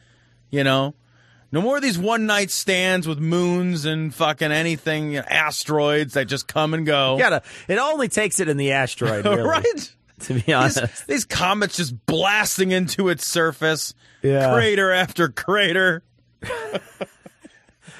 You 0.49 0.64
know, 0.64 0.95
no 1.51 1.62
more 1.62 1.76
of 1.78 1.84
these 1.84 1.99
one 1.99 2.26
night 2.26 2.49
stands 2.49 3.07
with 3.07 3.20
moons 3.20 3.86
and 3.86 4.14
fucking 4.14 4.51
anything, 4.51 5.18
asteroids 5.18 6.14
that 6.16 6.26
just 6.26 6.47
come 6.47 6.74
and 6.74 6.86
go. 6.86 7.14
You 7.18 7.20
gotta, 7.24 7.43
it 7.68 7.78
only 7.78 8.07
takes 8.09 8.39
it 8.39 8.49
in 8.49 8.57
the 8.57 8.72
asteroid, 8.72 9.24
really. 9.26 9.41
right? 9.43 9.95
To 10.22 10.34
be 10.39 10.51
honest. 10.53 10.80
These, 10.82 11.03
these 11.07 11.26
comets 11.26 11.78
just 11.78 12.05
blasting 12.05 12.72
into 12.72 13.07
its 13.09 13.26
surface, 13.28 13.93
Yeah. 14.24 14.51
crater 14.53 14.91
after 14.91 15.30
crater. 15.30 16.03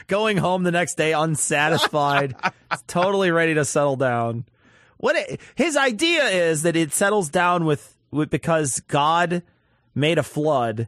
Going 0.08 0.38
home 0.38 0.64
the 0.64 0.72
next 0.72 0.96
day 0.96 1.14
unsatisfied, 1.14 2.36
totally 2.88 3.32
ready 3.32 3.54
to 3.56 3.66
settle 3.66 3.96
down. 3.96 4.46
What 4.98 5.16
it, 5.16 5.42
his 5.56 5.78
idea 5.78 6.26
is 6.26 6.64
that 6.64 6.76
it 6.76 6.94
settles 6.94 7.30
down 7.30 7.66
with, 7.66 7.98
with 8.12 8.30
because 8.30 8.80
God 8.82 9.44
made 9.96 10.18
a 10.18 10.24
flood 10.24 10.88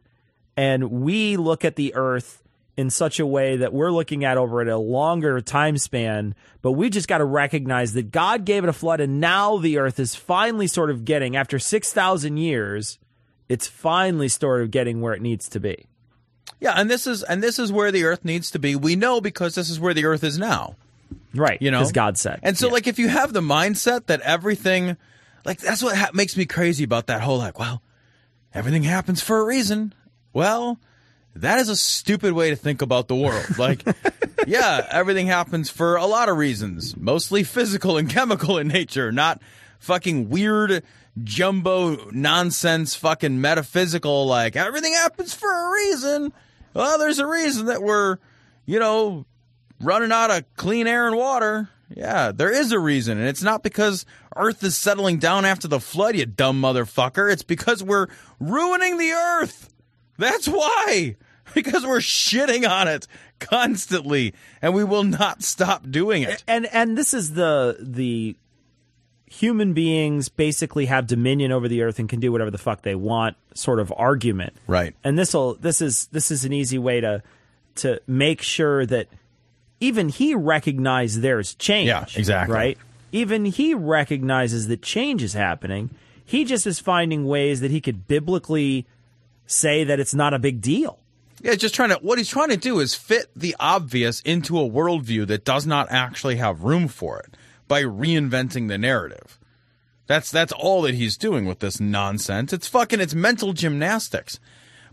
and 0.55 0.91
we 0.91 1.38
look 1.38 1.66
at 1.66 1.76
the 1.76 1.95
earth 1.95 2.43
in 2.76 2.89
such 2.89 3.20
a 3.20 3.26
way 3.26 3.57
that 3.57 3.74
we're 3.74 3.91
looking 3.91 4.24
at 4.24 4.38
over 4.38 4.61
at 4.61 4.68
a 4.68 4.78
longer 4.78 5.39
time 5.41 5.78
span, 5.78 6.34
but 6.61 6.72
we 6.72 6.89
just 6.89 7.07
got 7.07 7.20
to 7.20 7.26
recognize 7.26 7.93
that 7.93 8.11
God 8.11 8.45
gave 8.45 8.64
it 8.64 8.70
a 8.70 8.74
flood 8.74 8.99
and 8.99 9.20
now 9.20 9.57
the 9.57 9.78
earth 9.78 9.99
is 9.99 10.16
finally 10.16 10.68
sort 10.68 10.89
of 10.89 11.05
getting 11.05 11.36
after 11.36 11.59
6,000 11.59 12.38
years, 12.38 12.97
it's 13.47 13.68
finally 13.68 14.28
sort 14.28 14.61
of 14.61 14.72
getting 14.72 15.01
where 15.01 15.14
it 15.14 15.22
needs 15.22 15.47
to 15.49 15.59
be. 15.59 15.86
Yeah, 16.64 16.76
and 16.78 16.89
this 16.89 17.05
is 17.05 17.24
and 17.24 17.43
this 17.43 17.59
is 17.59 17.74
where 17.74 17.91
the 17.91 18.05
Earth 18.05 18.24
needs 18.24 18.49
to 18.51 18.59
be. 18.59 18.78
We 18.78 18.95
know 18.95 19.20
because 19.20 19.53
this 19.53 19.70
is 19.70 19.82
where 19.82 19.93
the 19.93 20.05
Earth 20.05 20.24
is 20.24 20.38
now. 20.38 20.78
Right. 21.36 21.61
You 21.61 21.72
know, 21.72 21.80
Because 21.80 21.91
God 21.91 22.18
said. 22.18 22.39
And 22.41 22.57
so, 22.57 22.70
like, 22.70 22.88
if 22.88 22.99
you 22.99 23.09
have 23.09 23.34
the 23.34 23.41
mindset 23.41 24.05
that 24.05 24.22
everything, 24.22 24.95
like, 25.43 25.59
that's 25.59 25.84
what 25.84 25.97
ha- 25.97 26.11
makes 26.14 26.38
me 26.38 26.45
crazy 26.45 26.86
about 26.86 27.07
that 27.07 27.20
whole, 27.22 27.38
like, 27.38 27.59
well, 27.59 27.82
everything 28.53 28.84
happens 28.84 29.22
for 29.22 29.39
a 29.39 29.45
reason. 29.45 29.93
Well, 30.32 30.80
that 31.36 31.59
is 31.59 31.68
a 31.68 31.76
stupid 31.76 32.32
way 32.32 32.49
to 32.51 32.55
think 32.55 32.82
about 32.82 33.09
the 33.09 33.16
world. 33.16 33.45
Like, 33.57 33.84
yeah, 34.47 34.88
everything 34.89 35.28
happens 35.28 35.70
for 35.70 35.97
a 35.97 36.05
lot 36.05 36.30
of 36.30 36.38
reasons, 36.38 36.95
mostly 36.95 37.43
physical 37.43 37.97
and 37.97 38.09
chemical 38.09 38.57
in 38.57 38.70
nature, 38.70 39.11
not 39.11 39.41
fucking 39.80 40.30
weird 40.30 40.82
jumbo 41.24 42.09
nonsense, 42.11 42.95
fucking 42.95 43.41
metaphysical, 43.41 44.26
like, 44.28 44.55
everything 44.55 44.93
happens 44.93 45.34
for 45.34 45.49
a 45.51 45.72
reason. 45.74 46.32
Well, 46.74 46.97
there's 46.97 47.19
a 47.19 47.28
reason 47.28 47.67
that 47.67 47.82
we're, 47.82 48.17
you 48.65 48.80
know, 48.80 49.26
running 49.80 50.11
out 50.11 50.32
of 50.32 50.45
clean 50.55 50.88
air 50.88 51.07
and 51.07 51.15
water. 51.15 51.69
Yeah, 51.95 52.32
there 52.32 52.51
is 52.51 52.71
a 52.71 52.80
reason. 52.80 53.19
And 53.19 53.28
it's 53.28 53.43
not 53.43 53.61
because 53.61 54.05
Earth 54.36 54.63
is 54.63 54.76
settling 54.76 55.19
down 55.19 55.45
after 55.45 55.67
the 55.67 55.80
flood, 55.80 56.15
you 56.15 56.26
dumb 56.26 56.61
motherfucker. 56.61 57.32
It's 57.32 57.43
because 57.43 57.84
we're 57.84 58.07
ruining 58.39 58.97
the 58.97 59.11
Earth. 59.11 59.69
That's 60.17 60.47
why. 60.47 61.17
Because 61.53 61.86
we're 61.86 61.97
shitting 61.97 62.67
on 62.67 62.88
it 62.88 63.05
constantly 63.39 64.34
and 64.61 64.74
we 64.74 64.86
will 64.86 65.03
not 65.03 65.43
stop 65.43 65.91
doing 65.91 66.24
it. 66.24 66.41
and 66.47 66.65
and 66.67 66.97
this 66.97 67.13
is 67.13 67.34
the 67.34 67.78
the 67.82 68.38
human 69.39 69.73
beings 69.73 70.29
basically 70.29 70.86
have 70.86 71.07
dominion 71.07 71.51
over 71.51 71.67
the 71.67 71.81
earth 71.81 71.97
and 71.99 72.07
can 72.07 72.19
do 72.19 72.31
whatever 72.31 72.51
the 72.51 72.57
fuck 72.57 72.84
they 72.84 72.95
want 72.95 73.36
sort 73.55 73.79
of 73.79 73.91
argument 73.97 74.53
Right. 74.67 74.95
and 75.03 75.17
this 75.17 75.34
will 75.34 75.55
this 75.55 75.81
is 75.81 76.07
this 76.11 76.29
is 76.31 76.45
an 76.45 76.53
easy 76.53 76.77
way 76.77 77.01
to 77.01 77.23
to 77.75 77.99
make 78.05 78.41
sure 78.41 78.86
that 78.86 79.07
even 79.79 80.09
he 80.09 80.36
recognizes 80.36 81.21
there's 81.21 81.55
change 81.55 81.88
Yeah, 81.88 82.05
exactly. 82.15 82.53
right 82.55 82.77
even 83.11 83.45
he 83.45 83.73
recognizes 83.73 84.67
that 84.67 84.81
change 84.81 85.23
is 85.23 85.34
happening 85.34 85.89
he 86.25 86.45
just 86.45 86.65
is 86.67 86.79
finding 86.79 87.25
ways 87.25 87.59
that 87.61 87.71
he 87.71 87.81
could 87.81 88.07
biblically 88.07 88.86
say 89.45 89.84
that 89.84 89.99
it's 89.99 90.13
not 90.13 90.34
a 90.34 90.39
big 90.39 90.61
deal 90.61 90.99
Yeah, 91.41 91.55
just 91.55 91.75
trying 91.75 91.89
to. 91.89 91.95
What 91.95 92.17
he's 92.17 92.29
trying 92.29 92.49
to 92.49 92.57
do 92.57 92.79
is 92.79 92.95
fit 92.95 93.27
the 93.36 93.55
obvious 93.59 94.21
into 94.21 94.57
a 94.59 94.69
worldview 94.69 95.27
that 95.27 95.43
does 95.43 95.65
not 95.67 95.88
actually 95.91 96.38
have 96.38 96.63
room 96.63 96.88
for 96.88 97.19
it 97.19 97.36
by 97.74 97.82
reinventing 97.82 98.67
the 98.67 98.78
narrative. 98.78 99.39
That's 100.05 100.30
that's 100.30 100.51
all 100.51 100.84
that 100.84 100.93
he's 100.93 101.17
doing 101.17 101.47
with 101.47 101.57
this 101.57 101.80
nonsense. 101.80 102.53
It's 102.53 102.67
fucking 102.67 103.01
it's 103.01 103.15
mental 103.15 103.51
gymnastics. 103.51 104.39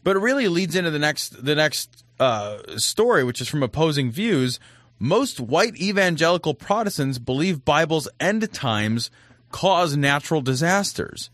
But 0.03 0.17
it 0.17 0.21
really 0.21 0.49
leads 0.49 0.75
into 0.75 0.91
the 0.91 0.99
next 0.99 1.45
the 1.45 1.55
next 1.55 2.05
uh, 2.19 2.79
story, 2.79 3.23
which 3.23 3.43
is 3.43 3.49
from 3.49 3.63
opposing 3.63 4.11
views. 4.11 4.59
Most 4.99 5.41
white 5.41 5.77
evangelical 5.77 6.55
Protestants 6.55 7.19
believe 7.19 7.67
Bible's 7.67 8.09
end 8.19 8.51
times 8.51 9.11
cause 9.51 9.95
natural 9.95 10.41
disasters. 10.41 11.29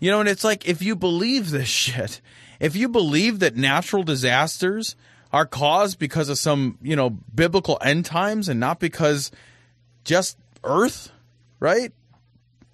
You 0.00 0.10
know, 0.10 0.20
and 0.20 0.28
it's 0.28 0.42
like 0.42 0.66
if 0.66 0.80
you 0.80 0.96
believe 0.96 1.50
this 1.50 1.68
shit, 1.84 2.22
if 2.60 2.74
you 2.74 2.88
believe 2.88 3.40
that 3.40 3.56
natural 3.56 4.04
disasters 4.04 4.96
are 5.34 5.44
caused 5.44 5.98
because 5.98 6.30
of 6.30 6.38
some, 6.38 6.78
you 6.80 6.96
know, 6.96 7.10
biblical 7.10 7.76
end 7.82 8.06
times 8.06 8.48
and 8.48 8.58
not 8.58 8.80
because 8.80 9.30
just 10.04 10.38
earth, 10.64 11.10
right? 11.60 11.92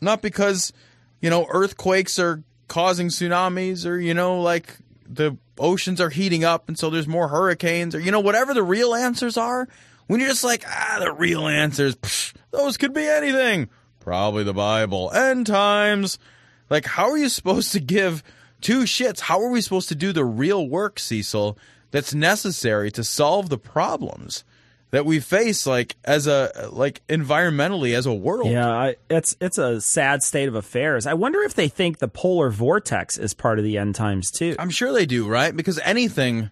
Not 0.00 0.22
because, 0.22 0.72
you 1.20 1.30
know, 1.30 1.46
earthquakes 1.50 2.18
are 2.18 2.42
causing 2.68 3.08
tsunamis 3.08 3.86
or, 3.86 3.98
you 3.98 4.14
know, 4.14 4.40
like 4.40 4.76
the 5.08 5.36
oceans 5.58 6.00
are 6.00 6.10
heating 6.10 6.44
up 6.44 6.68
and 6.68 6.78
so 6.78 6.90
there's 6.90 7.08
more 7.08 7.28
hurricanes 7.28 7.94
or, 7.94 8.00
you 8.00 8.12
know, 8.12 8.20
whatever 8.20 8.54
the 8.54 8.62
real 8.62 8.94
answers 8.94 9.36
are. 9.36 9.68
When 10.06 10.20
you're 10.20 10.30
just 10.30 10.44
like, 10.44 10.64
ah, 10.66 10.98
the 11.00 11.12
real 11.12 11.46
answers, 11.46 11.96
psh, 11.96 12.32
those 12.50 12.76
could 12.76 12.94
be 12.94 13.06
anything. 13.06 13.68
Probably 14.00 14.44
the 14.44 14.54
Bible. 14.54 15.10
End 15.12 15.46
times. 15.46 16.18
Like, 16.70 16.86
how 16.86 17.10
are 17.10 17.18
you 17.18 17.28
supposed 17.28 17.72
to 17.72 17.80
give 17.80 18.22
two 18.60 18.82
shits? 18.82 19.20
How 19.20 19.40
are 19.42 19.50
we 19.50 19.60
supposed 19.60 19.88
to 19.88 19.94
do 19.94 20.12
the 20.12 20.24
real 20.24 20.66
work, 20.66 20.98
Cecil, 20.98 21.58
that's 21.90 22.14
necessary 22.14 22.90
to 22.92 23.04
solve 23.04 23.48
the 23.48 23.58
problems 23.58 24.44
that 24.90 25.04
we 25.04 25.20
face, 25.20 25.66
like 25.66 25.96
as 26.04 26.26
a 26.26 26.68
like 26.72 27.06
environmentally 27.08 27.94
as 27.94 28.06
a 28.06 28.14
world? 28.14 28.50
Yeah, 28.50 28.68
I, 28.68 28.96
it's 29.10 29.36
it's 29.40 29.58
a 29.58 29.80
sad 29.80 30.22
state 30.22 30.48
of 30.48 30.54
affairs. 30.54 31.06
I 31.06 31.14
wonder 31.14 31.40
if 31.42 31.54
they 31.54 31.68
think 31.68 31.98
the 31.98 32.08
polar 32.08 32.50
vortex 32.50 33.18
is 33.18 33.34
part 33.34 33.58
of 33.58 33.64
the 33.64 33.78
end 33.78 33.94
times 33.94 34.30
too. 34.30 34.56
I'm 34.58 34.70
sure 34.70 34.92
they 34.92 35.06
do, 35.06 35.28
right? 35.28 35.54
Because 35.54 35.78
anything, 35.80 36.50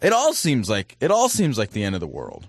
it 0.00 0.12
all 0.12 0.32
seems 0.32 0.68
like 0.68 0.96
it 1.00 1.10
all 1.10 1.28
seems 1.28 1.58
like 1.58 1.70
the 1.70 1.84
end 1.84 1.94
of 1.94 2.00
the 2.00 2.06
world. 2.06 2.48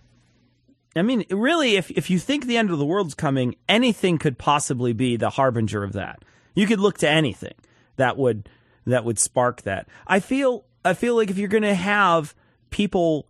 I 0.96 1.02
mean, 1.02 1.26
really, 1.30 1.76
if 1.76 1.90
if 1.92 2.10
you 2.10 2.20
think 2.20 2.46
the 2.46 2.58
end 2.58 2.70
of 2.70 2.78
the 2.78 2.86
world's 2.86 3.16
coming, 3.16 3.56
anything 3.68 4.18
could 4.18 4.38
possibly 4.38 4.94
be 4.94 5.18
the 5.18 5.32
harbinger 5.32 5.84
of 5.84 5.94
that. 5.94 6.24
You 6.54 6.68
could 6.68 6.80
look 6.80 7.00
to 7.00 7.10
anything 7.10 7.56
that 7.96 8.18
would 8.18 8.50
that 8.86 9.06
would 9.06 9.20
spark 9.20 9.64
that. 9.64 9.88
I 10.06 10.20
feel 10.20 10.66
I 10.86 10.94
feel 10.94 11.16
like 11.16 11.30
if 11.30 11.38
you're 11.38 11.48
going 11.48 11.64
to 11.64 11.74
have 11.74 12.36
people 12.70 13.28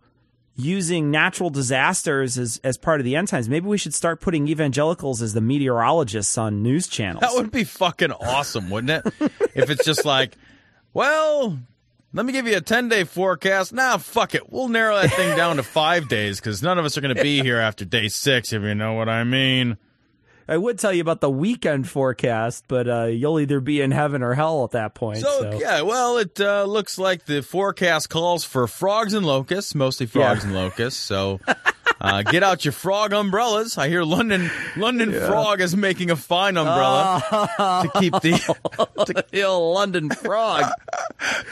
using 0.56 1.10
natural 1.10 1.50
disasters 1.50 2.38
as 2.38 2.60
as 2.62 2.76
part 2.76 3.00
of 3.00 3.04
the 3.04 3.16
end 3.16 3.28
times, 3.28 3.48
maybe 3.48 3.66
we 3.66 3.78
should 3.78 3.94
start 3.94 4.20
putting 4.20 4.48
evangelicals 4.48 5.22
as 5.22 5.34
the 5.34 5.40
meteorologists 5.40 6.38
on 6.38 6.62
news 6.62 6.86
channels. 6.86 7.20
That 7.20 7.34
would 7.34 7.50
be 7.50 7.64
fucking 7.64 8.12
awesome, 8.12 8.70
wouldn't 8.70 9.06
it? 9.06 9.14
if 9.54 9.70
it's 9.70 9.84
just 9.84 10.04
like, 10.04 10.36
well, 10.92 11.58
let 12.12 12.24
me 12.24 12.32
give 12.32 12.46
you 12.46 12.56
a 12.56 12.60
10 12.60 12.88
day 12.88 13.04
forecast. 13.04 13.72
Nah, 13.72 13.96
fuck 13.96 14.34
it. 14.34 14.50
We'll 14.50 14.68
narrow 14.68 14.96
that 14.96 15.12
thing 15.12 15.36
down 15.36 15.56
to 15.56 15.62
five 15.62 16.08
days 16.08 16.38
because 16.38 16.62
none 16.62 16.78
of 16.78 16.84
us 16.84 16.96
are 16.96 17.00
going 17.00 17.14
to 17.14 17.22
be 17.22 17.42
here 17.42 17.58
after 17.58 17.84
day 17.84 18.08
six, 18.08 18.52
if 18.52 18.62
you 18.62 18.74
know 18.74 18.92
what 18.94 19.08
I 19.08 19.24
mean. 19.24 19.76
I 20.46 20.56
would 20.58 20.78
tell 20.78 20.92
you 20.92 21.00
about 21.00 21.20
the 21.20 21.30
weekend 21.30 21.88
forecast, 21.88 22.64
but 22.68 22.88
uh, 22.88 23.04
you'll 23.04 23.40
either 23.40 23.60
be 23.60 23.80
in 23.80 23.90
heaven 23.90 24.22
or 24.22 24.34
hell 24.34 24.64
at 24.64 24.72
that 24.72 24.94
point. 24.94 25.18
So, 25.20 25.40
So, 25.52 25.58
yeah, 25.58 25.80
well, 25.82 26.18
it 26.18 26.38
uh, 26.40 26.64
looks 26.64 26.98
like 26.98 27.24
the 27.24 27.42
forecast 27.42 28.10
calls 28.10 28.44
for 28.44 28.66
frogs 28.66 29.14
and 29.14 29.24
locusts, 29.24 29.74
mostly 29.74 30.06
frogs 30.06 30.40
Yeah. 30.42 30.46
and 30.50 30.54
locusts. 30.54 31.00
So, 31.00 31.40
uh, 32.00 32.22
get 32.22 32.42
out 32.42 32.64
your 32.64 32.72
frog 32.72 33.12
umbrellas. 33.14 33.78
I 33.78 33.88
hear 33.88 34.02
London 34.04 34.50
London 34.76 35.12
Frog 35.12 35.60
is 35.62 35.74
making 35.74 36.10
a 36.10 36.16
fine 36.16 36.56
umbrella 36.58 37.22
to 37.92 38.00
keep 38.00 38.12
the 38.20 38.32
to, 39.32 39.42
old 39.46 39.74
London 39.74 40.10
frog. 40.10 40.70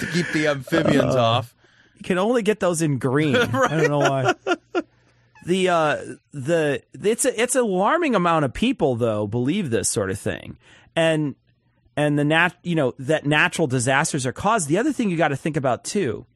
to 0.01 0.07
keep 0.13 0.27
the 0.33 0.49
amphibians 0.49 1.15
Uh, 1.15 1.23
off. 1.23 1.55
You 1.97 2.03
can 2.05 2.19
only 2.19 2.43
get 2.43 2.61
those 2.61 2.83
in 2.83 2.99
green. 2.99 3.37
I 3.37 3.69
don't 3.77 3.89
know 3.89 3.99
why. 4.01 4.35
The 5.45 5.69
uh 5.69 5.97
the 6.33 6.83
it's 6.93 7.25
a 7.25 7.41
it's 7.41 7.57
alarming 7.57 8.15
amount 8.15 8.45
of 8.45 8.53
people 8.53 8.95
though 8.97 9.27
believe 9.27 9.71
this 9.71 9.91
sort 9.91 10.11
of 10.11 10.19
thing. 10.19 10.57
And 10.95 11.35
and 11.97 12.19
the 12.19 12.25
nat 12.25 12.51
you 12.63 12.75
know 12.75 12.95
that 12.99 13.27
natural 13.27 13.67
disasters 13.67 14.27
are 14.27 14.33
caused. 14.33 14.69
The 14.69 14.79
other 14.79 14.93
thing 14.93 15.11
you 15.11 15.17
got 15.17 15.29
to 15.29 15.37
think 15.37 15.57
about 15.57 15.85
too 15.85 16.27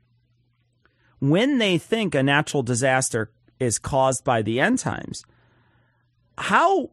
when 1.18 1.59
they 1.59 1.78
think 1.78 2.14
a 2.14 2.22
natural 2.22 2.62
disaster 2.62 3.30
is 3.59 3.78
caused 3.78 4.22
by 4.22 4.42
the 4.42 4.61
end 4.61 4.78
times 4.78 5.24
how 6.38 6.90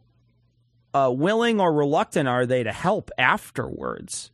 uh, 0.94 1.12
willing 1.14 1.60
or 1.60 1.74
reluctant 1.74 2.28
are 2.28 2.46
they 2.46 2.64
to 2.64 2.72
help 2.72 3.12
afterwards? 3.18 4.32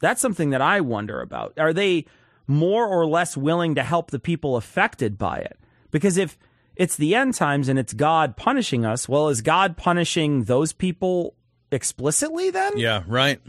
That's 0.00 0.20
something 0.20 0.50
that 0.50 0.60
i 0.60 0.80
wonder 0.80 1.20
about. 1.20 1.58
Are 1.58 1.72
they 1.72 2.06
more 2.46 2.86
or 2.86 3.06
less 3.06 3.36
willing 3.36 3.74
to 3.76 3.82
help 3.82 4.10
the 4.10 4.18
people 4.18 4.56
affected 4.56 5.16
by 5.16 5.38
it? 5.38 5.58
Because 5.90 6.16
if 6.16 6.36
it's 6.76 6.96
the 6.96 7.14
end 7.14 7.34
times 7.34 7.68
and 7.68 7.78
it's 7.78 7.92
God 7.92 8.36
punishing 8.36 8.84
us. 8.84 9.08
Well, 9.08 9.28
is 9.28 9.40
God 9.42 9.76
punishing 9.76 10.44
those 10.44 10.72
people 10.72 11.34
explicitly 11.70 12.50
then? 12.50 12.78
Yeah, 12.78 13.02
right. 13.06 13.40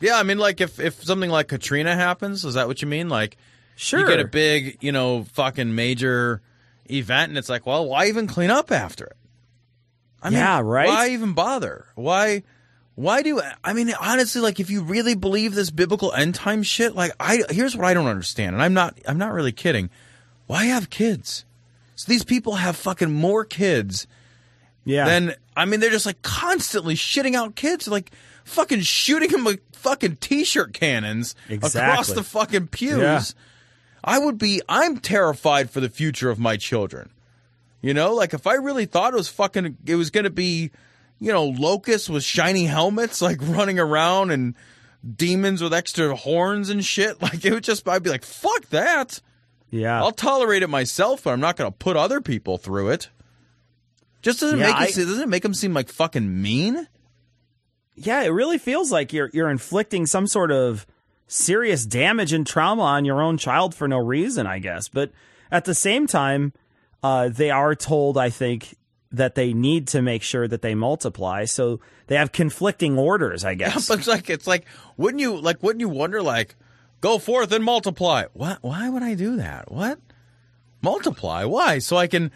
Yeah, 0.00 0.18
I 0.18 0.24
mean, 0.24 0.38
like 0.38 0.60
if 0.60 0.80
if 0.80 1.02
something 1.04 1.30
like 1.30 1.48
Katrina 1.48 1.94
happens, 1.94 2.44
is 2.44 2.54
that 2.54 2.66
what 2.66 2.82
you 2.82 2.88
mean? 2.88 3.08
Like, 3.08 3.36
sure, 3.76 4.00
you 4.00 4.06
get 4.06 4.20
a 4.20 4.26
big, 4.26 4.78
you 4.80 4.90
know, 4.90 5.24
fucking 5.32 5.74
major 5.74 6.42
event, 6.90 7.30
and 7.30 7.38
it's 7.38 7.48
like, 7.48 7.66
well, 7.66 7.86
why 7.86 8.06
even 8.08 8.26
clean 8.26 8.50
up 8.50 8.72
after 8.72 9.04
it? 9.04 9.16
I 10.20 10.30
mean, 10.30 10.38
yeah, 10.38 10.60
right. 10.60 10.88
Why 10.88 11.10
even 11.10 11.34
bother? 11.34 11.86
Why? 11.94 12.42
Why 12.94 13.22
do 13.22 13.40
I 13.64 13.72
mean 13.72 13.92
honestly 13.98 14.42
like 14.42 14.60
if 14.60 14.68
you 14.68 14.82
really 14.82 15.14
believe 15.14 15.54
this 15.54 15.70
biblical 15.70 16.12
end 16.12 16.34
time 16.34 16.62
shit 16.62 16.94
like 16.94 17.12
I 17.18 17.42
here's 17.48 17.74
what 17.74 17.86
I 17.86 17.94
don't 17.94 18.06
understand 18.06 18.54
and 18.54 18.62
I'm 18.62 18.74
not 18.74 18.98
I'm 19.08 19.16
not 19.16 19.32
really 19.32 19.50
kidding 19.50 19.88
why 20.46 20.66
have 20.66 20.90
kids 20.90 21.46
so 22.02 22.10
these 22.10 22.24
people 22.24 22.56
have 22.56 22.74
fucking 22.74 23.12
more 23.12 23.44
kids. 23.44 24.08
Yeah. 24.84 25.04
Then 25.04 25.36
I 25.56 25.66
mean, 25.66 25.78
they're 25.78 25.88
just 25.88 26.04
like 26.04 26.20
constantly 26.22 26.96
shitting 26.96 27.36
out 27.36 27.54
kids, 27.54 27.86
like 27.86 28.10
fucking 28.42 28.80
shooting 28.80 29.30
them 29.30 29.44
with 29.44 29.60
fucking 29.72 30.16
t-shirt 30.16 30.72
cannons 30.72 31.36
exactly. 31.48 31.80
across 31.80 32.08
the 32.08 32.24
fucking 32.24 32.66
pews. 32.66 32.98
Yeah. 32.98 33.22
I 34.02 34.18
would 34.18 34.36
be. 34.36 34.62
I'm 34.68 34.98
terrified 34.98 35.70
for 35.70 35.78
the 35.78 35.88
future 35.88 36.28
of 36.28 36.40
my 36.40 36.56
children. 36.56 37.10
You 37.82 37.94
know, 37.94 38.14
like 38.14 38.34
if 38.34 38.48
I 38.48 38.54
really 38.54 38.86
thought 38.86 39.12
it 39.12 39.16
was 39.16 39.28
fucking, 39.28 39.76
it 39.86 39.94
was 39.94 40.10
going 40.10 40.24
to 40.24 40.30
be, 40.30 40.72
you 41.20 41.32
know, 41.32 41.44
locusts 41.44 42.10
with 42.10 42.24
shiny 42.24 42.64
helmets, 42.64 43.22
like 43.22 43.38
running 43.42 43.78
around 43.78 44.32
and 44.32 44.56
demons 45.16 45.62
with 45.62 45.72
extra 45.72 46.16
horns 46.16 46.68
and 46.68 46.84
shit. 46.84 47.16
Like 47.22 47.44
it 47.44 47.52
would 47.52 47.62
just, 47.62 47.86
I'd 47.88 48.02
be 48.02 48.10
like, 48.10 48.24
fuck 48.24 48.68
that. 48.70 49.20
Yeah. 49.72 50.00
I'll 50.00 50.12
tolerate 50.12 50.62
it 50.62 50.68
myself, 50.68 51.24
but 51.24 51.30
I'm 51.32 51.40
not 51.40 51.56
going 51.56 51.68
to 51.72 51.76
put 51.76 51.96
other 51.96 52.20
people 52.20 52.58
through 52.58 52.90
it. 52.90 53.08
Just 54.20 54.38
doesn't 54.40 54.58
Yeah, 54.60 54.66
make 54.66 54.76
I- 54.76 54.84
it, 54.84 54.94
doesn't 54.94 55.22
it 55.22 55.28
make 55.28 55.42
them 55.42 55.54
seem 55.54 55.72
like 55.74 55.88
fucking 55.88 56.40
mean? 56.42 56.86
Yeah, 57.96 58.22
it 58.22 58.28
really 58.28 58.58
feels 58.58 58.92
like 58.92 59.12
you're 59.12 59.30
you're 59.32 59.50
inflicting 59.50 60.06
some 60.06 60.26
sort 60.26 60.50
of 60.52 60.86
serious 61.26 61.84
damage 61.86 62.32
and 62.32 62.46
trauma 62.46 62.82
on 62.82 63.04
your 63.04 63.20
own 63.20 63.36
child 63.38 63.74
for 63.74 63.88
no 63.88 63.98
reason, 63.98 64.46
I 64.46 64.58
guess. 64.60 64.88
But 64.88 65.10
at 65.50 65.64
the 65.64 65.74
same 65.74 66.06
time, 66.06 66.52
uh, 67.02 67.28
they 67.30 67.50
are 67.50 67.74
told, 67.74 68.16
I 68.16 68.30
think, 68.30 68.76
that 69.10 69.34
they 69.34 69.52
need 69.52 69.88
to 69.88 70.00
make 70.00 70.22
sure 70.22 70.48
that 70.48 70.62
they 70.62 70.74
multiply. 70.74 71.44
So 71.44 71.80
they 72.06 72.16
have 72.16 72.32
conflicting 72.32 72.96
orders, 72.98 73.44
I 73.44 73.54
guess. 73.62 73.88
but 73.88 73.98
it's 73.98 74.08
like 74.08 74.30
it's 74.30 74.46
like 74.46 74.66
wouldn't 74.96 75.20
you 75.20 75.36
like 75.38 75.62
wouldn't 75.62 75.80
you 75.80 75.88
wonder 75.88 76.22
like 76.22 76.54
go 77.02 77.18
forth 77.18 77.52
and 77.52 77.62
multiply? 77.62 78.24
What? 78.32 78.58
Why 78.62 78.88
would 78.88 79.02
I 79.02 79.12
do 79.14 79.36
that? 79.36 79.70
What? 79.70 79.98
Multiply? 80.80 81.44
Why? 81.44 81.78
So 81.78 81.98
I 81.98 82.06
can 82.06 82.30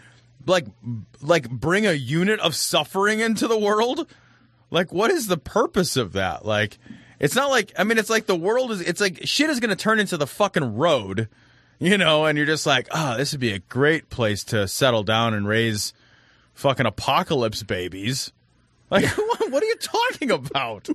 like 0.44 0.66
like 1.22 1.48
bring 1.48 1.86
a 1.86 1.92
unit 1.92 2.38
of 2.40 2.54
suffering 2.54 3.20
into 3.20 3.48
the 3.48 3.58
world? 3.58 4.06
Like 4.70 4.92
what 4.92 5.10
is 5.10 5.28
the 5.28 5.38
purpose 5.38 5.96
of 5.96 6.12
that? 6.12 6.44
Like 6.44 6.78
it's 7.18 7.34
not 7.34 7.48
like 7.50 7.72
I 7.78 7.84
mean 7.84 7.96
it's 7.96 8.10
like 8.10 8.26
the 8.26 8.36
world 8.36 8.70
is 8.72 8.82
it's 8.82 9.00
like 9.00 9.20
shit 9.24 9.48
is 9.48 9.60
going 9.60 9.70
to 9.70 9.76
turn 9.76 9.98
into 9.98 10.18
the 10.18 10.26
fucking 10.26 10.76
road. 10.76 11.28
You 11.78 11.98
know, 11.98 12.24
and 12.24 12.38
you're 12.38 12.46
just 12.46 12.64
like, 12.64 12.88
"Oh, 12.90 13.18
this 13.18 13.32
would 13.32 13.40
be 13.40 13.52
a 13.52 13.58
great 13.58 14.08
place 14.08 14.44
to 14.44 14.66
settle 14.66 15.02
down 15.02 15.34
and 15.34 15.46
raise 15.46 15.92
fucking 16.54 16.86
apocalypse 16.86 17.62
babies." 17.62 18.32
Like 18.90 19.04
what, 19.04 19.50
what 19.52 19.62
are 19.62 19.66
you 19.66 19.76
talking 19.76 20.30
about? 20.30 20.88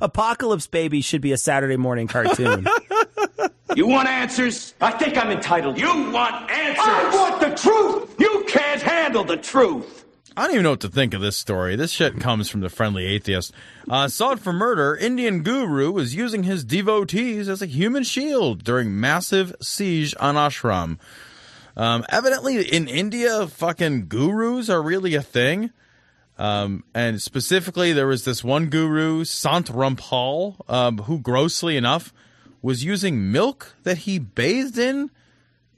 Apocalypse 0.00 0.66
Baby 0.66 1.00
should 1.00 1.20
be 1.20 1.32
a 1.32 1.38
Saturday 1.38 1.76
morning 1.76 2.06
cartoon. 2.06 2.66
You 3.76 3.88
want 3.88 4.08
answers? 4.08 4.72
I 4.80 4.92
think 4.92 5.16
I'm 5.16 5.32
entitled. 5.32 5.78
You 5.78 5.88
want 6.12 6.48
answers? 6.48 6.84
I 6.86 7.10
want 7.12 7.40
the 7.40 7.56
truth. 7.60 8.14
You 8.20 8.44
can't 8.46 8.80
handle 8.80 9.24
the 9.24 9.36
truth. 9.36 10.04
I 10.36 10.42
don't 10.42 10.52
even 10.52 10.62
know 10.64 10.70
what 10.70 10.80
to 10.80 10.88
think 10.88 11.14
of 11.14 11.20
this 11.20 11.36
story. 11.36 11.74
This 11.74 11.90
shit 11.90 12.20
comes 12.20 12.48
from 12.48 12.60
the 12.60 12.68
friendly 12.68 13.04
atheist. 13.06 13.52
Uh, 13.88 14.08
sought 14.08 14.38
for 14.38 14.52
murder, 14.52 14.96
Indian 14.96 15.42
guru 15.42 15.90
was 15.90 16.14
using 16.14 16.44
his 16.44 16.64
devotees 16.64 17.48
as 17.48 17.62
a 17.62 17.66
human 17.66 18.02
shield 18.04 18.62
during 18.64 19.00
massive 19.00 19.54
siege 19.60 20.14
on 20.20 20.34
ashram. 20.36 20.98
Um, 21.76 22.04
evidently, 22.08 22.62
in 22.62 22.86
India, 22.86 23.46
fucking 23.46 24.06
gurus 24.06 24.68
are 24.68 24.82
really 24.82 25.14
a 25.14 25.22
thing. 25.22 25.70
Um, 26.36 26.84
and 26.94 27.22
specifically, 27.22 27.92
there 27.92 28.06
was 28.06 28.24
this 28.24 28.42
one 28.42 28.66
guru, 28.66 29.24
Sant 29.24 29.66
Rampal, 29.66 30.56
um, 30.68 30.98
who 30.98 31.20
grossly 31.20 31.76
enough 31.76 32.12
was 32.60 32.82
using 32.82 33.30
milk 33.30 33.74
that 33.82 33.98
he 33.98 34.18
bathed 34.18 34.78
in 34.78 35.10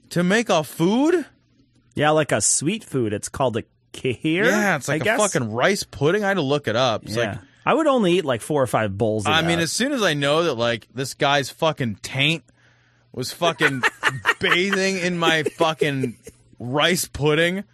to 0.09 0.23
make 0.23 0.49
a 0.49 0.63
food. 0.63 1.25
yeah, 1.95 2.11
like 2.11 2.31
a 2.31 2.41
sweet 2.41 2.83
food. 2.83 3.13
It's 3.13 3.29
called 3.29 3.57
a 3.57 3.63
kheer. 3.93 4.45
Yeah, 4.45 4.77
it's 4.77 4.87
like 4.87 5.01
I 5.01 5.03
a 5.03 5.05
guess? 5.05 5.19
fucking 5.19 5.51
rice 5.51 5.83
pudding. 5.83 6.23
I 6.23 6.29
had 6.29 6.35
to 6.35 6.41
look 6.41 6.67
it 6.67 6.75
up. 6.75 7.03
It's 7.03 7.15
yeah. 7.15 7.31
like 7.31 7.39
I 7.65 7.73
would 7.73 7.87
only 7.87 8.13
eat 8.13 8.25
like 8.25 8.41
four 8.41 8.63
or 8.63 8.67
five 8.67 8.97
bowls. 8.97 9.25
Of 9.25 9.33
I 9.33 9.41
mean, 9.41 9.59
as 9.59 9.71
soon 9.71 9.91
as 9.91 10.01
I 10.01 10.13
know 10.13 10.43
that 10.43 10.53
like 10.53 10.87
this 10.93 11.13
guy's 11.13 11.49
fucking 11.49 11.97
taint 12.01 12.43
was 13.11 13.33
fucking 13.33 13.83
bathing 14.39 14.97
in 14.97 15.17
my 15.17 15.43
fucking 15.43 16.17
rice 16.59 17.05
pudding, 17.05 17.65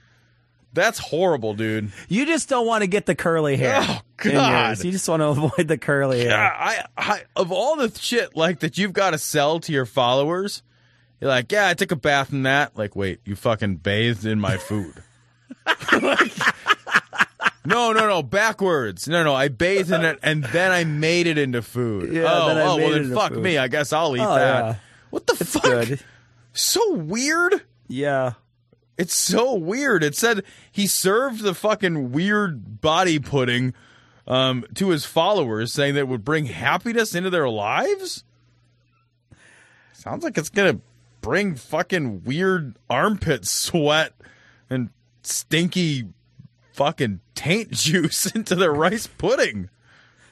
that's 0.74 1.00
horrible, 1.00 1.54
dude. 1.54 1.92
you 2.10 2.26
just 2.26 2.50
don't 2.50 2.66
want 2.68 2.82
to 2.82 2.88
get 2.88 3.06
the 3.06 3.16
curly 3.16 3.56
hair. 3.58 3.80
Oh, 3.82 4.02
God. 4.18 4.84
You 4.84 4.92
just 4.92 5.08
want 5.08 5.22
to 5.22 5.28
avoid 5.28 5.68
the 5.68 5.78
curly 5.78 6.22
hair. 6.22 6.30
Yeah, 6.30 6.52
I, 6.58 6.86
I 6.98 7.22
of 7.36 7.52
all 7.52 7.76
the 7.78 7.92
shit 8.00 8.36
like 8.36 8.60
that 8.62 8.78
you've 8.78 8.94
got 8.94 9.12
to 9.12 9.18
sell 9.18 9.60
to 9.62 9.72
your 9.72 9.86
followers, 9.86 10.64
you're 11.22 11.30
like, 11.30 11.52
yeah, 11.52 11.68
I 11.68 11.74
took 11.74 11.92
a 11.92 11.96
bath 11.96 12.32
in 12.34 12.44
that. 12.44 12.78
Like, 12.78 12.96
wait, 12.96 13.20
you 13.26 13.36
fucking 13.36 13.78
bathed 13.78 14.26
in 14.26 14.40
my 14.40 14.58
food. 14.58 14.94
Like, 15.92 16.32
no, 17.66 17.94
no, 17.94 18.08
no, 18.10 18.22
backwards. 18.24 19.08
No, 19.08 19.24
no, 19.24 19.34
I 19.34 19.48
bathed 19.48 19.92
in 19.92 20.04
it 20.04 20.20
and 20.22 20.44
then 20.44 20.72
I 20.72 20.84
made 20.84 21.28
it 21.28 21.38
into 21.38 21.62
food. 21.62 22.12
Yeah, 22.12 22.24
oh, 22.28 22.48
then 22.48 22.58
I 22.58 22.62
oh 22.64 22.78
made 22.78 22.84
well, 22.84 22.94
it 22.96 23.04
then 23.04 23.14
fuck 23.16 23.34
food. 23.34 23.44
me. 23.44 23.58
I 23.58 23.70
guess 23.70 23.94
I'll 23.94 24.16
eat 24.18 24.22
Oh, 24.22 24.36
that. 24.36 24.66
yeah. 24.66 24.76
What 25.12 25.28
the 25.28 25.38
It's 25.40 25.52
fuck? 25.54 25.64
good. 25.64 26.00
So 26.52 26.94
weird. 26.96 27.62
Yeah. 27.88 28.34
It's 28.98 29.16
so 29.16 29.56
weird. 29.56 30.04
It 30.04 30.16
said 30.16 30.44
he 30.72 30.88
served 30.88 31.42
the 31.42 31.56
fucking 31.56 32.12
weird 32.12 32.82
body 32.82 33.20
pudding 33.20 33.74
um, 34.28 34.66
to 34.76 34.90
his 34.90 35.06
followers, 35.06 35.74
saying 35.74 35.96
that 35.96 36.02
it 36.02 36.08
would 36.08 36.24
bring 36.24 36.46
happiness 36.46 37.16
into 37.16 37.30
their 37.30 37.50
lives. 37.50 38.24
Sounds 39.94 40.24
like 40.24 40.38
it's 40.38 40.50
gonna 40.50 40.80
bring 41.22 41.56
fucking 41.56 42.24
weird 42.24 42.76
armpit 42.90 43.46
sweat 43.46 44.14
and 44.70 44.90
stinky 45.24 46.10
fucking 46.74 47.22
taint 47.36 47.72
juice 47.72 48.26
into 48.28 48.56
their 48.56 48.74
rice 48.74 49.08
pudding. 49.08 49.70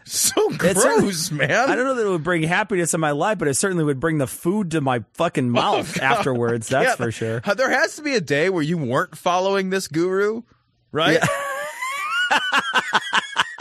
So 0.04 0.52
It's- 0.52 0.74
gross, 0.74 1.32
man. 1.32 1.52
I 1.70 1.76
don't 1.76 1.86
know 1.86 1.96
that 1.96 2.06
it 2.06 2.10
would 2.10 2.24
bring 2.24 2.44
happiness 2.44 2.94
in 2.94 3.00
my 3.00 3.12
life, 3.12 3.38
but 3.38 3.48
it 3.48 3.56
certainly 3.56 3.84
would 3.84 4.00
bring 4.00 4.18
the 4.18 4.28
food 4.28 4.72
to 4.72 4.82
my 4.82 5.04
fucking 5.14 5.46
oh, 5.50 5.52
mouth 5.52 5.94
God. 5.94 6.04
afterwards. 6.04 6.68
That's 6.70 6.90
Yeah, 6.90 6.96
for 6.96 7.12
sure. 7.12 7.42
Uh, 7.44 7.54
there 7.54 7.70
has 7.70 7.96
to 7.98 8.02
be 8.02 8.16
a 8.16 8.22
day 8.22 8.50
where 8.50 8.64
you 8.64 8.78
weren't 8.78 9.18
following 9.18 9.70
this 9.70 9.88
guru, 9.88 10.42
right? 10.92 11.20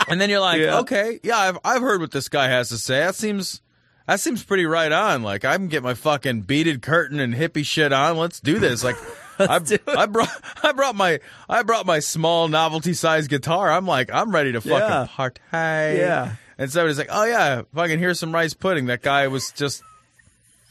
and 0.09 0.21
then 0.21 0.31
you're 0.31 0.41
like, 0.41 0.61
Yeah. 0.61 0.79
okay, 0.81 1.21
yeah, 1.23 1.39
I've 1.39 1.59
I've 1.65 1.83
heard 1.83 2.01
what 2.01 2.11
this 2.11 2.29
guy 2.29 2.49
has 2.49 2.69
to 2.71 2.79
say. 2.79 3.01
That 3.01 3.15
seems 3.15 3.61
that 4.07 4.21
seems 4.21 4.43
pretty 4.43 4.67
right 4.67 4.91
on. 4.93 5.23
Like 5.23 5.45
I 5.45 5.57
can 5.57 5.69
get 5.69 5.83
my 5.83 5.95
fucking 5.95 6.43
beaded 6.43 6.83
curtain 6.83 7.21
and 7.21 7.35
hippie 7.35 7.65
shit 7.65 7.93
on. 7.93 8.17
Let's 8.17 8.41
do 8.41 8.59
this. 8.59 8.83
Like 8.83 8.97
I, 9.49 9.61
I 9.97 10.07
brought 10.07 10.29
I 10.63 10.73
brought 10.73 10.95
my 10.95 11.21
I 11.49 11.63
brought 11.63 11.87
my 11.87 12.01
small 12.01 12.49
novelty 12.49 12.95
sized 12.95 13.31
guitar. 13.31 13.71
I'm 13.71 13.87
like 13.87 14.11
I'm 14.13 14.31
ready 14.31 14.53
to 14.53 14.61
fucking 14.61 14.77
Yeah. 14.79 15.07
party. 15.09 15.41
Yeah. 15.53 16.35
And 16.59 16.71
somebody's 16.71 16.99
like, 16.99 17.09
oh 17.11 17.25
yeah, 17.25 17.63
fucking 17.75 17.99
here's 17.99 18.19
some 18.19 18.35
rice 18.35 18.53
pudding. 18.53 18.87
That 18.87 19.01
guy 19.03 19.29
was 19.29 19.51
just 19.53 19.83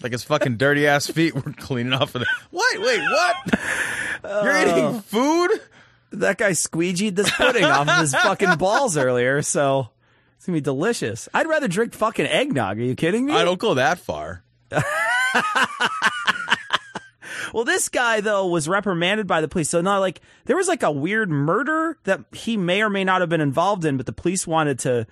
like 0.04 0.12
his 0.12 0.24
fucking 0.24 0.58
dirty 0.58 0.86
ass 0.88 1.08
feet 1.12 1.34
were 1.34 1.42
cleaning 1.54 1.94
off 1.94 2.16
of 2.16 2.22
it. 2.22 2.28
What? 2.52 2.80
Wait, 2.80 3.02
what? 3.02 3.36
You're 4.24 4.58
oh. 4.58 4.62
eating 4.90 5.02
food? 5.02 5.52
That 6.12 6.38
guy 6.38 6.52
squeegeed 6.52 7.16
this 7.16 7.30
pudding 7.32 7.64
off 7.64 7.88
of 7.88 7.98
his 8.00 8.14
fucking 8.16 8.56
balls 8.58 8.98
earlier, 8.98 9.42
so 9.42 9.90
it's 10.38 10.46
gonna 10.46 10.58
be 10.58 10.62
delicious. 10.62 11.30
I'd 11.34 11.48
rather 11.48 11.68
drink 11.68 11.94
fucking 11.94 12.26
eggnog. 12.26 12.80
Are 12.80 12.84
you 12.84 12.96
kidding 12.96 13.26
me? 13.26 13.34
I 13.34 13.44
don't 13.44 13.60
go 13.60 13.76
that 13.76 14.00
far. 14.00 14.44
Well, 17.54 17.64
this 17.66 17.90
guy 17.90 18.22
though 18.22 18.48
was 18.48 18.68
reprimanded 18.68 19.28
by 19.28 19.42
the 19.42 19.48
police. 19.48 19.70
So 19.70 19.82
not 19.82 20.00
like 20.00 20.22
there 20.46 20.56
was 20.56 20.68
like 20.68 20.84
a 20.84 20.92
weird 20.92 21.30
murder 21.30 21.98
that 22.04 22.22
he 22.34 22.58
may 22.58 22.82
or 22.82 22.90
may 22.90 23.04
not 23.04 23.22
have 23.22 23.30
been 23.30 23.42
involved 23.42 23.86
in, 23.86 23.98
but 23.98 24.06
the 24.06 24.14
police 24.14 24.46
wanted 24.48 24.80
to 24.80 25.08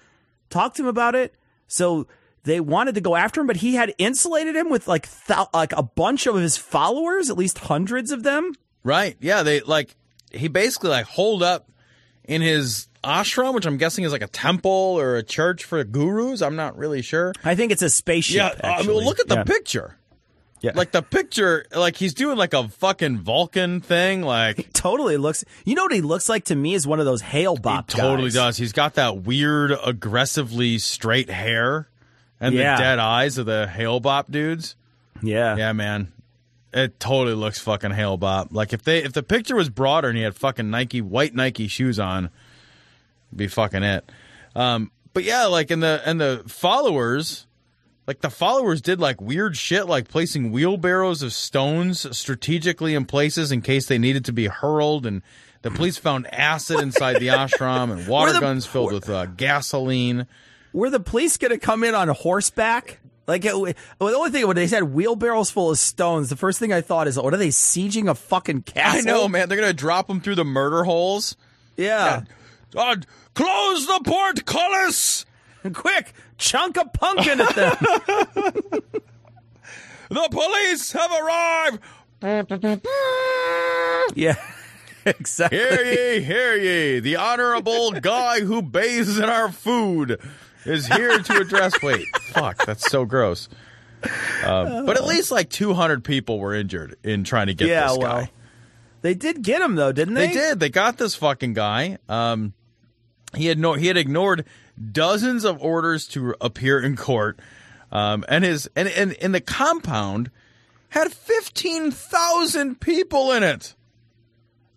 talk 0.49 0.73
to 0.75 0.83
him 0.83 0.87
about 0.87 1.15
it. 1.15 1.33
So 1.67 2.07
they 2.43 2.59
wanted 2.59 2.95
to 2.95 3.01
go 3.01 3.15
after 3.15 3.41
him, 3.41 3.47
but 3.47 3.57
he 3.57 3.75
had 3.75 3.93
insulated 3.97 4.55
him 4.55 4.69
with 4.69 4.87
like 4.87 5.09
th- 5.27 5.47
like 5.53 5.73
a 5.73 5.83
bunch 5.83 6.27
of 6.27 6.35
his 6.35 6.55
followers, 6.57 7.29
at 7.29 7.37
least 7.37 7.57
hundreds 7.59 8.11
of 8.11 8.23
them. 8.23 8.53
Right. 8.83 9.17
Yeah. 9.19 9.43
They 9.43 9.59
like 9.61 9.95
he 10.31 10.47
basically 10.47 10.89
like 10.91 11.05
holed 11.05 11.43
up 11.43 11.69
in 12.23 12.41
his 12.41 12.87
ashram, 13.03 13.53
which 13.53 13.65
I'm 13.65 13.77
guessing 13.77 14.03
is 14.03 14.11
like 14.11 14.21
a 14.21 14.27
temple 14.27 14.71
or 14.71 15.15
a 15.17 15.23
church 15.23 15.63
for 15.63 15.83
gurus. 15.83 16.41
I'm 16.41 16.55
not 16.55 16.77
really 16.77 17.01
sure. 17.01 17.33
I 17.43 17.55
think 17.55 17.71
it's 17.71 17.81
a 17.81 17.89
spaceship. 17.89 18.35
Yeah. 18.61 18.77
I 18.77 18.83
mean, 18.83 18.97
look 18.97 19.19
at 19.19 19.27
the 19.27 19.35
Yeah. 19.35 19.43
picture. 19.43 19.97
Yeah. 20.61 20.71
Like 20.73 20.91
the 20.91 21.01
picture, 21.03 21.65
like 21.75 21.95
he's 21.95 22.13
doing 22.15 22.35
like 22.37 22.53
a 22.53 22.67
fucking 22.67 23.19
Vulcan 23.19 23.79
thing. 23.79 24.21
Like 24.23 24.69
totally 24.73 25.17
looks. 25.17 25.45
You 25.65 25.75
know 25.75 25.83
what 25.83 25.93
he 25.93 26.01
looks 26.01 26.27
like 26.29 26.45
to 26.45 26.55
me 26.55 26.73
is 26.73 26.87
one 26.87 26.99
of 26.99 27.05
those 27.05 27.21
Hale-Bopp. 27.21 27.91
He 27.91 27.97
totally 27.99 28.29
guys. 28.29 28.33
does. 28.33 28.57
He's 28.57 28.71
got 28.73 28.95
that 28.95 29.23
weird, 29.23 29.71
aggressively 29.85 30.77
straight 30.79 31.29
hair 31.29 31.87
and 32.39 32.53
Yeah. 32.55 32.75
the 32.75 32.81
dead 32.81 32.99
eyes 32.99 33.37
of 33.37 33.45
the 33.45 33.67
Hale-Bopp 33.67 34.31
dudes. 34.31 34.75
Yeah. 35.21 35.55
Yeah, 35.57 35.73
man. 35.73 36.11
It 36.73 36.99
totally 36.99 37.35
looks 37.35 37.59
fucking 37.59 37.91
Hale-Bopp. 37.91 38.47
Like 38.51 38.73
if 38.73 38.83
they 38.83 39.03
if 39.03 39.13
the 39.13 39.23
picture 39.23 39.55
was 39.55 39.69
broader 39.69 40.09
and 40.09 40.17
he 40.17 40.23
had 40.23 40.35
fucking 40.35 40.69
Nike 40.69 41.01
white 41.01 41.33
Nike 41.33 41.67
shoes 41.67 41.97
on, 41.99 42.29
be 43.35 43.47
fucking 43.47 43.83
it. 43.83 44.11
Um, 44.55 44.91
but 45.13 45.23
yeah, 45.23 45.45
like 45.45 45.71
in 45.71 45.79
the 45.79 46.01
and 46.05 46.19
the 46.21 46.43
followers, 46.47 47.46
like 48.07 48.21
the 48.21 48.29
followers 48.29 48.81
did 48.81 48.99
like 48.99 49.19
weird 49.21 49.57
shit, 49.57 49.85
like 49.87 50.07
placing 50.07 50.51
wheelbarrows 50.51 51.21
of 51.21 51.33
stones 51.33 52.17
strategically 52.17 52.95
in 52.95 53.05
places 53.05 53.51
in 53.51 53.61
case 53.61 53.85
they 53.87 53.97
needed 53.97 54.25
to 54.25 54.31
be 54.31 54.47
hurled, 54.47 55.05
and 55.05 55.21
the 55.61 55.69
police 55.71 55.97
found 55.97 56.33
acid 56.33 56.79
inside 56.79 57.19
the 57.19 57.27
ashram 57.27 57.91
and 57.91 58.07
water 58.07 58.33
the- 58.33 58.39
guns 58.39 58.65
filled 58.65 58.93
with 58.93 59.09
uh, 59.09 59.25
gasoline. 59.25 60.25
Were 60.73 60.89
the 60.89 60.99
police 60.99 61.37
going 61.37 61.51
to 61.51 61.57
come 61.57 61.83
in 61.83 61.95
on 61.95 62.07
horseback? 62.09 62.99
Like 63.25 63.43
it, 63.43 63.53
well, 63.55 63.73
the 63.99 64.15
only 64.15 64.29
thing 64.31 64.47
when 64.47 64.55
they 64.55 64.67
said 64.67 64.83
wheelbarrows 64.83 65.51
full 65.51 65.71
of 65.71 65.77
stones, 65.79 66.29
the 66.29 66.37
first 66.37 66.59
thing 66.59 66.71
I 66.71 66.79
thought 66.79 67.07
is, 67.07 67.17
what 67.19 67.33
are 67.33 67.37
they 67.37 67.49
sieging 67.49 68.09
a 68.09 68.15
fucking 68.15 68.61
castle? 68.61 68.99
I 68.99 69.01
know, 69.01 69.27
man. 69.27 69.49
They're 69.49 69.57
gonna 69.59 69.73
drop 69.73 70.07
them 70.07 70.21
through 70.21 70.35
the 70.35 70.45
murder 70.45 70.85
holes. 70.85 71.35
Yeah. 71.75 72.21
Uh, 72.75 72.95
close 73.33 73.85
the 73.85 73.99
portcullis. 74.05 75.25
Quick, 75.73 76.13
chunk 76.37 76.77
a 76.77 76.85
pumpkin 76.85 77.41
at 77.41 77.55
them. 77.55 77.75
The 80.09 80.27
police 80.31 80.91
have 80.93 81.11
arrived. 81.11 81.79
yeah, 84.15 84.35
exactly. 85.05 85.57
Hear 85.57 85.83
ye, 85.83 86.21
hear 86.21 86.55
ye. 86.55 86.99
The 86.99 87.17
honorable 87.17 87.91
guy 87.91 88.39
who 88.39 88.61
bathes 88.61 89.19
in 89.19 89.25
our 89.25 89.51
food 89.51 90.19
is 90.65 90.87
here 90.87 91.19
to 91.19 91.37
address. 91.39 91.73
Wait, 91.83 92.07
fuck, 92.31 92.65
that's 92.65 92.89
so 92.89 93.05
gross. 93.05 93.49
Uh, 94.43 94.83
but 94.83 94.95
at 94.95 95.05
least 95.05 95.31
like 95.31 95.49
200 95.49 96.03
people 96.03 96.39
were 96.39 96.53
injured 96.53 96.95
in 97.03 97.23
trying 97.23 97.47
to 97.47 97.53
get 97.53 97.67
yeah, 97.67 97.87
this 97.87 97.97
well, 97.97 98.21
guy. 98.21 98.31
they 99.01 99.13
did 99.13 99.41
get 99.41 99.61
him 99.61 99.75
though, 99.75 99.91
didn't 99.91 100.13
they? 100.13 100.27
They 100.27 100.33
did. 100.33 100.59
They 100.59 100.69
got 100.69 100.97
this 100.97 101.15
fucking 101.15 101.53
guy. 101.53 101.97
Um, 102.07 102.53
he 103.35 103.47
had 103.47 103.59
no. 103.59 103.73
He 103.73 103.87
had 103.87 103.97
ignored 103.97 104.45
dozens 104.91 105.43
of 105.43 105.61
orders 105.61 106.07
to 106.09 106.35
appear 106.39 106.79
in 106.79 106.95
court, 106.95 107.39
um, 107.91 108.23
and 108.27 108.43
his 108.43 108.69
and 108.75 108.87
and, 108.87 109.13
and 109.21 109.33
the 109.33 109.41
compound 109.41 110.31
had 110.89 111.11
fifteen 111.11 111.91
thousand 111.91 112.79
people 112.79 113.31
in 113.31 113.43
it. 113.43 113.75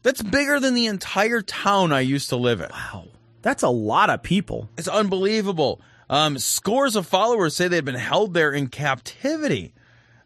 That's 0.02 0.22
bigger 0.22 0.58
than 0.58 0.74
the 0.74 0.86
entire 0.86 1.42
town 1.42 1.92
I 1.92 2.00
used 2.00 2.30
to 2.30 2.36
live 2.36 2.60
in. 2.60 2.70
Wow, 2.70 3.08
that's 3.42 3.62
a 3.62 3.68
lot 3.68 4.10
of 4.10 4.22
people. 4.22 4.68
It's 4.78 4.88
unbelievable. 4.88 5.80
Um, 6.08 6.38
scores 6.38 6.96
of 6.96 7.06
followers 7.06 7.54
say 7.54 7.68
they'd 7.68 7.84
been 7.84 7.94
held 7.94 8.34
there 8.34 8.50
in 8.50 8.68
captivity 8.68 9.74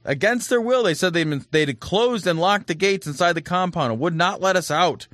against 0.05 0.49
their 0.49 0.61
will. 0.61 0.85
They 0.85 0.95
said 0.95 1.13
they'd 1.13 1.29
been 1.29 1.45
they'd 1.51 1.81
closed 1.81 2.27
and 2.27 2.39
locked 2.39 2.69
the 2.69 2.75
gates 2.75 3.07
inside 3.07 3.33
the 3.35 3.43
compound 3.43 3.93
and 3.93 4.01
would 4.01 4.15
not 4.15 4.41
let 4.41 4.57
us 4.57 4.71
out. 4.71 5.09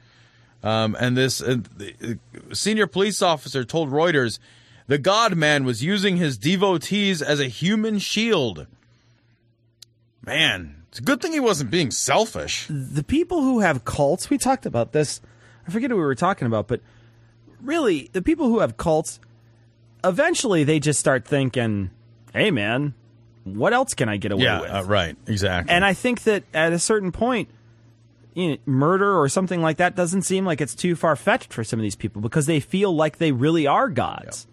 Um, 0.63 0.97
and 1.01 1.17
this 1.17 1.41
uh, 1.41 1.57
uh, 1.81 2.15
senior 2.53 2.87
police 2.87 3.23
officer 3.23 3.65
told 3.65 3.91
Reuters 3.91 4.39
the 4.87 4.99
God 4.99 5.37
man 5.37 5.65
was 5.65 5.83
using 5.83 6.17
his 6.17 6.37
devotees 6.37 7.23
as 7.23 7.41
a 7.41 7.47
human 7.47 7.99
shield. 7.99 8.67
Man, 10.27 10.83
it's 10.89 10.99
a 10.99 11.03
good 11.03 11.23
thing 11.23 11.33
he 11.33 11.41
wasn't 11.41 11.71
being 11.71 11.91
selfish. 11.91 12.67
The 12.69 13.05
people 13.05 13.43
who 13.43 13.61
have 13.61 13.85
cults, 13.85 14.29
we 14.29 14.37
talked 14.37 14.67
about 14.67 14.93
this. 14.93 15.21
I 15.67 15.71
forget 15.71 15.91
who 15.91 15.97
we 15.97 16.03
were 16.03 16.15
talking 16.15 16.47
about, 16.47 16.67
but 16.67 16.81
really, 17.63 18.11
the 18.13 18.21
people 18.21 18.49
who 18.49 18.59
have 18.59 18.77
cults, 18.77 19.21
eventually 20.03 20.65
they 20.65 20.81
just 20.81 20.99
start 20.99 21.25
thinking, 21.25 21.91
"Hey, 22.33 22.51
man, 22.51 22.95
what 23.45 23.73
else 23.73 23.95
can 23.95 24.09
I 24.09 24.17
get 24.17 24.33
away 24.33 24.43
yeah, 24.43 24.61
with?" 24.61 24.71
uh, 24.71 24.85
right, 24.85 25.17
exactly. 25.27 25.73
And 25.73 25.85
I 25.85 25.95
think 25.95 26.25
that 26.25 26.43
at 26.53 26.73
a 26.73 26.79
certain 26.79 27.13
point, 27.13 27.49
you 28.35 28.51
know, 28.51 28.57
murder 28.66 29.18
or 29.18 29.28
something 29.28 29.62
like 29.62 29.78
that 29.78 29.97
doesn't 29.97 30.22
seem 30.22 30.45
like 30.45 30.61
it's 30.61 30.74
too 30.74 30.97
far 30.97 31.16
fetched 31.16 31.53
for 31.53 31.64
some 31.64 31.78
of 31.78 31.83
these 31.83 31.97
people 31.97 32.22
because 32.22 32.47
they 32.47 32.61
feel 32.61 32.95
like 32.95 33.18
they 33.18 33.33
really 33.33 33.66
are 33.66 33.89
gods. 33.89 34.47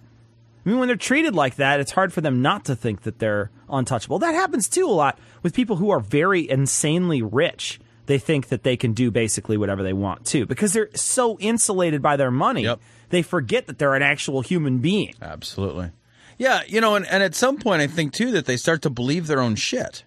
I 0.65 0.69
mean, 0.69 0.79
when 0.79 0.87
they're 0.87 0.97
treated 0.97 1.33
like 1.33 1.55
that, 1.55 1.79
it's 1.79 1.91
hard 1.91 2.11
for 2.11 2.19
them 2.21 2.41
not 2.41 2.65
to 2.65 2.75
think 2.75 3.03
that 3.03 3.19
they're 3.19 3.51
untouchable. 3.69 4.19
That 4.19 4.33
happens 4.33 4.67
too 4.67 4.85
a 4.85 4.91
lot 4.91 5.17
with 5.41 5.53
people 5.53 5.77
who 5.77 5.91
are 5.91 6.01
very 6.01 6.49
insanely 6.49 7.21
rich. 7.21 7.79
They 8.05 8.19
think 8.19 8.49
that 8.49 8.63
they 8.63 8.75
can 8.77 8.93
do 8.93 9.11
basically 9.11 9.57
whatever 9.57 9.83
they 9.83 9.93
want 9.93 10.25
too 10.25 10.45
because 10.45 10.73
they're 10.73 10.89
so 10.93 11.37
insulated 11.39 12.01
by 12.01 12.17
their 12.17 12.31
money. 12.31 12.67
They 13.09 13.21
forget 13.21 13.67
that 13.67 13.77
they're 13.77 13.95
an 13.95 14.01
actual 14.01 14.41
human 14.41 14.79
being. 14.79 15.13
Absolutely. 15.21 15.91
Yeah, 16.37 16.61
you 16.67 16.81
know, 16.81 16.95
and, 16.95 17.07
and 17.07 17.23
at 17.23 17.33
some 17.33 17.57
point 17.57 17.81
I 17.81 17.87
think 17.87 18.13
too 18.13 18.31
that 18.31 18.45
they 18.45 18.57
start 18.57 18.81
to 18.83 18.89
believe 18.89 19.27
their 19.27 19.41
own 19.41 19.55
shit. 19.55 20.03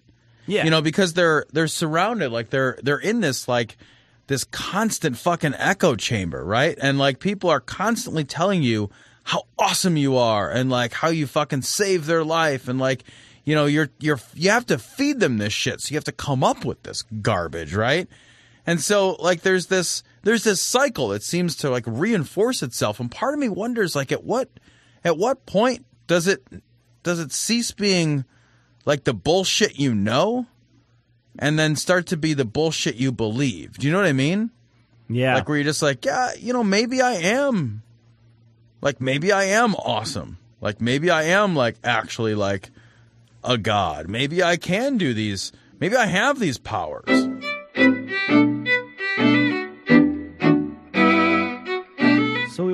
Yeah. 0.51 0.65
You 0.65 0.69
know, 0.69 0.81
because 0.81 1.13
they're 1.13 1.45
they're 1.53 1.67
surrounded 1.67 2.29
like 2.31 2.49
they're 2.49 2.77
they're 2.83 2.99
in 2.99 3.21
this 3.21 3.47
like 3.47 3.77
this 4.27 4.43
constant 4.43 5.17
fucking 5.17 5.53
echo 5.57 5.95
chamber, 5.95 6.43
right? 6.43 6.77
And 6.81 6.97
like 6.97 7.19
people 7.19 7.49
are 7.49 7.61
constantly 7.61 8.25
telling 8.25 8.61
you 8.61 8.89
how 9.23 9.43
awesome 9.57 9.95
you 9.95 10.17
are 10.17 10.51
and 10.51 10.69
like 10.69 10.91
how 10.91 11.07
you 11.07 11.25
fucking 11.25 11.61
saved 11.61 12.05
their 12.05 12.25
life 12.25 12.67
and 12.67 12.79
like 12.79 13.05
you 13.45 13.55
know, 13.55 13.65
you're 13.65 13.89
you're 13.99 14.19
you 14.33 14.49
have 14.49 14.65
to 14.65 14.77
feed 14.77 15.21
them 15.21 15.37
this 15.37 15.53
shit. 15.53 15.79
So 15.79 15.93
you 15.93 15.97
have 15.97 16.03
to 16.03 16.11
come 16.11 16.43
up 16.43 16.65
with 16.65 16.83
this 16.83 17.01
garbage, 17.01 17.73
right? 17.73 18.09
And 18.67 18.81
so 18.81 19.11
like 19.19 19.41
there's 19.43 19.67
this 19.67 20.03
there's 20.23 20.43
this 20.43 20.61
cycle 20.61 21.07
that 21.09 21.23
seems 21.23 21.55
to 21.57 21.69
like 21.69 21.85
reinforce 21.87 22.61
itself 22.61 22.99
and 22.99 23.09
part 23.09 23.33
of 23.33 23.39
me 23.39 23.47
wonders 23.47 23.95
like 23.95 24.11
at 24.11 24.25
what 24.25 24.49
at 25.03 25.17
what 25.17 25.45
point 25.45 25.85
does 26.07 26.27
it 26.27 26.45
does 27.03 27.19
it 27.19 27.31
cease 27.31 27.71
being 27.71 28.25
like 28.85 29.03
the 29.03 29.13
bullshit 29.13 29.79
you 29.79 29.93
know 29.93 30.47
and 31.39 31.57
then 31.57 31.75
start 31.75 32.07
to 32.07 32.17
be 32.17 32.33
the 32.33 32.45
bullshit 32.45 32.95
you 32.95 33.11
believe. 33.11 33.77
Do 33.77 33.87
you 33.87 33.93
know 33.93 33.99
what 33.99 34.07
I 34.07 34.13
mean? 34.13 34.51
Yeah. 35.09 35.35
Like 35.35 35.47
where 35.47 35.57
you're 35.57 35.65
just 35.65 35.81
like, 35.81 36.05
yeah, 36.05 36.31
you 36.37 36.53
know, 36.53 36.63
maybe 36.63 37.01
I 37.01 37.13
am 37.13 37.83
like 38.81 38.99
maybe 38.99 39.31
I 39.31 39.45
am 39.45 39.75
awesome. 39.75 40.37
Like 40.59 40.81
maybe 40.81 41.09
I 41.09 41.23
am 41.23 41.55
like 41.55 41.77
actually 41.83 42.35
like 42.35 42.69
a 43.43 43.57
god. 43.57 44.07
Maybe 44.07 44.43
I 44.43 44.57
can 44.57 44.97
do 44.97 45.13
these. 45.13 45.51
Maybe 45.79 45.95
I 45.95 46.05
have 46.05 46.39
these 46.39 46.57
powers. 46.57 47.07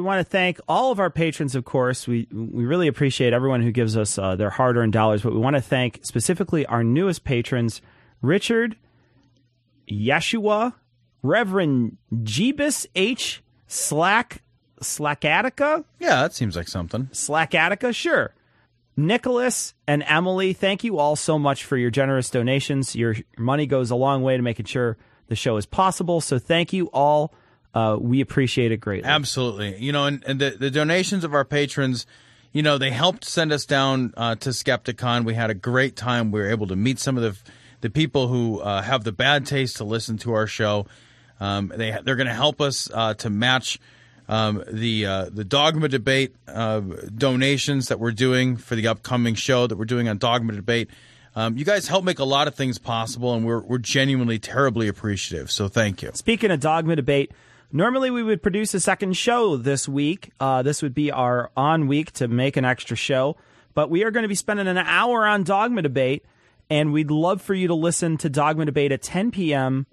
Want 0.08 0.26
to 0.26 0.30
thank 0.30 0.60
all 0.68 0.92
of 0.92 1.00
our 1.00 1.12
patrons, 1.12 1.54
of 1.54 1.66
course. 1.66 2.08
We 2.08 2.28
we 2.32 2.66
really 2.66 2.88
appreciate 2.88 3.34
everyone 3.34 3.62
who 3.62 3.72
gives 3.72 3.96
us 3.96 4.18
uh, 4.18 4.36
their 4.36 4.50
hard-earned 4.50 4.94
dollars, 4.94 5.22
but 5.22 5.34
we 5.34 5.40
want 5.40 5.56
to 5.56 5.62
thank 5.62 6.00
specifically 6.04 6.66
our 6.66 6.84
newest 6.84 7.24
patrons, 7.24 7.82
Richard, 8.22 8.76
Yeshua, 9.88 10.74
Reverend 11.22 11.98
Jebus 12.14 12.88
H. 12.96 13.44
Slack 13.68 14.42
Slackatica. 14.82 15.84
Yeah, 16.00 16.22
that 16.22 16.34
seems 16.34 16.56
like 16.56 16.68
something. 16.68 17.10
Slackatica, 17.12 17.94
sure. 17.94 18.34
Nicholas 18.96 19.76
and 19.88 20.04
Emily, 20.08 20.54
thank 20.54 20.84
you 20.84 20.98
all 20.98 21.16
so 21.16 21.38
much 21.38 21.64
for 21.64 21.78
your 21.78 21.92
generous 21.92 22.32
donations. 22.32 22.96
Your 22.96 23.16
money 23.38 23.68
goes 23.68 23.92
a 23.92 23.96
long 23.96 24.24
way 24.24 24.36
to 24.36 24.42
making 24.44 24.66
sure 24.66 24.98
the 25.28 25.36
show 25.36 25.58
is 25.58 25.66
possible. 25.68 26.20
So 26.20 26.40
thank 26.40 26.74
you 26.74 26.90
all. 26.94 27.34
Uh, 27.78 27.96
we 27.98 28.22
appreciate 28.22 28.72
it 28.72 28.78
greatly. 28.78 29.08
Absolutely. 29.08 29.78
You 29.78 29.92
know, 29.92 30.06
and, 30.06 30.24
and 30.26 30.40
the, 30.40 30.50
the 30.50 30.72
donations 30.72 31.24
of 31.24 31.36
our 31.36 31.46
patrons, 31.46 32.08
you 32.52 32.64
know, 32.64 32.80
they 32.80 32.90
helped 32.90 33.24
send 33.24 33.52
us 33.52 33.66
down 33.66 34.16
uh, 34.18 34.34
to 34.36 34.50
Skepticon. 34.50 35.26
We 35.26 35.36
had 35.36 35.52
a 35.52 35.54
great 35.54 35.96
time. 35.96 36.32
We 36.32 36.40
were 36.40 36.50
able 36.50 36.66
to 36.68 36.76
meet 36.76 36.98
some 36.98 37.18
of 37.18 37.24
the 37.24 37.52
the 37.82 37.92
people 37.92 38.30
who 38.30 38.60
uh, 38.62 38.82
have 38.82 39.04
the 39.04 39.12
bad 39.12 39.46
taste 39.46 39.78
to 39.78 39.84
listen 39.84 40.18
to 40.20 40.34
our 40.34 40.48
show. 40.48 40.88
Um, 41.40 41.72
they 41.76 41.96
they're 42.04 42.16
going 42.16 42.26
to 42.26 42.34
help 42.34 42.62
us 42.62 42.90
uh, 42.92 43.14
to 43.16 43.30
match 43.30 43.78
um, 44.28 44.64
the 44.72 45.06
uh, 45.06 45.30
the 45.32 45.44
dogma 45.44 45.88
debate 45.88 46.36
uh, 46.48 46.80
donations 47.16 47.90
that 47.90 48.00
we're 48.00 48.12
doing 48.12 48.58
for 48.58 48.76
the 48.76 48.88
upcoming 48.88 49.36
show 49.36 49.68
that 49.68 49.78
we're 49.78 49.86
doing 49.86 50.10
on 50.10 50.18
dogma 50.18 50.54
debate. 50.54 50.90
Um, 51.36 51.56
you 51.56 51.66
guys 51.66 51.88
help 51.88 52.04
make 52.04 52.18
a 52.18 52.26
lot 52.26 52.48
of 52.48 52.56
things 52.56 52.80
possible, 52.80 53.36
and 53.36 53.46
we're 53.46 53.62
we're 53.62 53.78
genuinely 53.78 54.40
terribly 54.40 54.88
appreciative. 54.88 55.52
So 55.52 55.68
thank 55.68 56.02
you. 56.02 56.10
Speaking 56.16 56.50
of 56.50 56.60
dogma 56.60 56.96
debate, 56.96 57.32
normally 57.72 58.10
we 58.10 58.24
would 58.24 58.42
produce 58.42 58.74
a 58.74 58.80
second 58.80 59.16
show 59.16 59.58
this 59.58 59.88
week. 59.88 60.32
Uh, 60.40 60.62
this 60.62 60.82
would 60.82 60.94
be 60.94 61.12
our 61.12 61.52
on 61.56 61.88
week 61.88 62.12
to 62.14 62.28
make 62.28 62.58
an 62.58 62.66
extra 62.66 62.96
show, 62.96 63.38
but 63.74 63.90
we 63.90 64.04
are 64.04 64.12
going 64.12 64.24
to 64.24 64.30
be 64.30 64.36
spending 64.36 64.68
an 64.68 64.78
hour 64.78 65.26
on 65.26 65.44
dogma 65.44 65.82
debate, 65.82 66.26
and 66.70 66.94
we'd 66.94 67.12
love 67.12 67.42
for 67.42 67.54
you 67.54 67.68
to 67.68 67.76
listen 67.76 68.18
to 68.18 68.30
dogma 68.30 68.66
debate 68.66 68.92
at 68.92 69.02
10 69.02 69.32
p.m. 69.32 69.86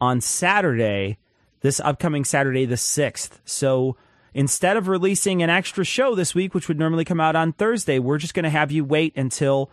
on 0.00 0.20
Saturday, 0.20 1.18
this 1.60 1.80
upcoming 1.80 2.24
Saturday 2.24 2.64
the 2.64 2.76
sixth. 2.76 3.40
So. 3.44 3.96
Instead 4.34 4.76
of 4.76 4.86
releasing 4.86 5.42
an 5.42 5.50
extra 5.50 5.84
show 5.84 6.14
this 6.14 6.34
week, 6.34 6.54
which 6.54 6.68
would 6.68 6.78
normally 6.78 7.04
come 7.04 7.18
out 7.18 7.34
on 7.34 7.50
Thursday, 7.54 7.98
we're 7.98 8.18
just 8.18 8.34
going 8.34 8.44
to 8.44 8.50
have 8.50 8.70
you 8.70 8.84
wait 8.84 9.16
until 9.16 9.68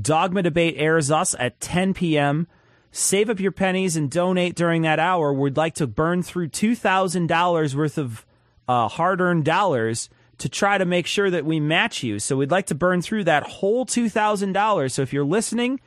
Dogma 0.00 0.42
Debate 0.42 0.74
airs 0.76 1.10
us 1.10 1.36
at 1.38 1.60
10 1.60 1.94
p.m. 1.94 2.48
Save 2.90 3.30
up 3.30 3.38
your 3.40 3.52
pennies 3.52 3.96
and 3.96 4.10
donate 4.10 4.54
during 4.54 4.82
that 4.82 4.98
hour. 4.98 5.32
We'd 5.32 5.56
like 5.56 5.74
to 5.74 5.86
burn 5.86 6.22
through 6.22 6.48
$2,000 6.48 7.74
worth 7.74 7.98
of 7.98 8.24
uh, 8.66 8.88
hard 8.88 9.20
earned 9.20 9.44
dollars 9.44 10.08
to 10.38 10.48
try 10.48 10.78
to 10.78 10.84
make 10.84 11.06
sure 11.06 11.30
that 11.30 11.44
we 11.44 11.60
match 11.60 12.02
you. 12.02 12.18
So 12.18 12.36
we'd 12.36 12.50
like 12.50 12.66
to 12.66 12.74
burn 12.74 13.02
through 13.02 13.24
that 13.24 13.42
whole 13.44 13.84
$2,000. 13.84 14.90
So 14.90 15.02
if 15.02 15.12
you're 15.12 15.24
listening 15.24 15.80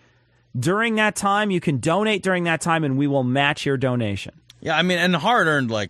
during 0.58 0.96
that 0.96 1.16
time, 1.16 1.52
you 1.52 1.60
can 1.60 1.80
donate 1.80 2.22
during 2.24 2.44
that 2.44 2.62
time 2.62 2.84
and 2.84 2.98
we 2.98 3.08
will 3.08 3.24
match 3.24 3.66
your 3.66 3.78
donation. 3.78 4.34
Yeah, 4.60 4.78
I 4.78 4.82
mean, 4.84 4.98
and 5.00 5.16
hard 5.16 5.48
earned 5.48 5.72
like 5.72 5.90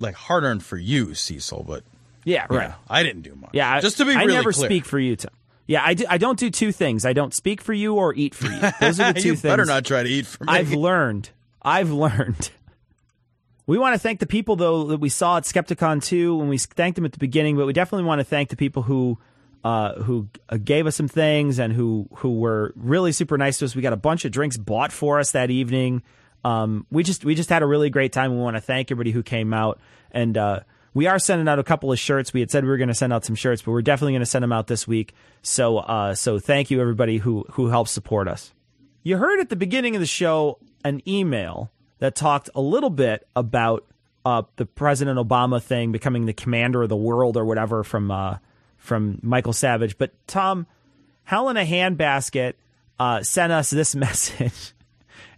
like 0.00 0.14
hard 0.14 0.44
earned 0.44 0.62
for 0.64 0.76
you, 0.76 1.14
Cecil, 1.14 1.64
but 1.66 1.82
Yeah, 2.24 2.46
right. 2.50 2.72
I 2.88 3.02
didn't 3.02 3.22
do 3.22 3.34
much. 3.34 3.50
Yeah, 3.52 3.80
just 3.80 3.98
to 3.98 4.04
be 4.04 4.12
I 4.12 4.22
really 4.22 4.34
never 4.34 4.52
clear. 4.52 4.68
speak 4.68 4.84
for 4.84 4.98
you, 4.98 5.16
Tim. 5.16 5.30
Yeah, 5.68 5.82
I, 5.84 5.94
do, 5.94 6.06
I 6.08 6.16
don't 6.16 6.38
do 6.38 6.50
two 6.50 6.72
things. 6.72 7.04
I 7.04 7.12
don't 7.12 7.34
speak 7.34 7.60
for 7.60 7.74
you 7.74 7.94
or 7.94 8.14
eat 8.14 8.34
for 8.34 8.46
you. 8.46 8.58
Those 8.80 8.98
are 8.98 9.12
the 9.12 9.20
two 9.20 9.28
you 9.28 9.36
things. 9.36 9.42
better 9.42 9.66
not 9.66 9.84
try 9.84 10.02
to 10.02 10.08
eat 10.08 10.26
for 10.26 10.44
me. 10.44 10.52
I've 10.52 10.72
learned. 10.72 11.28
I've 11.62 11.90
learned. 11.90 12.50
We 13.66 13.76
want 13.76 13.94
to 13.94 13.98
thank 13.98 14.18
the 14.18 14.26
people 14.26 14.56
though 14.56 14.84
that 14.84 14.98
we 14.98 15.10
saw 15.10 15.36
at 15.36 15.42
Skepticon 15.42 16.02
2 16.02 16.36
when 16.36 16.48
we 16.48 16.56
thanked 16.56 16.96
them 16.96 17.04
at 17.04 17.12
the 17.12 17.18
beginning, 17.18 17.54
but 17.54 17.66
we 17.66 17.74
definitely 17.74 18.06
want 18.06 18.18
to 18.20 18.24
thank 18.24 18.48
the 18.48 18.56
people 18.56 18.82
who 18.82 19.18
uh, 19.62 20.00
who 20.00 20.28
uh, 20.48 20.56
gave 20.56 20.86
us 20.86 20.96
some 20.96 21.08
things 21.08 21.58
and 21.58 21.74
who 21.74 22.08
who 22.16 22.38
were 22.38 22.72
really 22.74 23.12
super 23.12 23.36
nice 23.36 23.58
to 23.58 23.66
us. 23.66 23.76
We 23.76 23.82
got 23.82 23.92
a 23.92 23.96
bunch 23.98 24.24
of 24.24 24.32
drinks 24.32 24.56
bought 24.56 24.90
for 24.90 25.18
us 25.20 25.32
that 25.32 25.50
evening. 25.50 26.02
Um, 26.44 26.86
we 26.90 27.02
just 27.02 27.26
we 27.26 27.34
just 27.34 27.50
had 27.50 27.62
a 27.62 27.66
really 27.66 27.90
great 27.90 28.12
time. 28.12 28.30
We 28.30 28.38
want 28.40 28.56
to 28.56 28.62
thank 28.62 28.90
everybody 28.90 29.10
who 29.10 29.22
came 29.22 29.52
out 29.52 29.80
and 30.12 30.38
uh, 30.38 30.60
we 30.98 31.06
are 31.06 31.20
sending 31.20 31.46
out 31.46 31.60
a 31.60 31.62
couple 31.62 31.92
of 31.92 31.98
shirts. 32.00 32.32
We 32.32 32.40
had 32.40 32.50
said 32.50 32.64
we 32.64 32.70
were 32.70 32.76
going 32.76 32.88
to 32.88 32.94
send 32.94 33.12
out 33.12 33.24
some 33.24 33.36
shirts, 33.36 33.62
but 33.62 33.70
we're 33.70 33.82
definitely 33.82 34.14
going 34.14 34.20
to 34.22 34.26
send 34.26 34.42
them 34.42 34.52
out 34.52 34.66
this 34.66 34.88
week. 34.88 35.14
So 35.42 35.78
uh, 35.78 36.16
so 36.16 36.40
thank 36.40 36.72
you 36.72 36.80
everybody 36.80 37.18
who 37.18 37.46
who 37.52 37.68
helped 37.68 37.90
support 37.90 38.26
us. 38.26 38.52
You 39.04 39.16
heard 39.16 39.38
at 39.38 39.48
the 39.48 39.54
beginning 39.54 39.94
of 39.94 40.00
the 40.00 40.06
show 40.06 40.58
an 40.84 41.00
email 41.06 41.70
that 42.00 42.16
talked 42.16 42.50
a 42.52 42.60
little 42.60 42.90
bit 42.90 43.28
about 43.36 43.86
uh, 44.24 44.42
the 44.56 44.66
President 44.66 45.20
Obama 45.20 45.62
thing 45.62 45.92
becoming 45.92 46.26
the 46.26 46.32
commander 46.32 46.82
of 46.82 46.88
the 46.88 46.96
world 46.96 47.36
or 47.36 47.44
whatever 47.44 47.84
from 47.84 48.10
uh, 48.10 48.38
from 48.76 49.20
Michael 49.22 49.52
Savage. 49.52 49.98
But 49.98 50.10
Tom, 50.26 50.66
Helena 51.22 51.64
Handbasket 51.64 52.54
uh, 52.98 53.22
sent 53.22 53.52
us 53.52 53.70
this 53.70 53.94
message, 54.06 54.74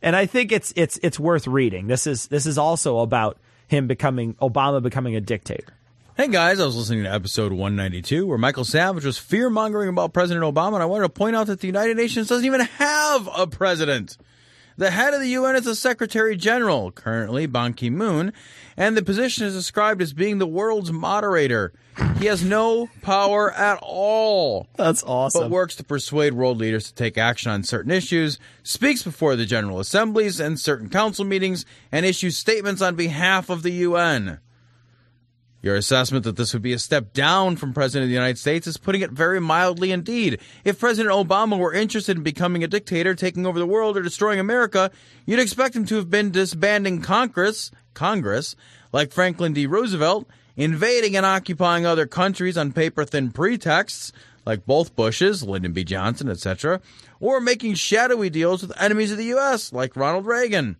and 0.00 0.16
I 0.16 0.24
think 0.24 0.52
it's 0.52 0.72
it's 0.74 0.98
it's 1.02 1.20
worth 1.20 1.46
reading. 1.46 1.86
This 1.86 2.06
is 2.06 2.28
this 2.28 2.46
is 2.46 2.56
also 2.56 3.00
about 3.00 3.36
him 3.70 3.86
becoming 3.86 4.34
Obama 4.34 4.82
becoming 4.82 5.14
a 5.14 5.20
dictator. 5.20 5.72
Hey 6.16 6.26
guys, 6.26 6.58
I 6.58 6.66
was 6.66 6.76
listening 6.76 7.04
to 7.04 7.12
episode 7.12 7.52
192 7.52 8.26
where 8.26 8.36
Michael 8.36 8.64
Savage 8.64 9.04
was 9.04 9.16
fear 9.16 9.48
mongering 9.48 9.88
about 9.88 10.12
President 10.12 10.44
Obama, 10.44 10.74
and 10.74 10.82
I 10.82 10.86
wanted 10.86 11.04
to 11.04 11.08
point 11.10 11.36
out 11.36 11.46
that 11.46 11.60
the 11.60 11.68
United 11.68 11.96
Nations 11.96 12.26
doesn't 12.26 12.44
even 12.44 12.62
have 12.62 13.28
a 13.34 13.46
president. 13.46 14.18
The 14.80 14.90
head 14.90 15.12
of 15.12 15.20
the 15.20 15.28
UN 15.28 15.56
is 15.56 15.64
the 15.64 15.74
Secretary 15.74 16.34
General, 16.36 16.90
currently 16.90 17.44
Ban 17.44 17.74
Ki 17.74 17.90
moon, 17.90 18.32
and 18.78 18.96
the 18.96 19.02
position 19.02 19.46
is 19.46 19.54
described 19.54 20.00
as 20.00 20.14
being 20.14 20.38
the 20.38 20.46
world's 20.46 20.90
moderator. 20.90 21.74
He 22.16 22.24
has 22.24 22.42
no 22.42 22.88
power 23.02 23.52
at 23.52 23.78
all. 23.82 24.68
That's 24.76 25.02
awesome. 25.02 25.42
But 25.42 25.50
works 25.50 25.76
to 25.76 25.84
persuade 25.84 26.32
world 26.32 26.56
leaders 26.56 26.86
to 26.86 26.94
take 26.94 27.18
action 27.18 27.52
on 27.52 27.62
certain 27.62 27.90
issues, 27.90 28.38
speaks 28.62 29.02
before 29.02 29.36
the 29.36 29.44
General 29.44 29.80
Assemblies 29.80 30.40
and 30.40 30.58
certain 30.58 30.88
council 30.88 31.26
meetings, 31.26 31.66
and 31.92 32.06
issues 32.06 32.38
statements 32.38 32.80
on 32.80 32.94
behalf 32.94 33.50
of 33.50 33.62
the 33.62 33.72
UN. 33.72 34.38
Your 35.62 35.76
assessment 35.76 36.24
that 36.24 36.36
this 36.36 36.54
would 36.54 36.62
be 36.62 36.72
a 36.72 36.78
step 36.78 37.12
down 37.12 37.56
from 37.56 37.74
President 37.74 38.04
of 38.04 38.08
the 38.08 38.14
United 38.14 38.38
States 38.38 38.66
is 38.66 38.78
putting 38.78 39.02
it 39.02 39.10
very 39.10 39.40
mildly 39.40 39.92
indeed. 39.92 40.40
If 40.64 40.78
President 40.78 41.14
Obama 41.14 41.58
were 41.58 41.74
interested 41.74 42.16
in 42.16 42.22
becoming 42.22 42.64
a 42.64 42.68
dictator, 42.68 43.14
taking 43.14 43.44
over 43.44 43.58
the 43.58 43.66
world, 43.66 43.96
or 43.98 44.02
destroying 44.02 44.40
America, 44.40 44.90
you'd 45.26 45.38
expect 45.38 45.76
him 45.76 45.84
to 45.86 45.96
have 45.96 46.08
been 46.08 46.30
disbanding 46.30 47.02
Congress, 47.02 47.70
Congress, 47.92 48.56
like 48.92 49.12
Franklin 49.12 49.52
D. 49.52 49.66
Roosevelt, 49.66 50.26
invading 50.56 51.14
and 51.14 51.26
occupying 51.26 51.84
other 51.84 52.06
countries 52.06 52.56
on 52.56 52.72
paper 52.72 53.04
thin 53.04 53.30
pretexts, 53.30 54.12
like 54.46 54.64
both 54.64 54.96
Bushes, 54.96 55.42
Lyndon 55.42 55.74
B. 55.74 55.84
Johnson, 55.84 56.30
etc., 56.30 56.80
or 57.20 57.38
making 57.38 57.74
shadowy 57.74 58.30
deals 58.30 58.62
with 58.62 58.80
enemies 58.80 59.12
of 59.12 59.18
the 59.18 59.24
U.S., 59.24 59.74
like 59.74 59.94
Ronald 59.94 60.24
Reagan. 60.24 60.76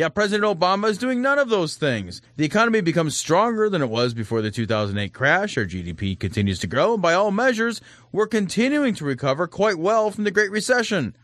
Yet 0.00 0.14
President 0.14 0.58
Obama 0.58 0.88
is 0.88 0.96
doing 0.96 1.20
none 1.20 1.38
of 1.38 1.50
those 1.50 1.76
things. 1.76 2.22
The 2.36 2.46
economy 2.46 2.80
becomes 2.80 3.18
stronger 3.18 3.68
than 3.68 3.82
it 3.82 3.90
was 3.90 4.14
before 4.14 4.40
the 4.40 4.50
2008 4.50 5.12
crash. 5.12 5.58
Our 5.58 5.66
GDP 5.66 6.18
continues 6.18 6.58
to 6.60 6.66
grow, 6.66 6.94
and 6.94 7.02
by 7.02 7.12
all 7.12 7.30
measures, 7.30 7.82
we're 8.10 8.26
continuing 8.26 8.94
to 8.94 9.04
recover 9.04 9.46
quite 9.46 9.76
well 9.78 10.10
from 10.10 10.24
the 10.24 10.30
Great 10.30 10.50
Recession. 10.50 11.14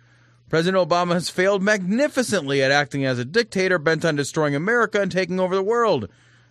President 0.50 0.86
Obama 0.86 1.14
has 1.14 1.30
failed 1.30 1.62
magnificently 1.62 2.62
at 2.62 2.70
acting 2.70 3.06
as 3.06 3.18
a 3.18 3.24
dictator 3.24 3.78
bent 3.78 4.04
on 4.04 4.14
destroying 4.14 4.54
America 4.54 5.00
and 5.00 5.10
taking 5.10 5.40
over 5.40 5.54
the 5.54 5.62
world. 5.62 6.10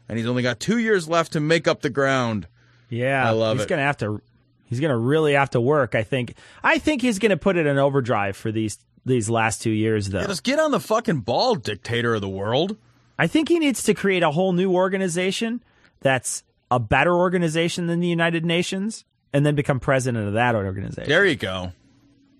And 0.09 0.17
he's 0.17 0.25
only 0.25 0.41
got 0.41 0.59
two 0.59 0.79
years 0.79 1.07
left 1.07 1.31
to 1.33 1.39
make 1.39 1.67
up 1.67 1.83
the 1.83 1.91
ground. 1.91 2.47
Yeah, 2.89 3.23
I 3.23 3.33
love 3.33 3.57
he's 3.57 3.67
it. 3.67 3.69
gonna 3.69 3.83
have 3.83 3.97
to. 3.97 4.19
He's 4.63 4.79
gonna 4.79 4.97
really 4.97 5.33
have 5.33 5.51
to 5.51 5.61
work. 5.61 5.93
I 5.93 6.01
think. 6.01 6.33
I 6.63 6.79
think 6.79 7.03
he's 7.03 7.19
gonna 7.19 7.37
put 7.37 7.55
it 7.55 7.67
in 7.67 7.77
overdrive 7.77 8.35
for 8.35 8.51
these 8.51 8.79
these 9.05 9.29
last 9.29 9.61
two 9.61 9.69
years, 9.71 10.09
though. 10.09 10.21
Yeah, 10.21 10.27
just 10.27 10.43
get 10.43 10.59
on 10.59 10.71
the 10.71 10.79
fucking 10.79 11.19
ball, 11.21 11.55
dictator 11.55 12.15
of 12.15 12.21
the 12.21 12.29
world. 12.29 12.77
I 13.17 13.27
think 13.27 13.49
he 13.49 13.59
needs 13.59 13.83
to 13.83 13.93
create 13.93 14.23
a 14.23 14.31
whole 14.31 14.51
new 14.53 14.73
organization 14.73 15.63
that's 16.01 16.43
a 16.71 16.79
better 16.79 17.13
organization 17.13 17.87
than 17.87 17.99
the 17.99 18.07
United 18.07 18.43
Nations, 18.45 19.05
and 19.31 19.45
then 19.45 19.55
become 19.55 19.79
president 19.79 20.27
of 20.27 20.33
that 20.33 20.55
organization. 20.55 21.07
There 21.09 21.25
you 21.25 21.35
go. 21.35 21.71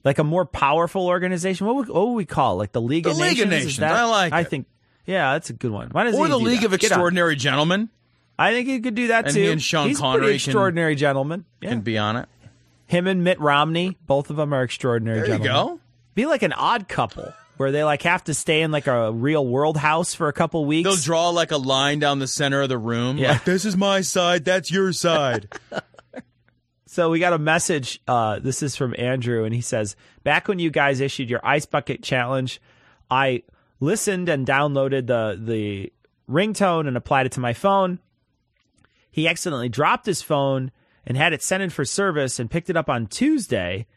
Like 0.03 0.19
a 0.19 0.23
more 0.23 0.45
powerful 0.45 1.07
organization. 1.07 1.65
What 1.67 1.75
would, 1.77 1.89
what 1.89 2.07
would 2.07 2.13
we 2.13 2.25
call 2.25 2.53
it? 2.53 2.57
like 2.57 2.71
the 2.73 2.81
League 2.81 3.05
The 3.05 3.11
of 3.11 3.17
League 3.17 3.39
of 3.39 3.49
Nations? 3.49 3.53
Is 3.53 3.65
Nations. 3.65 3.77
that- 3.79 3.93
I 3.93 4.05
like 4.05 4.33
I 4.33 4.41
it. 4.41 4.49
think. 4.49 4.67
Yeah, 5.05 5.33
that's 5.33 5.49
a 5.49 5.53
good 5.53 5.71
one. 5.71 5.89
Why 5.89 6.03
does 6.05 6.15
Or 6.15 6.25
he 6.25 6.31
the 6.31 6.39
do 6.39 6.45
League 6.45 6.59
that? 6.61 6.65
of. 6.67 6.73
Extraordinary 6.73 7.35
Gentlemen 7.35 7.89
I 8.37 8.51
think 8.51 8.67
he 8.67 8.79
could 8.81 8.95
do 8.95 9.07
that 9.07 9.25
And 9.27 9.33
too. 9.33 9.41
he 9.43 9.51
and 9.51 9.61
Sean 9.61 9.87
He's 9.87 9.97
Connery 9.99 10.19
pretty 10.23 10.39
can- 10.39 10.49
extraordinary 10.49 10.95
gentleman. 10.95 11.45
Yeah. 11.61 11.69
can 11.69 11.81
be 11.81 11.97
on 11.97 12.17
it. 12.17 12.27
Him 12.87 13.07
and 13.07 13.23
Mitt 13.23 13.39
Romney, 13.39 13.97
both 14.07 14.29
of 14.29 14.35
them 14.35 14.53
are 14.53 14.61
extraordinary 14.63 15.21
There 15.21 15.37
you 15.37 15.43
gentlemen. 15.43 15.75
go. 15.77 15.79
Be 16.15 16.25
like 16.25 16.43
an 16.43 16.53
odd 16.53 16.87
couple 16.87 17.33
where 17.57 17.71
they 17.71 17.83
like 17.83 18.01
have 18.01 18.23
to 18.25 18.33
stay 18.33 18.61
in 18.61 18.71
like 18.71 18.87
a 18.87 19.11
real 19.11 19.45
world 19.45 19.77
house 19.77 20.13
for 20.13 20.27
a 20.27 20.33
couple 20.33 20.65
weeks. 20.65 20.89
They'll 20.89 20.95
draw 20.95 21.29
like 21.29 21.51
a 21.51 21.57
line 21.57 21.99
down 21.99 22.19
the 22.19 22.27
center 22.27 22.61
of 22.61 22.69
the 22.69 22.77
room. 22.77 23.17
Yeah. 23.17 23.33
Like, 23.33 23.45
this 23.45 23.65
is 23.65 23.77
my 23.77 24.01
side, 24.01 24.45
that's 24.45 24.71
your 24.71 24.91
side. 24.91 25.47
So 26.87 27.09
we 27.09 27.19
got 27.19 27.33
a 27.33 27.37
message. 27.37 27.99
Uh, 28.07 28.39
this 28.39 28.63
is 28.63 28.77
from 28.77 28.95
Andrew, 28.97 29.43
and 29.43 29.53
he 29.53 29.59
says, 29.59 29.97
"Back 30.23 30.47
when 30.47 30.59
you 30.59 30.69
guys 30.69 31.01
issued 31.01 31.29
your 31.29 31.41
ice 31.45 31.65
bucket 31.65 32.01
challenge, 32.01 32.61
I 33.11 33.43
listened 33.81 34.29
and 34.29 34.47
downloaded 34.47 35.07
the 35.07 35.37
the 35.37 35.91
ringtone 36.29 36.87
and 36.87 36.95
applied 36.95 37.25
it 37.25 37.33
to 37.33 37.41
my 37.41 37.51
phone. 37.51 37.99
He 39.11 39.27
accidentally 39.27 39.67
dropped 39.67 40.05
his 40.05 40.21
phone 40.21 40.71
and 41.05 41.17
had 41.17 41.33
it 41.33 41.43
sent 41.43 41.63
in 41.63 41.69
for 41.69 41.83
service 41.83 42.39
and 42.39 42.49
picked 42.49 42.69
it 42.69 42.77
up 42.77 42.89
on 42.89 43.07
Tuesday. 43.07 43.87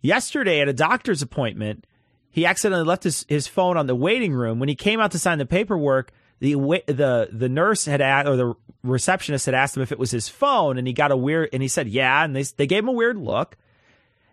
Yesterday 0.00 0.60
at 0.60 0.68
a 0.68 0.72
doctor's 0.72 1.22
appointment, 1.22 1.86
he 2.30 2.46
accidentally 2.46 2.86
left 2.86 3.04
his, 3.04 3.26
his 3.28 3.46
phone 3.46 3.76
on 3.76 3.86
the 3.86 3.94
waiting 3.94 4.32
room. 4.32 4.58
When 4.58 4.68
he 4.68 4.74
came 4.74 5.00
out 5.00 5.10
to 5.12 5.18
sign 5.18 5.38
the 5.38 5.46
paperwork, 5.46 6.12
the 6.38 6.54
the 6.86 7.28
the 7.30 7.48
nurse 7.48 7.84
had 7.84 8.00
asked, 8.00 8.28
or 8.28 8.36
the 8.36 8.54
receptionist 8.82 9.46
had 9.46 9.54
asked 9.54 9.76
him 9.76 9.82
if 9.82 9.92
it 9.92 9.98
was 9.98 10.10
his 10.10 10.28
phone, 10.28 10.78
and 10.78 10.86
he 10.86 10.94
got 10.94 11.12
a 11.12 11.16
weird, 11.16 11.50
and 11.52 11.62
he 11.62 11.68
said 11.68 11.86
yeah, 11.88 12.24
and 12.24 12.34
they 12.34 12.42
they 12.42 12.66
gave 12.66 12.84
him 12.84 12.88
a 12.88 12.92
weird 12.92 13.18
look. 13.18 13.56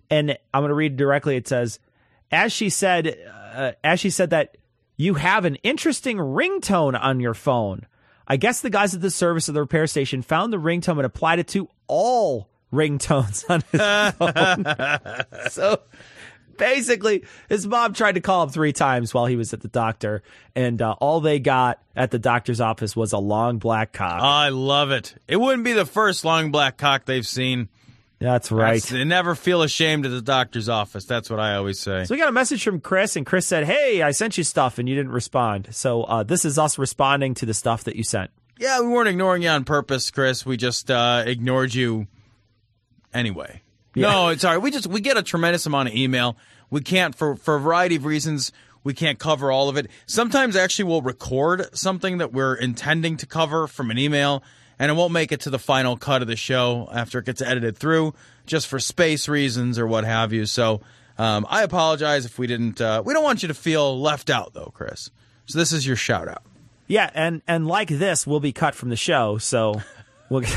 And 0.09 0.37
I'm 0.53 0.61
going 0.61 0.69
to 0.69 0.75
read 0.75 0.95
directly. 0.95 1.35
It 1.35 1.49
says, 1.49 1.79
as 2.31 2.53
she 2.53 2.69
said, 2.69 3.17
uh, 3.53 3.73
as 3.83 3.99
she 3.99 4.09
said 4.09 4.29
that 4.29 4.55
you 4.95 5.15
have 5.15 5.43
an 5.43 5.55
interesting 5.55 6.17
ringtone 6.17 6.97
on 6.99 7.19
your 7.19 7.33
phone. 7.33 7.87
I 8.25 8.37
guess 8.37 8.61
the 8.61 8.69
guys 8.69 8.93
at 8.93 9.01
the 9.01 9.11
service 9.11 9.47
of 9.47 9.53
the 9.53 9.61
repair 9.61 9.87
station 9.87 10.21
found 10.21 10.51
the 10.51 10.57
ringtone 10.57 10.97
and 10.97 11.05
applied 11.05 11.39
it 11.39 11.47
to 11.49 11.69
all 11.87 12.49
ringtones 12.71 13.43
on 13.49 13.63
his 13.71 13.81
phone. 15.35 15.49
so 15.49 15.81
basically, 16.57 17.23
his 17.49 17.67
mom 17.67 17.93
tried 17.93 18.13
to 18.13 18.21
call 18.21 18.43
him 18.43 18.49
three 18.49 18.73
times 18.73 19.13
while 19.13 19.25
he 19.25 19.35
was 19.35 19.53
at 19.53 19.61
the 19.61 19.67
doctor, 19.67 20.23
and 20.55 20.81
uh, 20.81 20.95
all 20.99 21.21
they 21.21 21.39
got 21.39 21.81
at 21.95 22.11
the 22.11 22.19
doctor's 22.19 22.61
office 22.61 22.95
was 22.95 23.13
a 23.13 23.17
long 23.17 23.57
black 23.57 23.93
cock. 23.93 24.21
I 24.21 24.49
love 24.49 24.91
it. 24.91 25.15
It 25.27 25.37
wouldn't 25.37 25.63
be 25.63 25.73
the 25.73 25.85
first 25.85 26.25
long 26.25 26.51
black 26.51 26.77
cock 26.77 27.05
they've 27.05 27.27
seen. 27.27 27.69
That's 28.19 28.51
right. 28.51 28.81
That's- 28.81 28.89
they 28.89 29.03
never 29.03 29.35
feel 29.35 29.61
ashamed 29.61 30.05
at 30.05 30.11
the 30.11 30.23
doctor's 30.23 30.69
office. 30.69 31.05
That's 31.05 31.29
what 31.29 31.39
I 31.39 31.55
always 31.55 31.79
say. 31.79 32.03
So 32.05 32.15
we 32.15 32.19
got 32.19 32.29
a 32.29 32.33
message 32.33 32.63
from 32.63 32.81
Chris, 32.81 33.15
and 33.15 33.25
Chris 33.25 33.45
said, 33.45 33.65
"Hey, 33.65 34.01
I 34.01 34.09
sent 34.11 34.37
you 34.39 34.43
stuff, 34.43 34.79
and 34.79 34.89
you 34.89 34.95
didn't 34.95 35.11
respond. 35.11 35.67
So 35.71 36.03
uh, 36.03 36.23
this 36.23 36.43
is 36.43 36.57
us 36.57 36.79
responding 36.79 37.35
to 37.35 37.45
the 37.45 37.53
stuff 37.53 37.83
that 37.83 37.95
you 37.95 38.03
sent." 38.03 38.31
Yeah, 38.59 38.81
we 38.81 38.87
weren't 38.87 39.07
ignoring 39.07 39.43
you 39.43 39.49
on 39.49 39.65
purpose, 39.65 40.09
Chris. 40.09 40.43
We 40.43 40.57
just 40.57 40.89
uh, 40.89 41.23
ignored 41.27 41.75
you 41.75 42.07
anyway. 43.17 43.61
No, 43.95 44.27
it's 44.27 44.43
all 44.43 44.51
right. 44.51 44.61
We 44.61 44.71
just 44.71 44.87
we 44.87 45.01
get 45.01 45.17
a 45.17 45.23
tremendous 45.23 45.65
amount 45.65 45.89
of 45.89 45.95
email. 45.95 46.37
We 46.69 46.81
can't 46.81 47.15
for 47.15 47.35
for 47.35 47.55
a 47.55 47.59
variety 47.59 47.95
of 47.95 48.05
reasons. 48.05 48.51
We 48.83 48.93
can't 48.93 49.19
cover 49.19 49.51
all 49.51 49.69
of 49.69 49.77
it. 49.77 49.89
Sometimes 50.05 50.55
actually 50.55 50.85
we'll 50.85 51.01
record 51.01 51.75
something 51.75 52.19
that 52.19 52.31
we're 52.31 52.55
intending 52.55 53.17
to 53.17 53.25
cover 53.25 53.67
from 53.67 53.91
an 53.91 53.97
email, 53.97 54.43
and 54.79 54.91
it 54.91 54.93
won't 54.93 55.11
make 55.11 55.31
it 55.31 55.41
to 55.41 55.49
the 55.49 55.59
final 55.59 55.97
cut 55.97 56.21
of 56.21 56.27
the 56.27 56.35
show 56.35 56.87
after 56.93 57.19
it 57.19 57.25
gets 57.25 57.41
edited 57.41 57.75
through, 57.77 58.13
just 58.45 58.67
for 58.67 58.79
space 58.79 59.27
reasons 59.27 59.77
or 59.79 59.87
what 59.87 60.05
have 60.05 60.31
you. 60.31 60.45
So 60.45 60.81
um, 61.17 61.45
I 61.49 61.63
apologize 61.63 62.25
if 62.25 62.37
we 62.37 62.47
didn't. 62.47 62.79
Uh, 62.79 63.01
we 63.03 63.13
don't 63.13 63.23
want 63.23 63.41
you 63.41 63.47
to 63.47 63.53
feel 63.53 63.99
left 63.99 64.29
out, 64.29 64.53
though, 64.53 64.71
Chris. 64.73 65.09
So 65.47 65.57
this 65.57 65.71
is 65.71 65.85
your 65.85 65.95
shout 65.95 66.27
out. 66.27 66.43
Yeah, 66.87 67.09
and 67.13 67.41
and 67.47 67.67
like 67.67 67.89
this 67.89 68.27
will 68.27 68.39
be 68.39 68.53
cut 68.53 68.75
from 68.75 68.89
the 68.89 68.95
show. 68.95 69.37
So 69.37 69.81
we'll. 70.29 70.43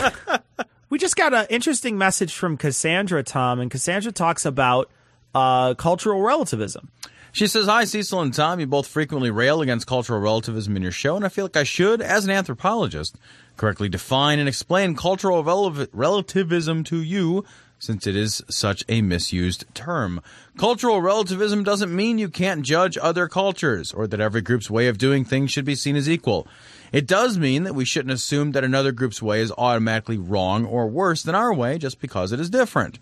we 0.91 0.99
just 0.99 1.17
got 1.17 1.33
an 1.33 1.47
interesting 1.49 1.97
message 1.97 2.35
from 2.35 2.57
Cassandra 2.57 3.23
Tom, 3.23 3.61
and 3.61 3.71
Cassandra 3.71 4.13
talks 4.13 4.45
about 4.45 4.91
uh, 5.35 5.75
cultural 5.75 6.21
relativism. 6.21 6.91
She 7.33 7.47
says, 7.47 7.67
Hi, 7.67 7.85
Cecil 7.85 8.21
and 8.21 8.35
Tom. 8.35 8.59
You 8.59 8.67
both 8.67 8.89
frequently 8.89 9.31
rail 9.31 9.63
against 9.63 9.87
cultural 9.87 10.21
relativism 10.21 10.77
in 10.77 10.83
your 10.83 10.91
show, 10.91 11.15
and 11.15 11.25
I 11.25 11.29
feel 11.29 11.45
like 11.45 11.57
I 11.57 11.63
should, 11.63 12.03
as 12.03 12.25
an 12.25 12.31
anthropologist, 12.33 13.17
correctly 13.57 13.89
define 13.89 14.41
and 14.41 14.49
explain 14.49 14.97
cultural 14.97 15.45
rel- 15.45 15.87
relativism 15.93 16.83
to 16.85 17.01
you, 17.01 17.45
since 17.79 18.09
it 18.09 18.17
is 18.17 18.43
such 18.51 18.85
a 18.89 19.01
misused 19.01 19.65
term. 19.75 20.21
Cultural 20.59 21.01
relativism 21.01 21.63
doesn't 21.63 21.95
mean 21.95 22.19
you 22.19 22.29
can't 22.29 22.63
judge 22.63 22.99
other 23.01 23.29
cultures, 23.29 23.93
or 23.93 24.09
that 24.09 24.21
every 24.21 24.41
group's 24.41 24.69
way 24.69 24.89
of 24.89 24.99
doing 24.99 25.25
things 25.25 25.53
should 25.53 25.65
be 25.65 25.77
seen 25.77 25.95
as 25.95 26.11
equal. 26.11 26.49
It 26.93 27.07
does 27.07 27.39
mean 27.39 27.63
that 27.65 27.75
we 27.75 27.85
shouldn't 27.85 28.13
assume 28.13 28.53
that 28.53 28.65
another 28.65 28.91
group's 28.91 29.23
way 29.23 29.41
is 29.41 29.53
automatically 29.57 30.19
wrong 30.19 30.65
or 30.65 30.89
worse 30.89 31.23
than 31.23 31.35
our 31.35 31.55
way 31.55 31.79
just 31.79 32.01
because 32.01 32.33
it 32.33 32.41
is 32.41 32.51
different. 32.51 32.99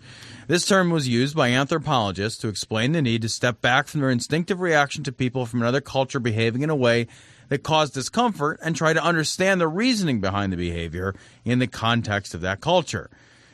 This 0.47 0.65
term 0.65 0.89
was 0.91 1.07
used 1.07 1.35
by 1.35 1.49
anthropologists 1.49 2.39
to 2.41 2.47
explain 2.47 2.91
the 2.91 3.01
need 3.01 3.23
to 3.23 3.29
step 3.29 3.61
back 3.61 3.87
from 3.87 4.01
their 4.01 4.09
instinctive 4.09 4.61
reaction 4.61 5.03
to 5.03 5.11
people 5.11 5.45
from 5.45 5.61
another 5.61 5.81
culture 5.81 6.19
behaving 6.19 6.61
in 6.61 6.69
a 6.69 6.75
way 6.75 7.07
that 7.49 7.63
caused 7.63 7.95
discomfort 7.95 8.59
and 8.63 8.75
try 8.75 8.93
to 8.93 9.03
understand 9.03 9.59
the 9.59 9.67
reasoning 9.67 10.21
behind 10.21 10.53
the 10.53 10.57
behavior 10.57 11.15
in 11.43 11.59
the 11.59 11.67
context 11.67 12.33
of 12.33 12.41
that 12.41 12.61
culture. 12.61 13.09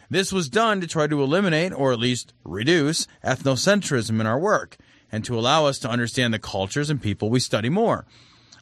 This 0.09 0.31
was 0.31 0.49
done 0.49 0.81
to 0.81 0.87
try 0.87 1.07
to 1.07 1.23
eliminate, 1.23 1.73
or 1.73 1.91
at 1.91 1.99
least 1.99 2.33
reduce, 2.43 3.07
ethnocentrism 3.23 4.19
in 4.19 4.27
our 4.27 4.37
work, 4.37 4.77
and 5.11 5.25
to 5.25 5.37
allow 5.37 5.65
us 5.65 5.79
to 5.79 5.89
understand 5.89 6.33
the 6.33 6.39
cultures 6.39 6.89
and 6.89 7.01
people 7.01 7.29
we 7.29 7.39
study 7.39 7.69
more. 7.69 8.05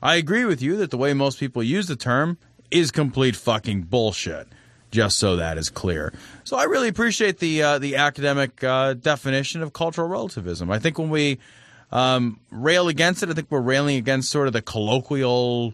I 0.04 0.16
agree 0.16 0.43
with 0.43 0.62
you 0.62 0.76
that 0.78 0.91
the 0.91 0.97
way 0.97 1.14
most 1.14 1.39
people 1.39 1.64
use 1.64 1.88
the 1.88 1.95
term 1.95 2.38
is 2.70 2.91
complete 2.91 3.38
fucking 3.38 3.84
bullshit. 3.84 4.47
Just 4.91 5.18
so 5.18 5.38
that 5.38 5.58
is 5.58 5.70
clear. 5.70 6.14
So 6.43 6.58
I 6.58 6.66
really 6.66 6.89
appreciate 6.89 7.39
the 7.39 7.64
uh, 7.64 7.80
the 7.80 7.95
academic 7.95 8.64
uh, 8.64 8.93
definition 8.93 9.64
of 9.64 9.74
cultural 9.74 10.08
relativism. 10.08 10.70
I 10.70 10.78
think 10.78 10.99
when 10.99 11.10
we 11.10 11.39
um, 11.91 12.39
rail 12.51 12.89
against 12.89 13.24
it, 13.24 13.30
I 13.30 13.34
think 13.34 13.47
we're 13.49 13.62
railing 13.62 13.95
against 13.95 14.30
sort 14.30 14.45
of 14.45 14.54
the 14.54 14.62
colloquial, 14.62 15.74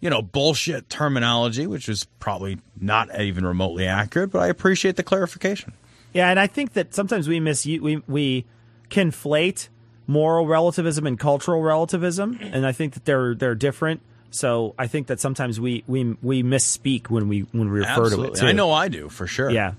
you 0.00 0.10
know, 0.10 0.20
bullshit 0.20 0.88
terminology, 0.88 1.68
which 1.68 1.88
is 1.88 2.06
probably 2.18 2.58
not 2.80 3.20
even 3.20 3.46
remotely 3.46 3.86
accurate. 3.86 4.32
But 4.32 4.40
I 4.40 4.48
appreciate 4.48 4.96
the 4.96 5.04
clarification. 5.04 5.74
Yeah, 6.12 6.30
and 6.30 6.40
I 6.40 6.48
think 6.48 6.72
that 6.72 6.92
sometimes 6.92 7.28
we 7.28 7.38
miss 7.38 7.64
we 7.66 8.02
we 8.08 8.46
conflate 8.90 9.68
moral 10.06 10.46
relativism 10.46 11.06
and 11.06 11.18
cultural 11.18 11.62
relativism, 11.62 12.38
and 12.40 12.66
I 12.66 12.72
think 12.72 12.94
that 12.94 13.04
they're 13.04 13.34
they're 13.34 13.54
different. 13.54 14.00
So 14.30 14.74
I 14.78 14.86
think 14.86 15.06
that 15.08 15.20
sometimes 15.20 15.60
we 15.60 15.84
we 15.86 16.16
we 16.22 16.42
misspeak 16.42 17.08
when 17.08 17.28
we 17.28 17.40
when 17.52 17.70
we 17.70 17.80
refer 17.80 18.02
Absolutely. 18.02 18.26
to 18.28 18.32
it. 18.32 18.40
Too. 18.40 18.46
I 18.46 18.52
know 18.52 18.72
I 18.72 18.88
do 18.88 19.08
for 19.08 19.26
sure. 19.26 19.50
Yeah. 19.50 19.74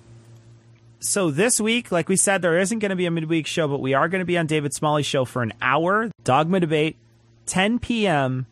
So 0.99 1.29
this 1.29 1.61
week, 1.61 1.91
like 1.91 2.09
we 2.09 2.15
said, 2.15 2.41
there 2.41 2.57
isn't 2.57 2.79
going 2.79 2.89
to 2.89 2.95
be 2.95 3.05
a 3.05 3.11
midweek 3.11 3.45
show, 3.45 3.67
but 3.67 3.79
we 3.79 3.93
are 3.93 4.09
going 4.09 4.19
to 4.19 4.25
be 4.25 4.37
on 4.37 4.47
David 4.47 4.73
Smalley's 4.73 5.05
show 5.05 5.25
for 5.25 5.43
an 5.43 5.53
hour. 5.61 6.09
Dogma 6.23 6.59
debate, 6.59 6.97
10 7.45 7.77
p.m. 7.77 8.47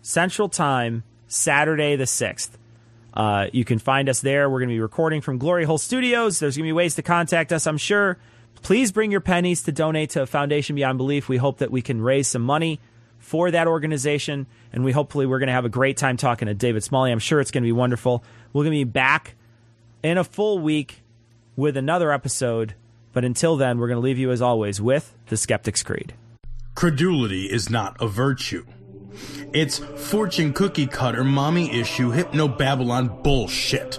Central 0.00 0.48
Time, 0.48 1.02
Saturday 1.28 1.94
the 1.96 2.06
sixth. 2.06 2.56
Uh, 3.12 3.48
you 3.52 3.64
can 3.66 3.78
find 3.78 4.08
us 4.08 4.20
there. 4.20 4.48
We're 4.48 4.60
going 4.60 4.70
to 4.70 4.74
be 4.74 4.80
recording 4.80 5.20
from 5.20 5.36
Glory 5.36 5.64
Hole 5.64 5.76
Studios. 5.76 6.38
There's 6.38 6.56
going 6.56 6.64
to 6.64 6.68
be 6.68 6.72
ways 6.72 6.94
to 6.94 7.02
contact 7.02 7.52
us, 7.52 7.66
I'm 7.66 7.76
sure. 7.76 8.16
Please 8.62 8.92
bring 8.92 9.10
your 9.10 9.20
pennies 9.20 9.64
to 9.64 9.72
donate 9.72 10.10
to 10.10 10.24
Foundation 10.24 10.76
Beyond 10.76 10.96
Belief. 10.96 11.28
We 11.28 11.36
hope 11.36 11.58
that 11.58 11.72
we 11.72 11.82
can 11.82 12.00
raise 12.00 12.28
some 12.28 12.42
money 12.42 12.80
for 13.18 13.50
that 13.50 13.66
organization, 13.66 14.46
and 14.72 14.84
we 14.84 14.92
hopefully 14.92 15.26
we're 15.26 15.40
going 15.40 15.48
to 15.48 15.52
have 15.52 15.64
a 15.64 15.68
great 15.68 15.96
time 15.96 16.16
talking 16.16 16.46
to 16.46 16.54
David 16.54 16.84
Smalley. 16.84 17.10
I'm 17.10 17.18
sure 17.18 17.40
it's 17.40 17.50
going 17.50 17.62
to 17.62 17.66
be 17.66 17.72
wonderful. 17.72 18.22
We're 18.52 18.62
going 18.62 18.78
to 18.78 18.84
be 18.84 18.90
back 18.90 19.34
in 20.02 20.16
a 20.16 20.24
full 20.24 20.60
week 20.60 21.02
with 21.56 21.76
another 21.76 22.12
episode, 22.12 22.74
but 23.12 23.24
until 23.24 23.56
then, 23.56 23.78
we're 23.78 23.88
going 23.88 24.00
to 24.00 24.02
leave 24.04 24.18
you 24.18 24.30
as 24.30 24.40
always 24.40 24.80
with 24.80 25.12
the 25.26 25.36
Skeptic's 25.36 25.82
Creed. 25.82 26.14
Credulity 26.76 27.46
is 27.46 27.68
not 27.68 27.96
a 28.00 28.06
virtue. 28.06 28.64
It's 29.52 29.78
fortune 29.78 30.52
cookie 30.52 30.86
cutter, 30.86 31.24
mommy 31.24 31.70
issue, 31.72 32.10
hypno 32.10 32.46
Babylon 32.48 33.22
bullshit. 33.22 33.98